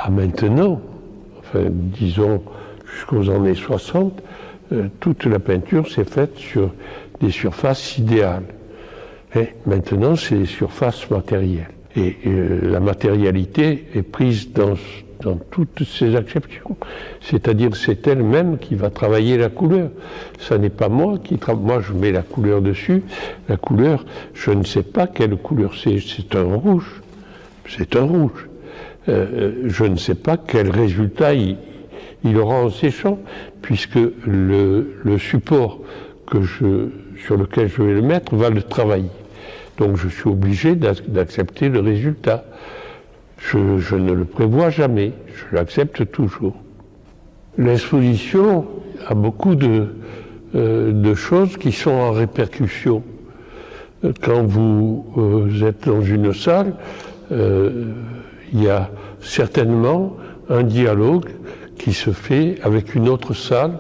maintenant, 0.10 0.82
disons 1.56 2.42
jusqu'aux 2.94 3.30
années 3.30 3.56
60, 3.56 4.22
euh, 4.72 4.88
toute 5.00 5.26
la 5.26 5.40
peinture 5.40 5.90
s'est 5.90 6.04
faite 6.04 6.38
sur 6.38 6.72
des 7.20 7.32
surfaces 7.32 7.98
idéales. 7.98 8.44
Maintenant, 9.66 10.16
c'est 10.16 10.38
des 10.38 10.46
surfaces 10.46 11.10
matérielles. 11.10 11.70
Et 11.96 12.16
euh, 12.26 12.72
la 12.72 12.80
matérialité 12.80 13.86
est 13.96 14.02
prise 14.02 14.52
dans, 14.52 14.76
dans 15.22 15.36
toutes 15.36 15.84
ces 15.84 16.16
acceptions. 16.16 16.76
C'est-à-dire, 17.22 17.76
c'est 17.76 18.08
elle-même 18.08 18.58
qui 18.58 18.76
va 18.76 18.90
travailler 18.90 19.38
la 19.38 19.50
couleur. 19.50 19.90
Ça 20.40 20.58
n'est 20.58 20.70
pas 20.70 20.90
moi 20.90 21.18
qui 21.24 21.38
travaille. 21.38 21.64
Moi, 21.64 21.82
je 21.82 21.94
mets 21.94 22.12
la 22.12 22.22
couleur 22.22 22.62
dessus. 22.62 23.04
La 23.50 23.58
couleur, 23.58 24.06
je 24.34 24.52
ne 24.52 24.64
sais 24.64 24.84
pas 24.84 25.08
quelle 25.08 25.36
couleur 25.38 25.74
c'est. 25.76 26.00
C'est 26.00 26.36
un 26.36 26.56
rouge. 26.56 27.02
C'est 27.68 27.96
un 27.96 28.04
rouge. 28.04 28.48
Euh, 29.10 29.64
je 29.66 29.84
ne 29.84 29.98
sais 29.98 30.16
pas 30.16 30.38
quel 30.38 30.70
résultat 30.70 31.34
il, 31.34 31.58
aura 32.38 32.56
en 32.56 32.70
séchant, 32.70 33.20
puisque 33.62 34.00
le, 34.26 35.18
support 35.18 35.80
que 36.26 36.42
je, 36.42 36.90
sur 37.26 37.38
lequel 37.38 37.68
je 37.68 37.84
vais 37.84 37.94
le 37.94 38.02
mettre 38.02 38.36
va 38.36 38.50
le 38.50 38.62
travailler. 38.62 39.10
Donc 39.78 39.98
je 39.98 40.08
suis 40.08 40.30
obligé 40.30 40.76
d'accepter 40.76 41.70
le 41.70 41.80
résultat. 41.80 42.46
Je, 43.38 43.96
ne 43.96 44.14
le 44.14 44.26
prévois 44.26 44.70
jamais, 44.70 45.12
je 45.36 45.56
l'accepte 45.56 46.10
toujours. 46.12 46.56
L'exposition 47.58 48.66
a 49.06 49.14
beaucoup 49.14 49.56
de, 49.56 49.88
euh, 50.56 51.16
choses 51.16 51.58
qui 51.58 51.72
sont 51.72 51.92
en 51.92 52.12
répercussion. 52.12 53.04
Quand 54.22 54.44
vous 54.44 55.06
euh, 55.18 55.68
êtes 55.68 55.88
dans 55.88 56.02
une 56.02 56.34
salle, 56.34 56.74
il 57.32 58.64
y 58.64 58.70
a 58.70 58.92
certainement 59.22 60.18
un 60.50 60.64
dialogue 60.64 61.30
qui 61.78 61.94
se 61.94 62.12
fait 62.12 62.58
avec 62.64 62.96
une 62.96 63.10
autre 63.10 63.34
salle, 63.34 63.78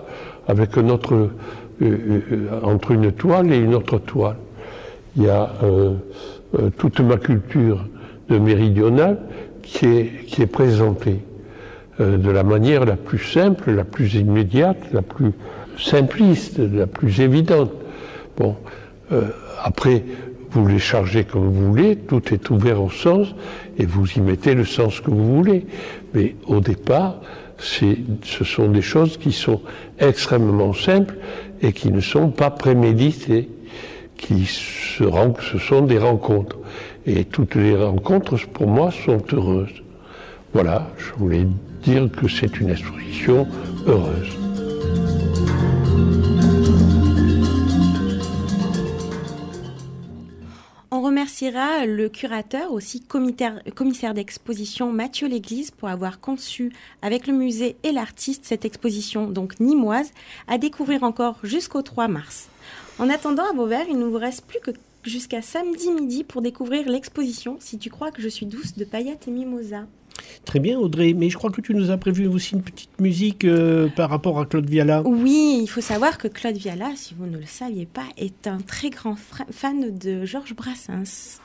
avec 0.47 0.77
un 0.77 0.89
autre, 0.89 1.13
euh, 1.13 1.29
euh, 1.81 2.59
entre 2.63 2.91
une 2.91 3.11
toile 3.11 3.51
et 3.51 3.57
une 3.57 3.75
autre 3.75 3.97
toile. 3.99 4.35
Il 5.15 5.23
y 5.23 5.29
a 5.29 5.51
euh, 5.63 5.95
toute 6.77 6.99
ma 6.99 7.17
culture 7.17 7.85
de 8.29 8.37
méridionale 8.37 9.17
qui 9.61 9.85
est, 9.85 10.25
qui 10.25 10.41
est 10.41 10.47
présentée 10.47 11.19
de 11.99 12.31
la 12.31 12.43
manière 12.43 12.85
la 12.85 12.95
plus 12.95 13.19
simple, 13.19 13.71
la 13.71 13.83
plus 13.83 14.15
immédiate, 14.15 14.77
la 14.91 15.03
plus 15.03 15.31
simpliste, 15.77 16.57
la 16.57 16.87
plus 16.87 17.21
évidente. 17.21 17.71
Bon, 18.35 18.55
après, 19.63 20.03
vous 20.53 20.67
les 20.67 20.79
chargez 20.79 21.23
comme 21.23 21.49
vous 21.49 21.71
voulez, 21.71 21.95
tout 21.95 22.33
est 22.33 22.49
ouvert 22.51 22.81
au 22.81 22.89
sens, 22.89 23.33
et 23.77 23.85
vous 23.85 24.05
y 24.11 24.21
mettez 24.21 24.53
le 24.53 24.65
sens 24.65 24.99
que 25.01 25.09
vous 25.09 25.35
voulez. 25.35 25.65
Mais 26.13 26.35
au 26.47 26.59
départ, 26.59 27.21
ce 27.57 28.43
sont 28.43 28.67
des 28.67 28.81
choses 28.81 29.17
qui 29.17 29.31
sont 29.31 29.61
extrêmement 29.99 30.73
simples 30.73 31.15
et 31.61 31.73
qui 31.73 31.91
ne 31.91 32.01
sont 32.01 32.29
pas 32.29 32.51
préméditées, 32.51 33.49
qui 34.23 34.45
se, 34.45 35.03
ce 35.51 35.57
sont 35.57 35.81
des 35.81 35.97
rencontres. 35.97 36.57
Et 37.05 37.25
toutes 37.25 37.55
les 37.55 37.75
rencontres, 37.75 38.37
pour 38.47 38.67
moi, 38.67 38.89
sont 39.05 39.21
heureuses. 39.33 39.83
Voilà, 40.53 40.87
je 40.97 41.11
voulais 41.17 41.47
dire 41.83 42.09
que 42.11 42.27
c'est 42.27 42.59
une 42.59 42.69
exposition 42.69 43.47
heureuse. 43.85 44.42
Remerciera 51.23 51.85
le 51.85 52.09
curateur, 52.09 52.73
aussi 52.73 53.01
commissaire 53.01 54.13
d'exposition 54.13 54.91
Mathieu 54.91 55.29
Léglise 55.29 55.71
pour 55.71 55.87
avoir 55.87 56.19
conçu 56.19 56.73
avec 57.01 57.27
le 57.27 57.33
musée 57.33 57.77
et 57.83 57.93
l'artiste 57.93 58.43
cette 58.43 58.65
exposition 58.65 59.29
donc 59.29 59.61
nimoise 59.61 60.11
à 60.49 60.57
découvrir 60.57 61.03
encore 61.03 61.37
jusqu'au 61.41 61.81
3 61.81 62.09
mars. 62.09 62.49
En 62.99 63.09
attendant 63.09 63.49
à 63.49 63.53
Vauvert, 63.53 63.85
il 63.89 63.97
ne 63.99 64.03
vous 64.03 64.17
reste 64.17 64.45
plus 64.45 64.59
que 64.59 64.71
jusqu'à 65.05 65.41
samedi 65.41 65.91
midi 65.91 66.25
pour 66.25 66.41
découvrir 66.41 66.89
l'exposition 66.89 67.55
Si 67.61 67.77
tu 67.77 67.89
crois 67.89 68.11
que 68.11 68.21
je 68.21 68.27
suis 68.27 68.45
douce 68.45 68.75
de 68.75 68.83
paillettes 68.83 69.29
et 69.29 69.31
mimosa. 69.31 69.85
Très 70.45 70.59
bien, 70.59 70.77
Audrey. 70.77 71.13
Mais 71.13 71.29
je 71.29 71.37
crois 71.37 71.51
que 71.51 71.61
tu 71.61 71.73
nous 71.73 71.91
as 71.91 71.97
prévu 71.97 72.27
aussi 72.27 72.55
une 72.55 72.61
petite 72.61 72.99
musique 72.99 73.45
euh, 73.45 73.87
par 73.89 74.09
rapport 74.09 74.39
à 74.39 74.45
Claude 74.45 74.69
Viala. 74.69 75.01
Oui, 75.03 75.59
il 75.61 75.67
faut 75.67 75.81
savoir 75.81 76.17
que 76.17 76.27
Claude 76.27 76.57
Viala, 76.57 76.91
si 76.95 77.13
vous 77.13 77.25
ne 77.25 77.37
le 77.37 77.45
saviez 77.45 77.85
pas, 77.85 78.05
est 78.17 78.47
un 78.47 78.57
très 78.57 78.89
grand 78.89 79.15
fan 79.15 79.97
de 79.97 80.25
Georges 80.25 80.55
Brassens. 80.55 81.39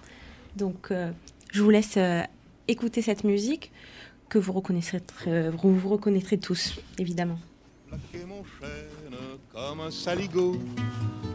Donc, 0.57 0.91
euh, 0.91 1.11
je 1.53 1.63
vous 1.63 1.71
laisse 1.71 1.95
euh, 1.97 2.23
écouter 2.67 3.03
cette 3.03 3.25
musique 3.25 3.71
que 4.29 4.39
vous 4.39 4.53
reconnaîtrez, 4.53 5.01
vous 5.63 5.89
reconnaîtrez 5.89 6.39
tous, 6.39 6.79
évidemment. 6.99 7.39
Mon 8.27 8.45
chêne 8.61 9.17
comme 9.53 9.81
un 9.81 9.91
saligo, 9.91 10.57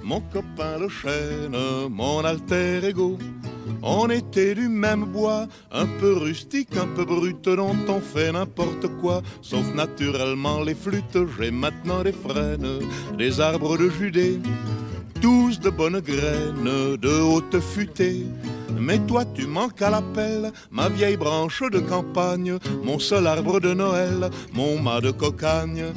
mon 0.04 0.22
copain 0.22 0.78
le 0.80 0.90
chêne, 0.90 1.58
mon 1.90 2.24
alter 2.24 2.86
ego. 2.86 3.18
On 3.82 4.10
était 4.10 4.56
du 4.56 4.70
même 4.70 5.06
bois, 5.06 5.48
un 5.72 5.86
peu 6.00 6.14
rustique, 6.14 6.76
un 6.78 6.88
peu 6.88 7.06
brut, 7.06 7.44
dont 7.44 7.76
on 7.88 8.00
fait 8.00 8.32
n'importe 8.32 8.88
quoi, 9.02 9.22
sauf 9.42 9.74
naturellement 9.74 10.62
les 10.62 10.76
flûtes. 10.76 11.18
J'ai 11.38 11.52
maintenant 11.52 12.04
des 12.04 12.14
frênes, 12.14 12.80
des 13.18 13.40
arbres 13.40 13.78
de 13.78 13.90
Judée 13.90 14.40
tous 15.24 15.58
de 15.58 15.70
bonnes 15.70 16.02
graines, 16.02 16.98
de 16.98 17.22
haute 17.22 17.58
futée. 17.62 18.26
Mais 18.78 19.00
toi 19.00 19.24
tu 19.24 19.48
manques 19.48 19.82
à 19.82 19.90
l'appel, 19.90 20.52
ma 20.70 20.90
vieille 20.90 21.16
branche 21.16 21.64
de 21.72 21.80
campagne, 21.80 22.58
mon 22.84 23.00
seul 23.00 23.28
arbre 23.28 23.62
de 23.62 23.74
Noël, 23.74 24.30
mon 24.52 24.82
mât 24.82 25.00
de 25.00 25.12
cocagne. 25.12 25.94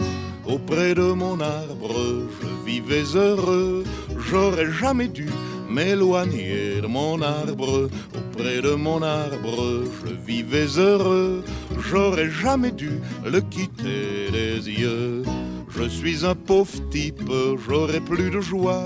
Auprès 0.48 0.94
de 0.94 1.12
mon 1.12 1.40
arbre, 1.40 1.94
je 2.40 2.70
vivais 2.70 3.04
heureux, 3.16 3.82
j'aurais 4.30 4.70
jamais 4.70 5.08
dû 5.08 5.28
m'éloigner 5.68 6.80
de 6.80 6.86
mon 6.86 7.20
arbre. 7.20 7.88
Auprès 8.14 8.62
de 8.62 8.74
mon 8.74 9.02
arbre, 9.02 9.84
je 10.04 10.12
vivais 10.24 10.68
heureux, 10.78 11.42
j'aurais 11.80 12.30
jamais 12.30 12.70
dû 12.70 13.00
le 13.24 13.40
quitter 13.40 14.30
des 14.30 14.70
yeux. 14.70 15.24
Je 15.68 15.88
suis 15.88 16.24
un 16.24 16.34
pauvre 16.34 16.70
type, 16.90 17.30
j'aurais 17.68 18.00
plus 18.00 18.30
de 18.30 18.40
joie. 18.40 18.84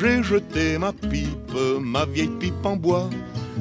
J'ai 0.00 0.22
jeté 0.22 0.78
ma 0.78 0.92
pipe, 0.92 1.56
ma 1.80 2.04
vieille 2.06 2.30
pipe 2.40 2.64
en 2.64 2.76
bois 2.76 3.10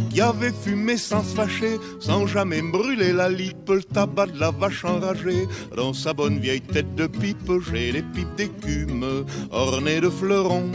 qui 0.10 0.22
avait 0.22 0.52
fumé 0.52 0.98
sans 0.98 1.24
se 1.24 1.36
fâcher, 1.36 1.80
sans 2.00 2.26
jamais 2.26 2.62
brûler 2.62 3.14
la 3.14 3.30
lippe, 3.30 3.70
le 3.70 3.84
tabac 3.84 4.28
de 4.28 4.40
la 4.40 4.52
vache 4.52 4.86
enragée. 4.86 5.48
Dans 5.76 5.94
sa 5.94 6.14
bonne 6.14 6.40
vieille 6.40 6.62
tête 6.62 6.96
de 6.96 7.08
pipe, 7.08 7.52
j'ai 7.72 7.92
les 7.92 8.02
pipes 8.02 8.36
d'écume, 8.36 9.26
ornées 9.52 10.02
de 10.02 10.10
fleurons, 10.10 10.72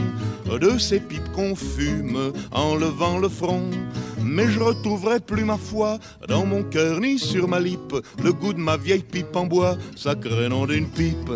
de 0.61 0.79
ces 0.79 1.01
pipes 1.01 1.33
qu'on 1.33 1.55
fume, 1.55 2.33
en 2.53 2.77
levant 2.77 3.19
le 3.19 3.29
front. 3.29 3.71
Mais 4.23 4.49
je 4.49 4.61
retrouverai 4.61 5.21
plus 5.21 5.45
ma 5.45 5.57
foi 5.57 5.99
dans 6.29 6.45
mon 6.45 6.63
cœur 6.63 7.01
ni 7.01 7.19
sur 7.19 7.49
ma 7.49 7.61
lippe, 7.61 7.97
le 8.23 8.33
goût 8.33 8.53
de 8.53 8.59
ma 8.59 8.77
vieille 8.77 9.03
pipe 9.03 9.35
en 9.35 9.47
bois, 9.47 9.77
sacré 9.97 10.49
nom 10.49 10.67
d'une 10.67 10.89
pipe. 10.89 11.31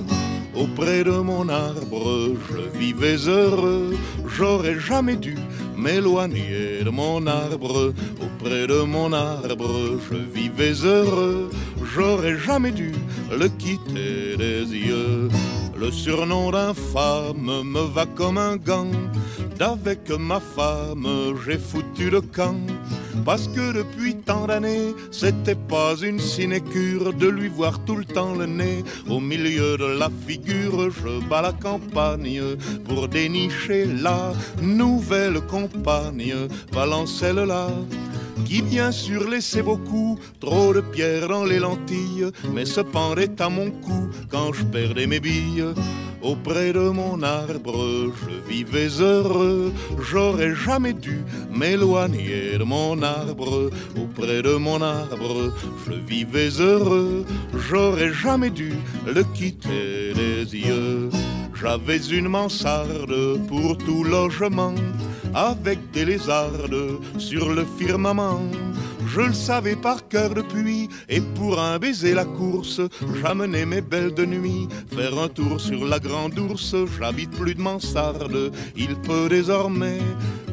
Auprès 0.54 1.02
de 1.02 1.10
mon 1.10 1.48
arbre, 1.48 2.34
je 2.50 2.78
vivais 2.78 3.16
heureux, 3.26 3.96
j'aurais 4.26 4.78
jamais 4.78 5.16
dû 5.16 5.34
m'éloigner 5.76 6.84
de 6.84 6.90
mon 6.90 7.26
arbre. 7.26 7.94
Auprès 8.20 8.66
de 8.66 8.82
mon 8.82 9.12
arbre, 9.12 9.98
je 10.10 10.16
vivais 10.16 10.74
heureux, 10.84 11.50
j'aurais 11.94 12.38
jamais 12.38 12.70
dû 12.70 12.92
le 13.30 13.48
quitter 13.48 14.36
des 14.36 14.64
yeux. 14.64 15.28
Le 15.76 15.90
surnom 15.90 16.50
d'infâme 16.50 17.62
me 17.64 17.80
va 17.80 18.06
comme 18.06 18.38
un 18.38 18.56
gant. 18.56 18.90
D'avec 19.58 20.10
ma 20.10 20.38
femme, 20.38 21.08
j'ai 21.44 21.58
foutu 21.58 22.10
le 22.10 22.20
camp. 22.20 22.60
Parce 23.24 23.48
que 23.48 23.72
depuis 23.72 24.16
tant 24.16 24.46
d'années, 24.46 24.94
c'était 25.10 25.54
pas 25.54 25.94
une 26.02 26.18
sinécure 26.18 27.12
de 27.12 27.28
lui 27.28 27.48
voir 27.48 27.84
tout 27.84 27.96
le 27.96 28.04
temps 28.04 28.34
le 28.34 28.46
nez 28.46 28.84
au 29.08 29.20
milieu 29.20 29.76
de 29.76 29.98
la 29.98 30.10
figure. 30.26 30.90
Je 30.90 31.26
bats 31.28 31.42
la 31.42 31.52
campagne 31.52 32.42
pour 32.88 33.08
dénicher 33.08 33.86
la 33.86 34.32
nouvelle 34.60 35.40
compagne, 35.42 36.34
Valencelle 36.72 37.44
là 37.46 37.68
qui 38.44 38.62
bien 38.62 38.92
sûr 38.92 39.28
laissait 39.28 39.62
beaucoup 39.62 40.18
trop 40.40 40.72
de 40.72 40.80
pierres 40.80 41.28
dans 41.28 41.44
les 41.44 41.58
lentilles, 41.58 42.30
mais 42.52 42.64
se 42.64 42.80
pendait 42.80 43.40
à 43.40 43.48
mon 43.48 43.70
cou 43.70 44.08
quand 44.30 44.52
je 44.52 44.64
perdais 44.64 45.06
mes 45.06 45.20
billes. 45.20 45.64
Auprès 46.22 46.72
de 46.72 46.88
mon 46.88 47.20
arbre, 47.22 48.12
je 48.20 48.52
vivais 48.52 48.88
heureux, 49.00 49.72
j'aurais 49.98 50.54
jamais 50.54 50.92
dû 50.92 51.18
m'éloigner 51.50 52.58
de 52.58 52.64
mon 52.64 53.02
arbre. 53.02 53.70
Auprès 54.00 54.40
de 54.40 54.54
mon 54.54 54.80
arbre, 54.82 55.52
je 55.84 55.92
vivais 55.94 56.50
heureux, 56.60 57.24
j'aurais 57.54 58.12
jamais 58.12 58.50
dû 58.50 58.72
le 59.04 59.24
quitter 59.34 60.12
des 60.14 60.56
yeux. 60.56 61.10
J'avais 61.54 62.04
une 62.08 62.28
mansarde 62.28 63.46
pour 63.48 63.78
tout 63.78 64.04
logement, 64.04 64.74
avec 65.34 65.90
des 65.92 66.04
lézardes 66.04 66.98
sur 67.18 67.48
le 67.52 67.64
firmament. 67.78 68.40
Je 69.06 69.20
le 69.20 69.32
savais 69.32 69.76
par 69.76 70.08
cœur 70.08 70.34
depuis, 70.34 70.88
et 71.08 71.20
pour 71.20 71.60
un 71.60 71.78
baiser 71.78 72.14
la 72.14 72.24
course, 72.24 72.80
j'amenais 73.20 73.66
mes 73.66 73.80
belles 73.80 74.14
de 74.14 74.24
nuit 74.24 74.68
faire 74.94 75.18
un 75.18 75.28
tour 75.28 75.60
sur 75.60 75.84
la 75.84 75.98
grande 75.98 76.38
ours. 76.38 76.74
J'habite 76.98 77.30
plus 77.30 77.54
de 77.54 77.60
mansarde, 77.60 78.52
il 78.76 78.94
peut 78.96 79.28
désormais 79.28 79.98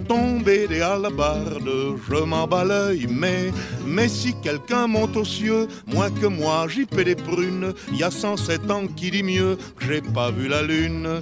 tomber 0.09 0.67
des 0.67 0.81
hallebardes. 0.81 1.69
Je 2.09 2.23
m'en 2.23 2.47
bats 2.47 2.65
l'œil, 2.65 3.07
mais, 3.09 4.07
si 4.07 4.33
quelqu'un 4.41 4.87
monte 4.87 5.15
aux 5.15 5.23
cieux, 5.23 5.67
moins 5.85 6.09
que 6.09 6.25
moi, 6.25 6.67
j'y 6.67 6.85
paie 6.85 7.03
des 7.03 7.15
prunes. 7.15 7.73
Y 7.93 8.03
a 8.03 8.11
107 8.11 8.71
ans 8.71 8.87
qui 8.87 9.11
dit 9.11 9.23
mieux 9.23 9.57
j'ai 9.79 10.01
pas 10.01 10.31
vu 10.31 10.47
la 10.47 10.63
lune. 10.63 11.19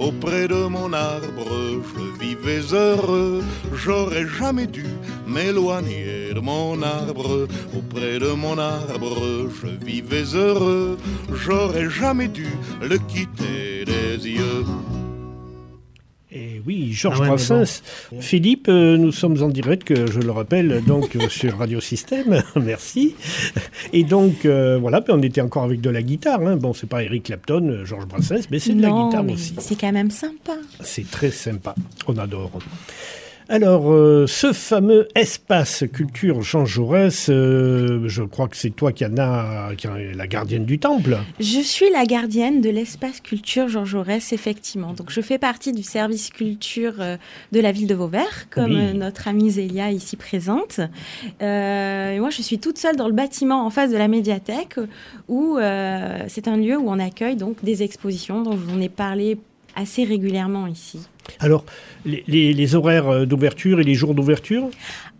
Auprès 0.00 0.48
de 0.48 0.66
mon 0.66 0.94
arbre, 0.94 1.52
je 1.94 2.24
vivais 2.24 2.74
heureux, 2.74 3.42
j'aurais 3.74 4.26
jamais 4.26 4.66
dû 4.66 4.86
m'éloigner 5.26 6.32
de 6.32 6.40
mon 6.40 6.82
arbre. 6.82 7.46
Auprès 7.76 8.18
de 8.18 8.32
mon 8.32 8.56
arbre, 8.56 9.50
je 9.60 9.66
vivais 9.84 10.24
heureux, 10.34 10.96
j'aurais 11.34 11.90
jamais 11.90 12.28
dû 12.28 12.48
le 12.80 12.96
quitter 12.96 13.84
des 13.84 14.26
yeux. 14.26 14.64
Et 16.32 16.62
oui, 16.64 16.92
Georges 16.92 17.16
Ah 17.18 17.22
ouais, 17.22 17.28
Brassens. 17.28 17.82
Philippe, 18.20 18.68
euh, 18.68 18.96
nous 18.96 19.10
sommes 19.10 19.42
en 19.42 19.48
direct, 19.48 19.82
que 19.84 20.10
je 20.10 20.20
le 20.20 20.30
rappelle, 20.30 20.82
donc 20.84 21.16
euh, 21.16 21.28
sur 21.28 21.58
Radio 21.58 21.80
Système. 21.80 22.42
Merci. 22.56 23.16
Et 23.92 24.04
donc, 24.04 24.44
euh, 24.44 24.78
voilà, 24.80 25.02
on 25.08 25.20
était 25.22 25.40
encore 25.40 25.64
avec 25.64 25.80
de 25.80 25.90
la 25.90 26.02
guitare. 26.02 26.40
hein. 26.46 26.56
Bon, 26.56 26.72
c'est 26.72 26.88
pas 26.88 27.02
Eric 27.02 27.24
Clapton, 27.24 27.68
euh, 27.68 27.84
Georges 27.84 28.06
Brassens, 28.06 28.46
mais 28.50 28.60
c'est 28.60 28.74
de 28.74 28.82
la 28.82 28.90
guitare 28.90 29.26
aussi. 29.28 29.54
C'est 29.58 29.74
quand 29.80 29.90
même 29.92 30.10
sympa. 30.12 30.52
C'est 30.80 31.10
très 31.10 31.32
sympa. 31.32 31.74
On 32.06 32.16
adore. 32.16 32.52
Alors, 33.52 33.90
euh, 33.90 34.28
ce 34.28 34.52
fameux 34.52 35.08
espace 35.16 35.82
culture 35.92 36.40
Jean 36.40 36.66
Jaurès, 36.66 37.26
euh, 37.30 38.06
je 38.06 38.22
crois 38.22 38.46
que 38.46 38.56
c'est 38.56 38.70
toi 38.70 38.92
qui 38.92 39.04
en 39.04 39.18
a, 39.18 39.74
qui 39.76 39.88
en 39.88 39.96
est 39.96 40.14
la 40.14 40.28
gardienne 40.28 40.64
du 40.64 40.78
temple. 40.78 41.18
Je 41.40 41.58
suis 41.58 41.90
la 41.90 42.04
gardienne 42.04 42.60
de 42.60 42.70
l'espace 42.70 43.20
culture 43.20 43.66
Jean 43.66 43.84
Jaurès, 43.84 44.32
effectivement. 44.32 44.92
Donc, 44.92 45.10
je 45.10 45.20
fais 45.20 45.38
partie 45.38 45.72
du 45.72 45.82
service 45.82 46.30
culture 46.30 46.94
euh, 47.00 47.16
de 47.50 47.58
la 47.58 47.72
ville 47.72 47.88
de 47.88 47.94
Vauvert, 47.96 48.48
comme 48.50 48.70
Oui. 48.70 48.96
notre 48.96 49.26
amie 49.26 49.50
Zélia 49.50 49.90
ici 49.90 50.14
présente. 50.14 50.78
Et 51.40 52.20
moi, 52.20 52.30
je 52.30 52.42
suis 52.42 52.60
toute 52.60 52.78
seule 52.78 52.94
dans 52.94 53.08
le 53.08 53.14
bâtiment 53.14 53.66
en 53.66 53.70
face 53.70 53.90
de 53.90 53.96
la 53.96 54.06
médiathèque, 54.06 54.76
où 55.26 55.58
c'est 56.28 56.46
un 56.46 56.56
lieu 56.56 56.76
où 56.78 56.88
on 56.88 57.00
accueille 57.00 57.34
donc 57.36 57.56
des 57.64 57.82
expositions 57.82 58.42
dont 58.42 58.52
je 58.52 58.58
vous 58.72 58.80
ai 58.80 58.88
parlé 58.88 59.38
assez 59.76 60.04
régulièrement 60.04 60.66
ici. 60.66 61.00
Alors, 61.38 61.64
les, 62.04 62.24
les- 62.26 62.52
horaires 62.74 63.08
euh, 63.08 63.26
d'ouverture 63.26 63.80
et 63.80 63.84
les 63.84 63.94
jours 63.94 64.14
d'ouverture, 64.14 64.68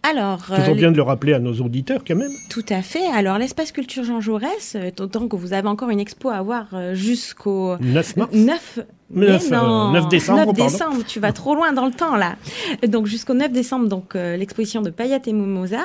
Alors, 0.02 0.46
euh, 0.50 0.56
toujours 0.56 0.74
bien 0.76 0.90
de 0.90 0.96
le 0.96 1.02
rappeler 1.02 1.34
à 1.34 1.38
nos 1.38 1.52
auditeurs 1.54 2.02
quand 2.06 2.16
même. 2.16 2.32
Tout 2.48 2.64
à 2.68 2.82
fait. 2.82 3.06
Alors, 3.06 3.38
l'espace 3.38 3.70
culture 3.72 4.02
Jean 4.04 4.20
Jaurès, 4.20 4.74
euh, 4.76 4.90
d'autant 4.96 5.28
que 5.28 5.36
vous 5.36 5.52
avez 5.52 5.68
encore 5.68 5.90
une 5.90 6.00
expo 6.00 6.30
à 6.30 6.40
voir 6.42 6.68
euh, 6.72 6.94
jusqu'au 6.94 7.76
9 7.78 8.16
mars 8.16 8.30
9, 8.32 8.78
Neuf, 9.12 9.50
mais 9.50 9.56
non, 9.56 9.88
euh, 9.88 9.92
9 9.92 10.08
décembre, 10.08 10.38
9 10.38 10.46
pardon. 10.46 10.64
décembre, 10.64 11.04
tu 11.04 11.18
vas 11.18 11.32
trop 11.32 11.54
loin 11.54 11.72
dans 11.72 11.86
le 11.86 11.92
temps 11.92 12.16
là. 12.16 12.36
Donc 12.86 13.06
jusqu'au 13.06 13.34
9 13.34 13.50
décembre, 13.50 13.88
donc 13.88 14.14
euh, 14.14 14.36
l'exposition 14.36 14.82
de 14.82 14.90
Payette 14.90 15.26
et 15.26 15.32
Mimosa. 15.32 15.82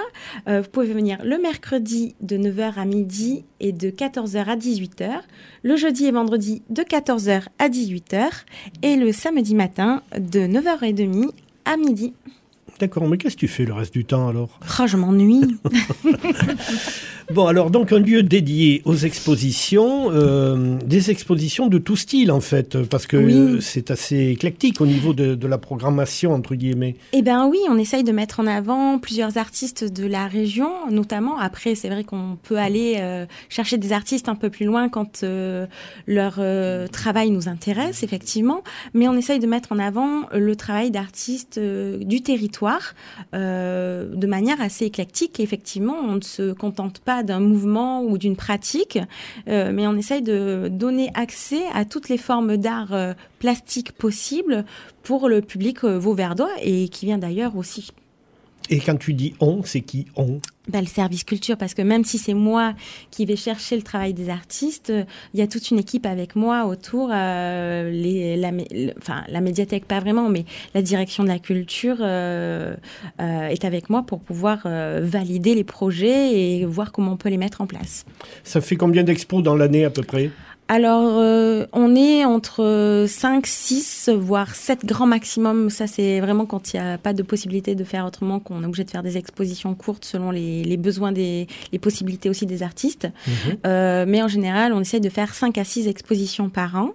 Euh, 0.48 0.62
vous 0.62 0.70
pouvez 0.70 0.94
venir 0.94 1.18
le 1.24 1.40
mercredi 1.40 2.16
de 2.22 2.38
9h 2.38 2.74
à 2.78 2.86
midi 2.86 3.44
et 3.60 3.72
de 3.72 3.90
14h 3.90 4.46
à 4.46 4.56
18h. 4.56 5.10
Le 5.64 5.76
jeudi 5.76 6.06
et 6.06 6.12
vendredi 6.12 6.62
de 6.70 6.84
14h 6.84 7.46
à 7.58 7.68
18h. 7.70 8.28
Et 8.84 8.96
le 8.96 9.12
samedi 9.12 9.56
matin 9.56 10.04
de 10.18 10.42
9h30 10.42 11.32
à 11.66 11.78
midi. 11.78 12.14
D'accord, 12.80 13.08
mais 13.08 13.18
qu'est-ce 13.18 13.36
que 13.36 13.42
tu 13.42 13.48
fais 13.48 13.66
le 13.66 13.74
reste 13.74 13.94
du 13.94 14.04
temps 14.06 14.28
alors? 14.28 14.60
Oh, 14.80 14.88
je 14.88 14.98
m'ennuie. 14.98 15.58
Bon, 17.34 17.48
alors 17.48 17.72
donc 17.72 17.92
un 17.92 17.98
lieu 18.00 18.22
dédié 18.22 18.84
aux 18.86 18.96
expositions, 18.96 20.12
euh, 20.12 20.78
des 20.86 21.10
expositions 21.10 21.68
de 21.68 21.80
tout 21.80 21.96
style 21.96 22.32
en 22.32 22.40
fait, 22.40 22.84
parce 22.84 23.08
que 23.08 23.18
Oui. 23.18 23.62
c'est 23.62 23.90
assez 23.90 24.28
éclectique 24.28 24.80
au 24.80 24.86
niveau 24.86 25.14
de, 25.14 25.34
de 25.34 25.48
la 25.48 25.58
programmation 25.58 26.34
entre 26.34 26.54
guillemets. 26.54 26.96
Eh 27.14 27.24
bien 27.24 27.48
oui, 27.48 27.58
on 27.68 27.78
essaye 27.80 28.04
de 28.04 28.12
mettre 28.12 28.42
en 28.42 28.46
avant 28.48 29.00
plusieurs 29.00 29.38
artistes 29.40 29.92
de 29.92 30.06
la 30.06 30.28
région, 30.28 30.70
notamment. 30.92 31.40
Après, 31.40 31.74
c'est 31.74 31.90
vrai 31.90 32.04
qu'on 32.04 32.38
peut 32.44 32.58
aller 32.58 32.98
euh, 33.00 33.26
chercher 33.50 33.78
des 33.78 33.92
artistes 33.92 34.30
un 34.30 34.36
peu 34.36 34.52
plus 34.52 34.68
loin 34.68 34.88
quand 34.88 35.24
euh, 35.24 35.66
leur 36.06 36.36
travail 36.92 37.32
nous 37.32 37.48
intéresse, 37.50 38.04
effectivement. 38.04 38.62
Mais 38.94 39.08
on 39.08 39.18
essaye 39.18 39.40
de 39.40 39.48
mettre 39.48 39.72
en 39.72 39.80
avant 39.80 40.30
le 40.32 40.56
travail 40.56 40.92
d'artistes 40.92 41.60
du 41.60 42.22
territoire 42.22 42.94
de 43.34 44.28
manière 44.28 44.62
assez 44.62 44.86
éclectique. 44.86 45.40
Et 45.40 45.44
effectivement, 45.44 45.96
on 46.08 46.16
ne 46.16 46.22
se 46.22 46.54
contente 46.54 47.00
pas 47.00 47.15
d'un 47.24 47.40
mouvement 47.40 48.04
ou 48.04 48.18
d'une 48.18 48.36
pratique, 48.36 49.00
euh, 49.48 49.72
mais 49.74 49.88
on 49.88 49.96
essaye 49.96 50.22
de 50.22 50.68
donner 50.72 51.12
accès 51.14 51.64
à 51.74 51.86
toutes 51.86 52.10
les 52.10 52.18
formes 52.18 52.58
d'art 52.58 52.94
euh, 52.94 53.14
plastique 53.40 53.92
possibles 53.92 54.66
pour 55.04 55.30
le 55.30 55.42
public 55.42 55.84
euh, 55.84 55.98
vauverdois 55.98 56.52
et 56.62 56.90
qui 56.90 57.06
vient 57.06 57.18
d'ailleurs 57.18 57.56
aussi. 57.58 57.92
Et 58.70 58.80
quand 58.80 58.98
tu 58.98 59.14
dis 59.14 59.34
on, 59.40 59.62
c'est 59.64 59.82
qui 59.82 60.06
on 60.16 60.40
bah, 60.68 60.82
le 60.82 60.88
service 60.88 61.24
culture, 61.24 61.58
parce 61.58 61.76
que 61.76 61.84
même 61.84 62.04
si 62.04 62.18
c'est 62.18 62.34
moi 62.34 62.74
qui 63.12 63.28
vais 63.28 63.36
chercher 63.36 63.76
le 63.76 63.84
travail 63.84 64.16
des 64.16 64.30
artistes, 64.30 64.90
euh, 64.90 65.04
il 65.36 65.40
y 65.40 65.44
a 65.44 65.48
toute 65.48 65.70
une 65.70 65.78
équipe 65.78 66.08
avec 66.08 66.36
moi 66.36 66.66
autour, 66.66 67.12
euh, 67.14 67.92
les, 67.92 68.36
la, 68.36 68.50
le- 68.50 68.92
enfin 68.98 69.24
la 69.30 69.42
médiathèque 69.42 69.86
pas 69.86 70.00
vraiment, 70.00 70.28
mais 70.28 70.44
la 70.74 70.82
direction 70.82 71.24
de 71.24 71.28
la 71.30 71.38
culture 71.38 71.98
euh, 72.02 72.76
euh, 73.22 73.48
est 73.48 73.64
avec 73.64 73.92
moi 73.92 74.02
pour 74.02 74.20
pouvoir 74.22 74.64
valider 74.66 75.54
les 75.54 75.64
projets 75.64 76.34
et 76.34 76.66
voir 76.66 76.92
comment 76.92 77.12
on 77.12 77.18
peut 77.18 77.30
les 77.30 77.38
mettre 77.38 77.62
en 77.62 77.68
place. 77.68 78.06
Ça 78.44 78.60
fait 78.60 78.76
combien 78.76 79.04
d'expos 79.04 79.44
dans 79.44 79.56
l'année 79.56 79.86
à 79.86 79.92
peu 79.92 80.02
près? 80.02 80.32
Alors, 80.68 81.20
euh, 81.20 81.68
on 81.74 81.96
est 81.96 82.26
entre 82.26 83.06
5, 83.08 83.46
6, 83.46 84.10
voire 84.10 84.56
7 84.56 84.84
grands 84.84 85.06
maximum. 85.06 85.70
Ça, 85.70 85.86
c'est 85.86 86.20
vraiment 86.20 86.48
quand 86.48 86.74
il 86.74 86.82
n'y 86.82 86.88
a 86.88 86.98
pas 86.98 87.14
de 87.14 87.22
possibilité 87.22 87.76
de 87.76 87.84
faire 87.84 88.06
autrement, 88.06 88.40
qu'on 88.40 88.64
est 88.64 88.66
obligé 88.66 88.84
de 88.84 88.90
faire 88.90 89.04
des 89.04 89.18
expositions 89.18 89.76
courtes 89.76 90.06
selon 90.06 90.32
les, 90.32 90.64
les 90.64 90.78
besoins, 90.78 91.12
des, 91.12 91.48
les 91.72 91.78
possibilités 91.78 92.30
aussi 92.30 92.48
des 92.48 92.64
artistes. 92.64 93.08
Euh, 93.66 94.06
mais 94.08 94.24
en 94.24 94.28
général, 94.28 94.74
on 94.74 94.82
essaye 94.82 95.02
de 95.02 95.10
faire 95.10 95.36
5 95.36 95.58
à 95.58 95.64
6 95.64 95.88
expositions 95.88 96.50
par 96.50 96.76
an. 96.76 96.92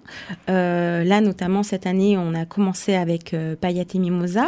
Euh, 0.49 1.05
là, 1.05 1.21
notamment, 1.21 1.63
cette 1.63 1.85
année, 1.85 2.17
on 2.17 2.33
a 2.33 2.45
commencé 2.45 2.95
avec 2.95 3.33
euh, 3.33 3.55
Payette 3.55 3.95
et 3.95 3.99
Mimosa. 3.99 4.47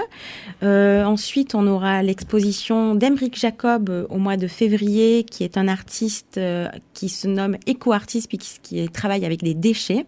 Euh, 0.63 1.05
ensuite, 1.05 1.55
on 1.55 1.65
aura 1.67 2.03
l'exposition 2.03 2.95
d'Emeric 2.95 3.39
Jacob 3.39 3.89
euh, 3.89 4.05
au 4.09 4.17
mois 4.17 4.37
de 4.37 4.47
février, 4.47 5.23
qui 5.23 5.43
est 5.43 5.57
un 5.57 5.67
artiste 5.67 6.37
euh, 6.37 6.67
qui 6.93 7.07
se 7.07 7.27
nomme 7.27 7.57
éco-artiste, 7.67 8.27
puis 8.27 8.37
qui, 8.37 8.59
qui 8.61 8.89
travaille 8.89 9.12
avec 9.21 9.43
des 9.43 9.53
déchets. 9.53 10.05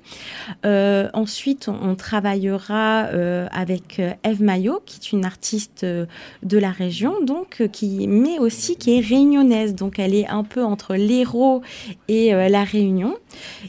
Euh, 0.65 1.09
ensuite, 1.13 1.67
on, 1.67 1.95
travaillera 1.95 3.07
euh, 3.13 3.47
avec 3.51 3.99
euh, 3.99 4.11
Eve 4.23 4.41
Maillot, 4.41 4.81
qui 4.85 4.99
est 4.99 5.11
une 5.11 5.25
artiste 5.25 5.85
de 5.85 6.57
la 6.57 6.71
région, 6.71 7.23
donc 7.23 7.67
qui, 7.71 8.07
mais 8.07 8.39
aussi 8.39 8.75
qui 8.75 8.97
est 8.97 9.01
réunionnaise. 9.01 9.75
Donc, 9.75 9.99
elle 9.99 10.15
est 10.15 10.27
un 10.27 10.43
peu 10.43 10.63
entre 10.63 10.95
l'Hérault 10.95 11.61
et 12.07 12.31
la 12.31 12.63
Réunion. 12.63 13.17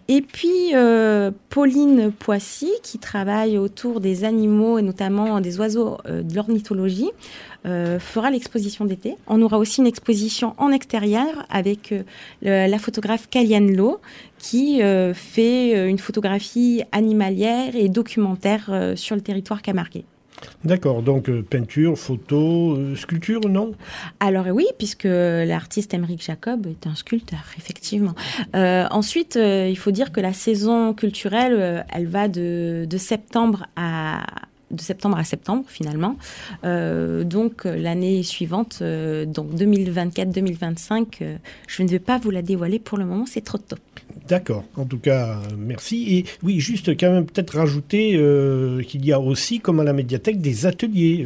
Et 0.09 0.23
puis 0.23 0.73
Pauline 1.51 2.13
Poissy, 2.13 2.71
qui 2.83 2.99
travaille 2.99 3.59
autour 3.59 4.01
des 4.01 4.25
animaux 4.25 4.79
et 4.79 4.83
notamment 4.83 5.41
des 5.41 5.59
oiseaux 5.59 5.99
de 6.07 6.35
l'ornithologie, 6.35 7.11
euh, 7.67 7.99
fera 7.99 8.31
l'exposition 8.31 8.85
d'été. 8.85 9.17
On 9.27 9.43
aura 9.43 9.59
aussi 9.59 9.81
une 9.81 9.87
exposition 9.87 10.55
en 10.59 10.71
extérieur 10.71 11.47
avec 11.51 11.93
euh, 11.93 12.03
le- 12.43 12.71
la 12.71 12.79
photographe 12.79 13.29
Kaliane 13.29 13.75
Lo, 13.75 14.01
qui 14.39 14.83
euh, 14.83 15.15
fait 15.15 15.89
une 15.89 15.99
photographie 15.99 16.83
animalière 16.93 17.75
et 17.75 17.89
documentaire 17.89 18.93
sur 18.95 19.17
le 19.17 19.23
territoire 19.23 19.63
camarguais. 19.63 20.05
D'accord, 20.65 21.01
donc 21.03 21.31
euh, 21.31 21.43
peinture, 21.43 21.97
photo, 21.97 22.77
euh, 22.77 22.95
sculpture, 22.95 23.41
non? 23.49 23.73
Alors 24.21 24.47
oui, 24.53 24.67
puisque 24.77 25.09
l'artiste 25.09 25.95
Émeric 25.95 26.23
Jacob 26.23 26.67
est 26.67 26.87
un 26.87 26.95
sculpteur, 26.95 27.41
effectivement. 27.57 28.15
Euh, 28.55 28.87
ensuite, 28.91 29.37
il 29.37 29.79
faut 29.79 29.93
dire 29.93 30.13
que 30.13 30.21
la 30.21 30.35
saison 30.35 30.93
culturelle, 30.93 31.87
elle 31.89 32.07
va 32.07 32.29
de, 32.29 32.85
de 32.89 32.99
septembre 32.99 33.67
à 33.77 34.27
de 34.71 34.81
septembre 34.81 35.17
à 35.17 35.25
septembre 35.25 35.65
finalement. 35.69 36.17
Euh, 36.65 37.25
donc 37.25 37.67
euh, 37.67 37.77
l'année 37.77 38.23
suivante, 38.23 38.79
euh, 38.83 39.25
donc 39.25 39.53
2024-2025, 39.55 41.07
euh, 41.23 41.37
je 41.69 41.83
ne 41.83 41.89
vais 41.89 41.99
pas 41.99 42.19
vous 42.19 42.31
la 42.31 42.43
dévoiler 42.43 42.79
pour 42.79 42.99
le 42.99 43.05
moment, 43.05 43.27
c'est 43.27 43.43
trop 43.43 43.59
tôt. 43.59 43.77
D'accord, 44.29 44.65
en 44.77 44.85
tout 44.85 44.99
cas, 44.99 45.41
merci. 45.57 46.17
Et 46.17 46.25
oui, 46.43 46.59
juste 46.59 46.99
quand 46.99 47.13
même 47.13 47.27
peut-être 47.27 47.57
rajouter 47.57 48.13
qu'il 48.89 49.05
y 49.05 49.13
a 49.13 49.21
aussi, 49.21 49.61
comme 49.61 49.79
à 49.79 49.85
la 49.85 49.93
médiathèque, 49.93 50.41
des 50.41 50.67
ateliers. 50.67 51.25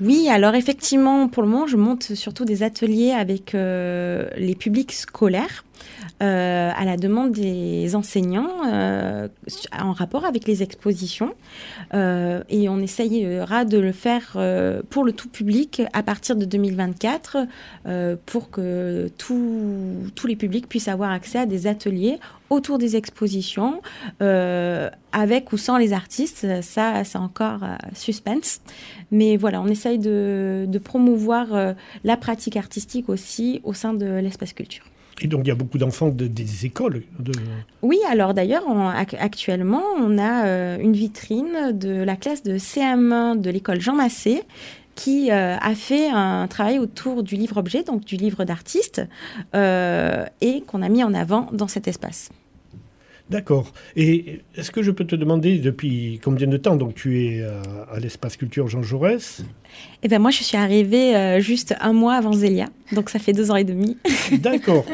Oui, 0.00 0.28
alors 0.30 0.54
effectivement, 0.54 1.28
pour 1.28 1.42
le 1.42 1.48
moment, 1.48 1.66
je 1.66 1.76
monte 1.76 2.14
surtout 2.14 2.44
des 2.44 2.62
ateliers 2.62 3.10
avec 3.10 3.52
les 3.52 4.54
publics 4.54 4.92
scolaires. 4.92 5.64
Euh, 6.22 6.70
à 6.74 6.84
la 6.84 6.96
demande 6.96 7.32
des 7.32 7.94
enseignants 7.94 8.50
euh, 8.66 9.28
en 9.78 9.92
rapport 9.92 10.24
avec 10.24 10.46
les 10.46 10.62
expositions. 10.62 11.34
Euh, 11.94 12.42
et 12.48 12.68
on 12.68 12.78
essayera 12.78 13.64
de 13.64 13.78
le 13.78 13.92
faire 13.92 14.36
pour 14.90 15.04
le 15.04 15.12
tout 15.12 15.28
public 15.28 15.82
à 15.92 16.02
partir 16.02 16.36
de 16.36 16.44
2024 16.44 17.38
euh, 17.86 18.16
pour 18.26 18.50
que 18.50 19.10
tous- 19.18 20.26
les 20.26 20.36
publics 20.36 20.68
puissent 20.68 20.88
avoir 20.88 21.12
accès 21.12 21.38
à 21.38 21.46
des 21.46 21.68
ateliers 21.68 22.18
autour 22.50 22.78
des 22.78 22.96
expositions 22.96 23.80
avec 24.20 25.52
ou 25.52 25.56
sans 25.56 25.76
les 25.78 25.92
artistes. 25.92 26.46
Ça 26.62 27.04
c'est 27.04 27.18
encore 27.18 27.62
euh, 27.62 27.76
suspense. 27.94 28.60
Mais 29.10 29.36
voilà, 29.36 29.60
on 29.62 29.66
essaye 29.68 29.98
de, 29.98 30.66
promouvoir 30.82 31.74
la 32.04 32.16
pratique 32.16 32.56
artistique 32.56 33.08
aussi 33.08 33.60
au 33.64 33.72
sein 33.72 33.94
de 33.94 34.06
l'espace 34.06 34.52
culture. 34.52 34.84
Et 35.22 35.26
donc 35.28 35.42
il 35.44 35.48
y 35.48 35.50
a 35.50 35.54
beaucoup 35.54 35.78
d'enfants 35.78 36.08
de- 36.08 36.26
des 36.26 36.66
écoles. 36.66 37.02
Oui, 37.82 37.98
alors 38.10 38.34
d'ailleurs, 38.34 38.64
actuellement, 39.18 39.82
on 39.98 40.18
a 40.18 40.46
euh, 40.46 40.78
une 40.78 40.92
vitrine 40.92 41.72
de 41.72 42.02
la 42.02 42.16
classe 42.16 42.42
de 42.42 42.58
CM1 42.58 43.36
de 43.40 43.50
l'école 43.50 43.80
Jean 43.80 43.94
Massé 43.94 44.42
qui 44.94 45.30
euh, 45.30 45.56
a 45.58 45.74
fait 45.74 46.08
un 46.08 46.46
travail 46.48 46.78
autour 46.78 47.22
du 47.22 47.36
livre-objet, 47.36 47.82
donc 47.82 48.04
du 48.04 48.16
livre 48.16 48.44
d'artiste, 48.44 49.02
euh, 49.54 50.24
et 50.40 50.62
qu'on 50.62 50.80
a 50.82 50.88
mis 50.88 51.04
en 51.04 51.12
avant 51.12 51.48
dans 51.52 51.68
cet 51.68 51.86
espace. 51.86 52.30
D'accord. 53.28 53.72
Et 53.96 54.40
est-ce 54.54 54.70
que 54.70 54.82
je 54.82 54.90
peux 54.92 55.04
te 55.04 55.16
demander 55.16 55.58
depuis 55.58 56.20
combien 56.22 56.46
de 56.46 56.56
temps 56.56 56.76
donc 56.76 56.94
tu 56.94 57.24
es 57.24 57.42
à, 57.42 57.94
à 57.94 57.98
l'espace 57.98 58.36
culture 58.36 58.68
Jean 58.68 58.82
Jaurès? 58.82 59.42
Eh 60.02 60.08
bien, 60.08 60.20
moi, 60.20 60.30
je 60.30 60.44
suis 60.44 60.56
arrivée 60.56 61.16
euh, 61.16 61.40
juste 61.40 61.74
un 61.80 61.92
mois 61.92 62.14
avant 62.14 62.32
Zélia, 62.32 62.66
donc 62.92 63.10
ça 63.10 63.18
fait 63.18 63.32
deux 63.32 63.50
ans 63.50 63.56
et 63.56 63.64
demi. 63.64 63.96
D'accord. 64.38 64.84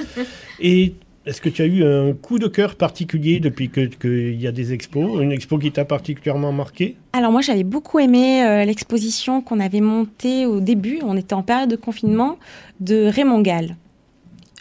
Et 0.60 0.94
est-ce 1.26 1.40
que 1.42 1.50
tu 1.50 1.60
as 1.60 1.66
eu 1.66 1.84
un 1.84 2.14
coup 2.14 2.38
de 2.38 2.48
cœur 2.48 2.74
particulier 2.76 3.38
depuis 3.38 3.68
que- 3.68 3.80
qu'il 3.84 4.40
y 4.40 4.46
a 4.46 4.52
des 4.52 4.72
expos? 4.72 5.22
Une 5.22 5.30
expo 5.30 5.58
qui 5.58 5.70
t'a 5.70 5.84
particulièrement 5.84 6.52
marqué? 6.52 6.96
Alors 7.12 7.30
moi 7.32 7.42
j'avais 7.42 7.62
beaucoup 7.64 7.98
aimé 8.00 8.42
euh, 8.44 8.64
l'exposition 8.64 9.42
qu'on 9.42 9.60
avait 9.60 9.82
montée 9.82 10.46
au 10.46 10.60
début, 10.60 10.98
on 11.04 11.16
était 11.18 11.34
en 11.34 11.42
période 11.42 11.68
de 11.70 11.76
confinement, 11.76 12.38
de 12.80 13.04
Raymond 13.04 13.42
Gall, 13.42 13.76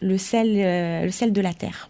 le 0.02 0.18
sel, 0.18 0.54
euh, 0.58 1.06
le 1.06 1.12
sel 1.12 1.32
de 1.32 1.42
la 1.42 1.54
terre. 1.54 1.90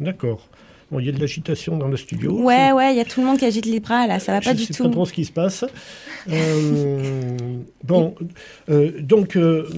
D'accord. 0.00 0.47
Bon, 0.90 1.00
il 1.00 1.06
y 1.06 1.08
a 1.08 1.12
de 1.12 1.20
l'agitation 1.20 1.76
dans 1.76 1.88
le 1.88 1.96
studio. 1.96 2.32
Ouais, 2.40 2.72
ouais, 2.72 2.94
il 2.94 2.96
y 2.96 3.00
a 3.00 3.04
tout 3.04 3.20
le 3.20 3.26
monde 3.26 3.38
qui 3.38 3.44
agite 3.44 3.66
les 3.66 3.80
bras 3.80 4.06
là, 4.06 4.18
ça 4.18 4.32
va 4.32 4.40
pas 4.40 4.52
je 4.52 4.58
du 4.58 4.64
sais 4.64 4.74
tout. 4.74 4.84
pas 4.84 4.90
trop 4.90 5.04
ce 5.04 5.12
qui 5.12 5.24
se 5.24 5.32
passe. 5.32 5.64
Euh, 6.30 7.36
bon, 7.84 8.14
euh, 8.70 8.92
donc 9.00 9.36
euh, 9.36 9.68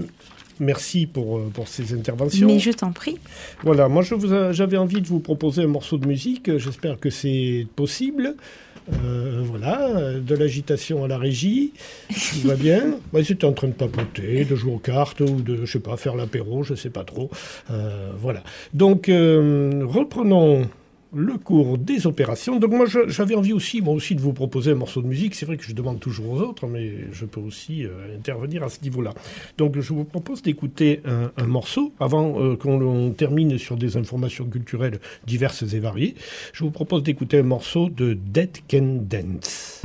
merci 0.60 1.06
pour, 1.06 1.40
pour 1.50 1.66
ces 1.66 1.94
interventions. 1.94 2.46
Mais 2.46 2.60
je 2.60 2.70
t'en 2.70 2.92
prie. 2.92 3.18
Voilà, 3.62 3.88
moi 3.88 4.02
je 4.02 4.52
j'avais 4.52 4.76
envie 4.76 5.00
de 5.00 5.06
vous 5.08 5.20
proposer 5.20 5.62
un 5.64 5.68
morceau 5.68 5.98
de 5.98 6.06
musique. 6.06 6.58
J'espère 6.58 6.98
que 7.00 7.10
c'est 7.10 7.66
possible. 7.74 8.36
Euh, 9.04 9.42
voilà, 9.44 10.14
de 10.14 10.34
l'agitation 10.34 11.04
à 11.04 11.08
la 11.08 11.18
régie, 11.18 11.72
tout 12.08 12.48
va 12.48 12.56
bien. 12.56 12.98
Moi, 13.12 13.22
j'étais 13.22 13.44
en 13.44 13.52
train 13.52 13.68
de 13.68 13.72
papoter, 13.72 14.44
de 14.44 14.56
jouer 14.56 14.72
aux 14.72 14.78
cartes 14.78 15.20
ou 15.20 15.42
de, 15.42 15.64
je 15.64 15.70
sais 15.72 15.78
pas, 15.80 15.96
faire 15.96 16.16
l'apéro, 16.16 16.64
je 16.64 16.74
sais 16.74 16.90
pas 16.90 17.04
trop. 17.04 17.30
Euh, 17.70 18.10
voilà. 18.18 18.42
Donc, 18.74 19.08
euh, 19.08 19.84
reprenons 19.86 20.66
le 21.14 21.38
cours 21.38 21.78
des 21.78 22.06
opérations. 22.06 22.58
Donc 22.58 22.72
moi, 22.72 22.86
j'avais 23.08 23.34
envie 23.34 23.52
aussi, 23.52 23.80
moi 23.80 23.94
aussi, 23.94 24.14
de 24.14 24.20
vous 24.20 24.32
proposer 24.32 24.72
un 24.72 24.76
morceau 24.76 25.02
de 25.02 25.06
musique. 25.06 25.34
C'est 25.34 25.46
vrai 25.46 25.56
que 25.56 25.64
je 25.64 25.74
demande 25.74 26.00
toujours 26.00 26.30
aux 26.30 26.40
autres, 26.40 26.66
mais 26.66 26.92
je 27.12 27.24
peux 27.24 27.40
aussi 27.40 27.84
euh, 27.84 28.16
intervenir 28.16 28.62
à 28.62 28.68
ce 28.68 28.80
niveau-là. 28.82 29.14
Donc 29.58 29.78
je 29.78 29.92
vous 29.92 30.04
propose 30.04 30.42
d'écouter 30.42 31.02
un, 31.04 31.46
morceau 31.46 31.92
avant 31.98 32.40
euh, 32.40 32.56
qu'on 32.56 33.10
termine 33.10 33.58
sur 33.58 33.76
des 33.76 33.96
informations 33.96 34.44
culturelles 34.44 35.00
diverses 35.26 35.62
et 35.62 35.80
variées. 35.80 36.14
Je 36.52 36.64
vous 36.64 36.70
propose 36.70 37.02
d'écouter 37.02 37.38
un 37.38 37.44
morceau 37.44 37.88
de 37.88 38.14
Dead 38.14 38.58
Can 38.68 39.00
Dance. 39.08 39.82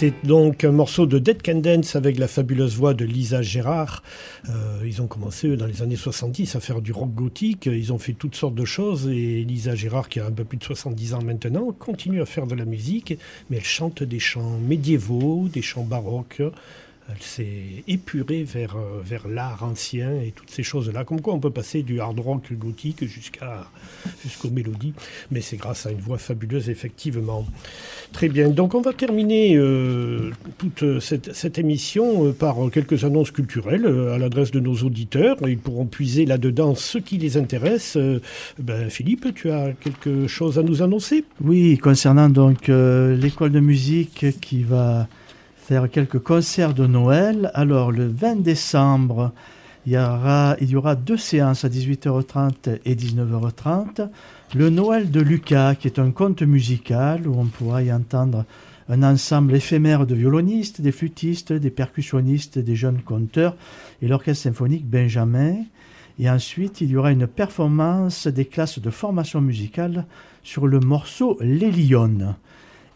C'était 0.00 0.14
donc 0.22 0.62
un 0.62 0.70
morceau 0.70 1.06
de 1.06 1.18
Dead 1.18 1.42
Can 1.42 1.56
Dance 1.56 1.96
avec 1.96 2.20
la 2.20 2.28
fabuleuse 2.28 2.76
voix 2.76 2.94
de 2.94 3.04
Lisa 3.04 3.42
Gérard. 3.42 4.04
Euh, 4.48 4.80
ils 4.84 5.02
ont 5.02 5.08
commencé 5.08 5.56
dans 5.56 5.66
les 5.66 5.82
années 5.82 5.96
70 5.96 6.54
à 6.54 6.60
faire 6.60 6.80
du 6.80 6.92
rock 6.92 7.12
gothique. 7.12 7.66
Ils 7.66 7.92
ont 7.92 7.98
fait 7.98 8.12
toutes 8.12 8.36
sortes 8.36 8.54
de 8.54 8.64
choses 8.64 9.08
et 9.08 9.42
Lisa 9.42 9.74
Gérard, 9.74 10.08
qui 10.08 10.20
a 10.20 10.26
un 10.26 10.30
peu 10.30 10.44
plus 10.44 10.56
de 10.56 10.62
70 10.62 11.14
ans 11.14 11.22
maintenant, 11.22 11.72
continue 11.76 12.22
à 12.22 12.26
faire 12.26 12.46
de 12.46 12.54
la 12.54 12.64
musique, 12.64 13.18
mais 13.50 13.56
elle 13.56 13.64
chante 13.64 14.04
des 14.04 14.20
chants 14.20 14.60
médiévaux, 14.60 15.48
des 15.52 15.62
chants 15.62 15.82
baroques. 15.82 16.42
Elle 17.10 17.22
s'est 17.22 17.84
épurée 17.86 18.42
vers, 18.42 18.76
euh, 18.76 19.00
vers 19.02 19.28
l'art 19.28 19.62
ancien 19.62 20.20
et 20.20 20.30
toutes 20.30 20.50
ces 20.50 20.62
choses-là. 20.62 21.04
Comme 21.04 21.22
quoi 21.22 21.32
on 21.32 21.40
peut 21.40 21.50
passer 21.50 21.82
du 21.82 22.00
hard 22.00 22.20
rock 22.20 22.52
gothique 22.52 23.06
jusqu'à, 23.06 23.70
jusqu'aux 24.22 24.50
mélodies. 24.50 24.92
Mais 25.30 25.40
c'est 25.40 25.56
grâce 25.56 25.86
à 25.86 25.90
une 25.90 26.00
voix 26.00 26.18
fabuleuse, 26.18 26.68
effectivement. 26.68 27.46
Très 28.12 28.28
bien. 28.28 28.50
Donc 28.50 28.74
on 28.74 28.82
va 28.82 28.92
terminer 28.92 29.56
euh, 29.56 30.30
toute 30.58 31.00
cette, 31.00 31.34
cette 31.34 31.58
émission 31.58 32.26
euh, 32.26 32.32
par 32.32 32.56
quelques 32.70 33.04
annonces 33.04 33.30
culturelles 33.30 33.86
à 33.86 34.18
l'adresse 34.18 34.50
de 34.50 34.60
nos 34.60 34.74
auditeurs. 34.74 35.38
Ils 35.46 35.58
pourront 35.58 35.86
puiser 35.86 36.26
là-dedans 36.26 36.74
ce 36.74 36.98
qui 36.98 37.16
les 37.16 37.38
intéresse. 37.38 37.96
Ben, 38.58 38.90
Philippe, 38.90 39.34
tu 39.34 39.50
as 39.50 39.72
quelque 39.72 40.26
chose 40.26 40.58
à 40.58 40.62
nous 40.62 40.82
annoncer? 40.82 41.24
Oui, 41.40 41.78
concernant 41.78 42.28
donc 42.28 42.68
l'école 42.68 43.52
de 43.52 43.60
musique 43.60 44.26
qui 44.40 44.62
va 44.62 45.08
quelques 45.90 46.18
concerts 46.18 46.72
de 46.72 46.86
Noël. 46.86 47.50
Alors, 47.54 47.92
le 47.92 48.06
20 48.06 48.36
décembre, 48.42 49.32
il 49.84 49.92
y 49.92 49.98
aura, 49.98 50.56
il 50.60 50.70
y 50.70 50.76
aura 50.76 50.94
deux 50.94 51.18
séances 51.18 51.64
à 51.64 51.68
18h30 51.68 52.78
et 52.84 52.94
19h30. 52.94 54.08
Le 54.54 54.70
Noël 54.70 55.10
de 55.10 55.20
Lucas, 55.20 55.74
qui 55.74 55.86
est 55.86 55.98
un 55.98 56.10
conte 56.10 56.42
musical 56.42 57.28
où 57.28 57.38
on 57.38 57.46
pourra 57.46 57.82
y 57.82 57.92
entendre 57.92 58.46
un 58.88 59.02
ensemble 59.02 59.54
éphémère 59.54 60.06
de 60.06 60.14
violonistes, 60.14 60.80
des 60.80 60.92
flûtistes, 60.92 61.52
des 61.52 61.70
percussionnistes, 61.70 62.58
des 62.58 62.76
jeunes 62.76 63.02
conteurs 63.02 63.54
et 64.00 64.08
l'orchestre 64.08 64.44
symphonique 64.44 64.86
Benjamin. 64.86 65.56
Et 66.18 66.30
ensuite, 66.30 66.80
il 66.80 66.90
y 66.90 66.96
aura 66.96 67.12
une 67.12 67.26
performance 67.26 68.26
des 68.26 68.46
classes 68.46 68.78
de 68.78 68.90
formation 68.90 69.42
musicale 69.42 70.06
sur 70.42 70.66
le 70.66 70.80
morceau 70.80 71.36
Les. 71.42 71.70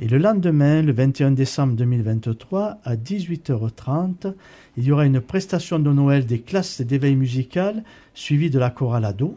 Et 0.03 0.09
le 0.09 0.18
lendemain, 0.18 0.82
le 0.82 0.92
21 0.92 1.30
décembre 1.30 1.76
2023, 1.76 2.80
à 2.82 2.96
18h30, 2.96 4.34
il 4.76 4.82
y 4.82 4.90
aura 4.90 5.07
une 5.07 5.20
prestation 5.20 5.78
de 5.78 5.92
Noël 5.92 6.26
des 6.26 6.40
classes 6.40 6.80
d'éveil 6.80 7.14
musical 7.14 7.84
suivie 8.12 8.50
de 8.50 8.59
la 8.59 8.70
chorale 8.70 9.05
ado. 9.05 9.36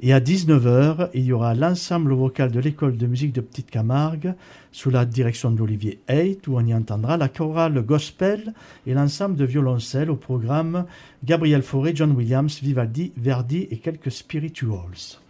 Et 0.00 0.12
à 0.12 0.18
19h, 0.18 1.10
il 1.14 1.22
y 1.22 1.32
aura 1.32 1.54
l'ensemble 1.54 2.14
vocal 2.14 2.50
de 2.50 2.58
l'école 2.58 2.96
de 2.96 3.06
musique 3.06 3.32
de 3.32 3.40
Petite 3.40 3.70
Camargue 3.70 4.34
sous 4.72 4.90
la 4.90 5.04
direction 5.04 5.52
d'Olivier 5.52 6.00
Haidt 6.08 6.48
où 6.48 6.56
on 6.56 6.66
y 6.66 6.74
entendra 6.74 7.16
la 7.16 7.28
chorale 7.28 7.80
gospel 7.80 8.54
et 8.88 8.94
l'ensemble 8.94 9.36
de 9.36 9.44
violoncelle 9.44 10.10
au 10.10 10.16
programme 10.16 10.84
Gabriel 11.24 11.62
Fauré, 11.62 11.92
John 11.94 12.10
Williams, 12.10 12.58
Vivaldi, 12.60 13.12
Verdi 13.16 13.68
et 13.70 13.78
quelques 13.78 14.10
spirituals. 14.10 15.21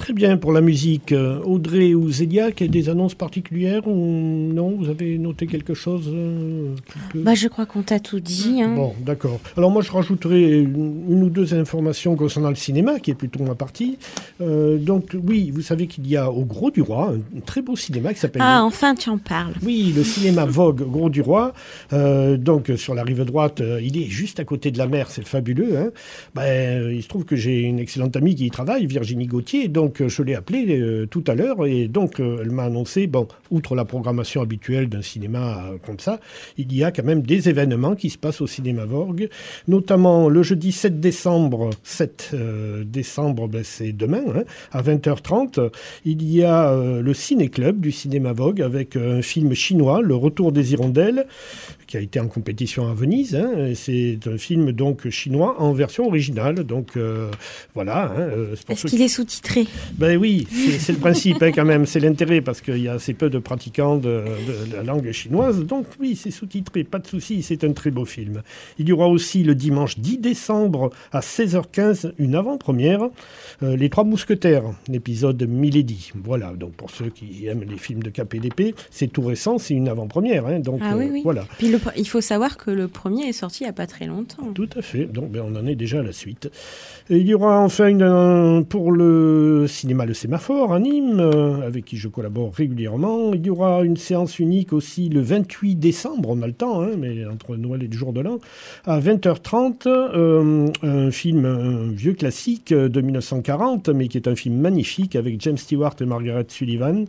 Très 0.00 0.14
bien 0.14 0.38
pour 0.38 0.52
la 0.52 0.62
musique. 0.62 1.12
Euh, 1.12 1.42
Audrey 1.44 1.92
ou 1.92 2.10
Zéliac, 2.10 2.62
des 2.62 2.88
annonces 2.88 3.14
particulières 3.14 3.86
ou 3.86 4.50
non? 4.50 4.74
Vous 4.78 4.88
avez 4.88 5.18
noté 5.18 5.46
quelque 5.46 5.74
chose 5.74 6.10
euh, 6.10 6.74
Bah, 7.14 7.34
je 7.34 7.48
crois 7.48 7.66
qu'on 7.66 7.82
t'a 7.82 8.00
tout 8.00 8.18
dit. 8.18 8.62
Hein. 8.62 8.74
Bon, 8.76 8.94
d'accord. 9.04 9.38
Alors 9.58 9.70
moi, 9.70 9.82
je 9.82 9.92
rajouterai 9.92 10.60
une, 10.60 11.22
ou 11.22 11.28
deux 11.28 11.52
informations 11.52 12.16
concernant 12.16 12.48
le 12.48 12.54
cinéma, 12.54 12.98
qui 12.98 13.10
est 13.10 13.14
plutôt 13.14 13.44
ma 13.44 13.54
partie. 13.54 13.98
Euh, 14.40 14.78
donc 14.78 15.14
oui, 15.22 15.50
vous 15.50 15.60
savez 15.60 15.86
qu'il 15.86 16.08
y 16.08 16.16
a 16.16 16.30
au 16.30 16.46
Gros 16.46 16.70
du 16.70 16.80
Roi 16.80 17.12
un, 17.36 17.40
très 17.40 17.60
beau 17.60 17.76
cinéma 17.76 18.14
qui 18.14 18.20
s'appelle... 18.20 18.40
Ah, 18.42 18.64
enfin, 18.64 18.94
tu 18.94 19.10
en 19.10 19.18
parles. 19.18 19.52
Oui, 19.62 19.92
le 19.94 20.02
cinéma 20.02 20.44
Vogue, 20.46 20.82
Gros 20.90 21.10
du 21.10 21.20
Roi. 21.20 21.52
Euh, 21.92 22.38
donc, 22.38 22.72
sur 22.76 22.94
la 22.94 23.02
rive 23.02 23.26
droite, 23.26 23.62
il 23.82 23.98
est 23.98 24.08
juste 24.08 24.40
à 24.40 24.44
côté 24.44 24.70
de 24.70 24.78
la 24.78 24.86
mer, 24.86 25.10
c'est 25.10 25.28
fabuleux. 25.28 25.76
Hein. 25.76 25.90
Ben, 26.34 26.90
il 26.90 27.02
se 27.02 27.08
trouve 27.08 27.26
que 27.26 27.36
j'ai 27.36 27.60
une 27.60 27.78
excellente 27.78 28.16
amie 28.16 28.34
qui 28.34 28.46
y 28.46 28.50
travaille, 28.50 28.86
Virginie 28.86 29.26
Gauthier. 29.26 29.68
Donc, 29.68 29.89
euh, 30.00 30.08
je 30.08 30.22
l'ai 30.22 30.34
appelée 30.34 30.78
euh, 30.80 31.06
tout 31.06 31.24
à 31.26 31.34
l'heure 31.34 31.66
et 31.66 31.88
donc, 31.88 32.20
euh, 32.20 32.38
elle 32.42 32.50
m'a 32.50 32.64
annoncé, 32.64 33.06
bon, 33.06 33.26
outre 33.50 33.74
la 33.74 33.84
programmation 33.84 34.42
habituelle 34.42 34.88
d'un 34.88 35.02
cinéma 35.02 35.70
comme 35.84 35.98
ça, 35.98 36.20
il 36.58 36.74
y 36.74 36.84
a 36.84 36.92
quand 36.92 37.04
même 37.04 37.22
des 37.22 37.48
événements 37.48 37.94
qui 37.96 38.10
se 38.10 38.18
passent 38.18 38.40
au 38.40 38.46
cinéma 38.46 38.84
Vogue, 38.84 39.28
notamment 39.68 40.28
le 40.28 40.42
jeudi 40.42 40.72
7 40.72 41.00
décembre, 41.00 41.70
7 41.82 42.30
euh, 42.34 42.84
décembre, 42.84 43.48
ben, 43.48 43.62
c'est 43.64 43.92
demain, 43.92 44.22
hein, 44.34 44.44
à 44.72 44.82
20h30, 44.82 45.70
il 46.04 46.22
y 46.30 46.44
a 46.44 46.74
le 46.76 47.14
Ciné-Club 47.14 47.80
du 47.80 47.92
cinéma 47.92 48.32
Vogue 48.32 48.60
avec 48.62 48.96
un 48.96 49.22
film 49.22 49.54
chinois, 49.54 50.00
Le 50.02 50.14
Retour 50.14 50.52
des 50.52 50.72
Hirondelles, 50.72 51.26
qui 51.86 51.96
a 51.96 52.00
été 52.00 52.20
en 52.20 52.28
compétition 52.28 52.88
à 52.88 52.94
Venise. 52.94 53.34
hein, 53.34 53.72
c'est 53.74 54.18
un 54.26 54.38
film 54.38 54.72
donc 54.72 55.08
chinois 55.10 55.56
en 55.60 55.72
version 55.72 56.06
originale. 56.06 56.64
Donc 56.64 56.96
euh, 56.96 57.30
voilà. 57.74 58.12
hein, 58.16 58.28
Est-ce 58.68 58.86
qu'il 58.86 59.02
est 59.02 59.08
sous-titré? 59.08 59.66
Ben 59.92 60.16
oui, 60.18 60.46
c'est 60.78 60.92
le 60.92 60.98
principe 60.98 61.42
hein, 61.42 61.52
quand 61.52 61.64
même, 61.64 61.84
c'est 61.86 62.00
l'intérêt 62.00 62.40
parce 62.40 62.60
qu'il 62.60 62.78
y 62.78 62.88
a 62.88 62.94
assez 62.94 63.14
peu 63.14 63.28
de 63.30 63.38
pratiquants 63.38 63.96
de, 63.96 64.22
de 64.70 64.74
la 64.76 64.82
langue 64.82 65.10
chinoise. 65.12 65.64
Donc 65.64 65.86
oui, 66.00 66.16
c'est 66.16 66.30
sous-titré, 66.30 66.84
pas 66.84 66.98
de 66.98 67.06
souci, 67.06 67.42
c'est 67.42 67.64
un 67.64 67.72
très 67.72 67.90
beau 67.90 68.04
film. 68.04 68.42
Il 68.78 68.88
y 68.88 68.92
aura 68.92 69.08
aussi 69.08 69.42
le 69.42 69.54
dimanche 69.54 69.98
10 69.98 70.18
décembre 70.18 70.90
à 71.12 71.20
16h15 71.20 72.12
une 72.18 72.34
avant-première, 72.34 73.02
euh, 73.62 73.76
Les 73.76 73.90
Trois 73.90 74.04
Mousquetaires, 74.04 74.64
l'épisode 74.88 75.42
Milady. 75.48 76.12
Voilà, 76.14 76.52
donc 76.54 76.72
pour 76.72 76.90
ceux 76.90 77.10
qui 77.10 77.46
aiment 77.46 77.64
les 77.68 77.76
films 77.78 78.02
de 78.02 78.10
KPDP, 78.10 78.74
c'est 78.90 79.08
tout 79.08 79.22
récent, 79.22 79.58
c'est 79.58 79.74
une 79.74 79.88
avant-première. 79.88 80.46
hein, 80.46 80.60
donc 80.60 80.80
Ah 80.82 80.96
oui, 80.96 81.06
euh, 81.06 81.12
oui. 81.12 81.20
voilà. 81.24 81.44
Puis 81.58 81.68
le 81.68 81.78
pr- 81.78 81.92
il 81.96 82.08
faut 82.08 82.20
savoir 82.20 82.56
que 82.56 82.70
le 82.70 82.88
premier 82.88 83.28
est 83.28 83.32
sorti 83.32 83.62
il 83.62 83.66
n'y 83.66 83.70
a 83.70 83.74
pas 83.74 83.86
très 83.86 84.06
longtemps. 84.06 84.52
Tout 84.54 84.68
à 84.76 84.82
fait. 84.82 85.04
Donc, 85.04 85.30
ben, 85.30 85.42
on 85.46 85.54
en 85.56 85.66
est 85.66 85.74
déjà 85.74 86.00
à 86.00 86.02
la 86.02 86.12
suite. 86.12 86.50
Il 87.12 87.26
y 87.26 87.34
aura 87.34 87.58
enfin 87.58 88.62
pour 88.68 88.92
le 88.92 89.66
cinéma 89.66 90.06
Le 90.06 90.14
Sémaphore 90.14 90.72
à 90.72 90.78
Nîmes, 90.78 91.18
euh, 91.18 91.66
avec 91.66 91.84
qui 91.84 91.96
je 91.96 92.06
collabore 92.06 92.54
régulièrement. 92.54 93.34
Il 93.34 93.44
y 93.44 93.50
aura 93.50 93.82
une 93.82 93.96
séance 93.96 94.38
unique 94.38 94.72
aussi 94.72 95.08
le 95.08 95.20
28 95.20 95.74
décembre, 95.74 96.28
on 96.28 96.40
a 96.40 96.46
le 96.46 96.52
temps, 96.52 96.82
hein, 96.82 96.90
mais 96.96 97.26
entre 97.26 97.56
Noël 97.56 97.82
et 97.82 97.88
le 97.88 97.92
jour 97.92 98.12
de 98.12 98.20
l'an, 98.20 98.38
à 98.84 99.00
20h30, 99.00 99.88
euh, 99.88 100.68
un 100.84 101.10
film, 101.10 101.92
vieux 101.92 102.12
classique 102.12 102.72
de 102.72 103.00
1940, 103.00 103.88
mais 103.88 104.06
qui 104.06 104.16
est 104.16 104.28
un 104.28 104.36
film 104.36 104.60
magnifique 104.60 105.16
avec 105.16 105.40
James 105.40 105.58
Stewart 105.58 105.96
et 106.00 106.04
Margaret 106.04 106.46
Sullivan. 106.46 107.06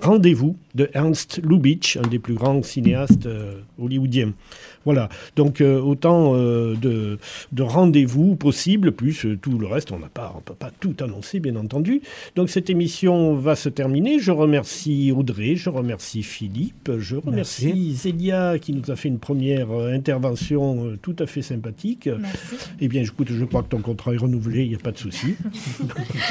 Rendez-vous 0.00 0.56
de 0.74 0.90
Ernst 0.92 1.40
Lubitsch, 1.42 1.96
un 1.96 2.06
des 2.06 2.18
plus 2.18 2.34
grands 2.34 2.62
cinéastes 2.62 3.26
euh, 3.26 3.54
hollywoodiens. 3.80 4.32
Voilà, 4.84 5.08
donc 5.36 5.60
euh, 5.60 5.80
autant 5.80 6.34
euh, 6.34 6.74
de, 6.74 7.18
de 7.52 7.62
rendez-vous 7.62 8.36
possibles, 8.36 8.92
plus 8.92 9.24
euh, 9.24 9.38
tout 9.40 9.58
le 9.58 9.66
reste, 9.66 9.92
on 9.92 9.98
n'a 9.98 10.08
pas, 10.08 10.34
on 10.36 10.40
peut 10.40 10.54
pas 10.54 10.70
tout 10.80 10.94
annoncer, 11.00 11.40
bien 11.40 11.56
entendu. 11.56 12.02
Donc 12.36 12.50
cette 12.50 12.68
émission 12.68 13.34
va 13.34 13.56
se 13.56 13.68
terminer. 13.68 14.18
Je 14.18 14.30
remercie 14.30 15.12
Audrey, 15.16 15.56
je 15.56 15.70
remercie 15.70 16.22
Philippe, 16.22 16.90
je 16.98 17.16
remercie 17.16 17.94
Zélia 17.94 18.58
qui 18.58 18.72
nous 18.72 18.90
a 18.90 18.96
fait 18.96 19.08
une 19.08 19.18
première 19.18 19.70
intervention 19.70 20.86
euh, 20.86 20.98
tout 21.00 21.16
à 21.18 21.26
fait 21.26 21.42
sympathique. 21.42 22.08
Merci. 22.18 22.56
Eh 22.80 22.88
bien, 22.88 23.02
écoute, 23.02 23.28
je 23.30 23.44
crois 23.44 23.62
que 23.62 23.68
ton 23.68 23.80
contrat 23.80 24.14
est 24.14 24.18
renouvelé, 24.18 24.64
il 24.64 24.68
n'y 24.68 24.74
a 24.74 24.78
pas 24.78 24.92
de 24.92 24.98
souci. 24.98 25.34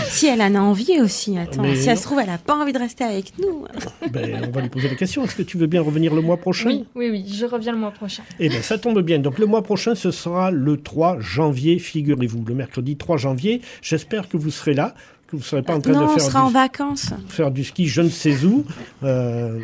Si 0.05 0.27
elle 0.27 0.41
en 0.41 0.55
a 0.55 0.59
envie 0.59 1.01
aussi, 1.01 1.37
attends. 1.37 1.61
Mais 1.61 1.75
si 1.75 1.87
elle 1.87 1.95
non. 1.95 2.01
se 2.01 2.05
trouve, 2.05 2.19
elle 2.19 2.27
n'a 2.27 2.37
pas 2.37 2.55
envie 2.55 2.73
de 2.73 2.77
rester 2.77 3.03
avec 3.03 3.33
nous. 3.39 3.65
ben, 4.11 4.43
on 4.47 4.51
va 4.51 4.61
lui 4.61 4.69
poser 4.69 4.89
la 4.89 4.95
question. 4.95 5.23
Est-ce 5.23 5.35
que 5.35 5.43
tu 5.43 5.57
veux 5.57 5.67
bien 5.67 5.81
revenir 5.81 6.13
le 6.13 6.21
mois 6.21 6.37
prochain? 6.37 6.69
Oui, 6.69 6.85
oui, 6.95 7.09
oui, 7.11 7.25
je 7.27 7.45
reviens 7.45 7.71
le 7.71 7.77
mois 7.77 7.91
prochain. 7.91 8.23
Eh 8.45 8.49
bien, 8.49 8.61
ça 8.61 8.77
tombe 8.77 8.99
bien. 9.01 9.19
Donc, 9.19 9.39
le 9.39 9.45
mois 9.45 9.61
prochain, 9.61 9.95
ce 9.95 10.11
sera 10.11 10.51
le 10.51 10.75
3 10.75 11.21
janvier, 11.21 11.79
figurez-vous. 11.79 12.43
Le 12.45 12.53
mercredi 12.53 12.97
3 12.97 13.15
janvier. 13.15 13.61
J'espère 13.81 14.27
que 14.27 14.35
vous 14.35 14.51
serez 14.51 14.73
là, 14.73 14.95
que 15.27 15.37
vous 15.37 15.37
ne 15.37 15.43
serez 15.43 15.61
pas 15.61 15.75
en 15.75 15.79
train 15.79 15.93
non, 15.93 16.01
de 16.01 16.05
on 16.07 16.09
faire 16.09 16.21
sera 16.21 16.39
du, 16.41 16.45
en 16.47 16.49
vacances. 16.49 17.13
faire 17.29 17.51
du 17.51 17.63
ski 17.63 17.87
je 17.87 18.01
ne 18.01 18.09
sais 18.09 18.43
où. 18.43 18.65
Euh, 19.03 19.59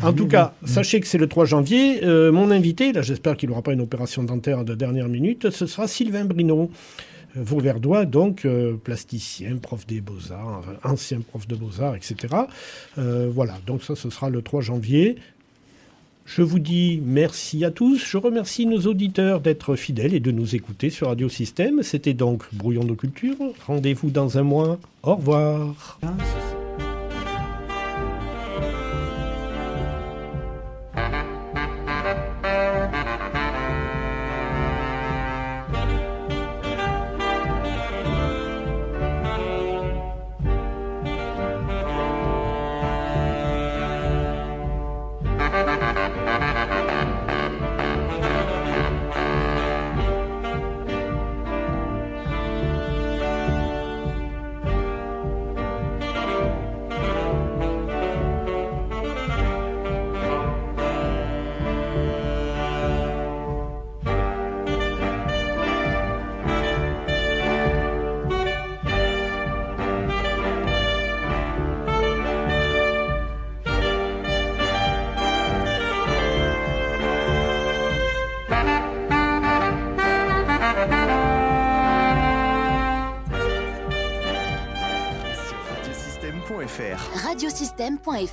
en 0.00 0.12
tout 0.12 0.28
cas, 0.28 0.54
sachez 0.64 1.00
que 1.00 1.08
c'est 1.08 1.18
le 1.18 1.26
3 1.26 1.44
janvier. 1.46 2.04
Euh, 2.04 2.30
mon 2.30 2.52
invité, 2.52 2.92
là, 2.92 3.02
j'espère 3.02 3.36
qu'il 3.36 3.48
n'aura 3.48 3.62
pas 3.62 3.72
une 3.72 3.80
opération 3.80 4.22
dentaire 4.22 4.64
de 4.64 4.76
dernière 4.76 5.08
minute, 5.08 5.50
ce 5.50 5.66
sera 5.66 5.88
Sylvain 5.88 6.24
Brino. 6.24 6.70
Euh, 7.36 7.42
Vauverdois, 7.42 8.04
donc 8.04 8.44
euh, 8.44 8.74
plasticien, 8.76 9.56
prof 9.56 9.86
des 9.86 10.00
beaux-arts, 10.00 10.64
ancien 10.84 11.20
prof 11.20 11.46
de 11.46 11.56
beaux-arts, 11.56 11.94
etc. 11.94 12.16
Euh, 12.96 13.28
voilà, 13.32 13.58
donc 13.66 13.82
ça, 13.82 13.94
ce 13.94 14.08
sera 14.10 14.30
le 14.30 14.42
3 14.42 14.60
janvier. 14.60 15.16
Je 16.28 16.42
vous 16.42 16.58
dis 16.58 17.00
merci 17.02 17.64
à 17.64 17.70
tous. 17.70 18.04
Je 18.06 18.18
remercie 18.18 18.66
nos 18.66 18.82
auditeurs 18.82 19.40
d'être 19.40 19.76
fidèles 19.76 20.12
et 20.12 20.20
de 20.20 20.30
nous 20.30 20.54
écouter 20.54 20.90
sur 20.90 21.08
Radio 21.08 21.30
Système. 21.30 21.82
C'était 21.82 22.12
donc 22.12 22.44
Brouillon 22.52 22.84
de 22.84 22.92
Culture. 22.92 23.34
Rendez-vous 23.66 24.10
dans 24.10 24.36
un 24.36 24.42
mois. 24.42 24.78
Au 25.02 25.14
revoir. 25.14 25.98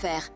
radiosystème.fr. 0.05 0.34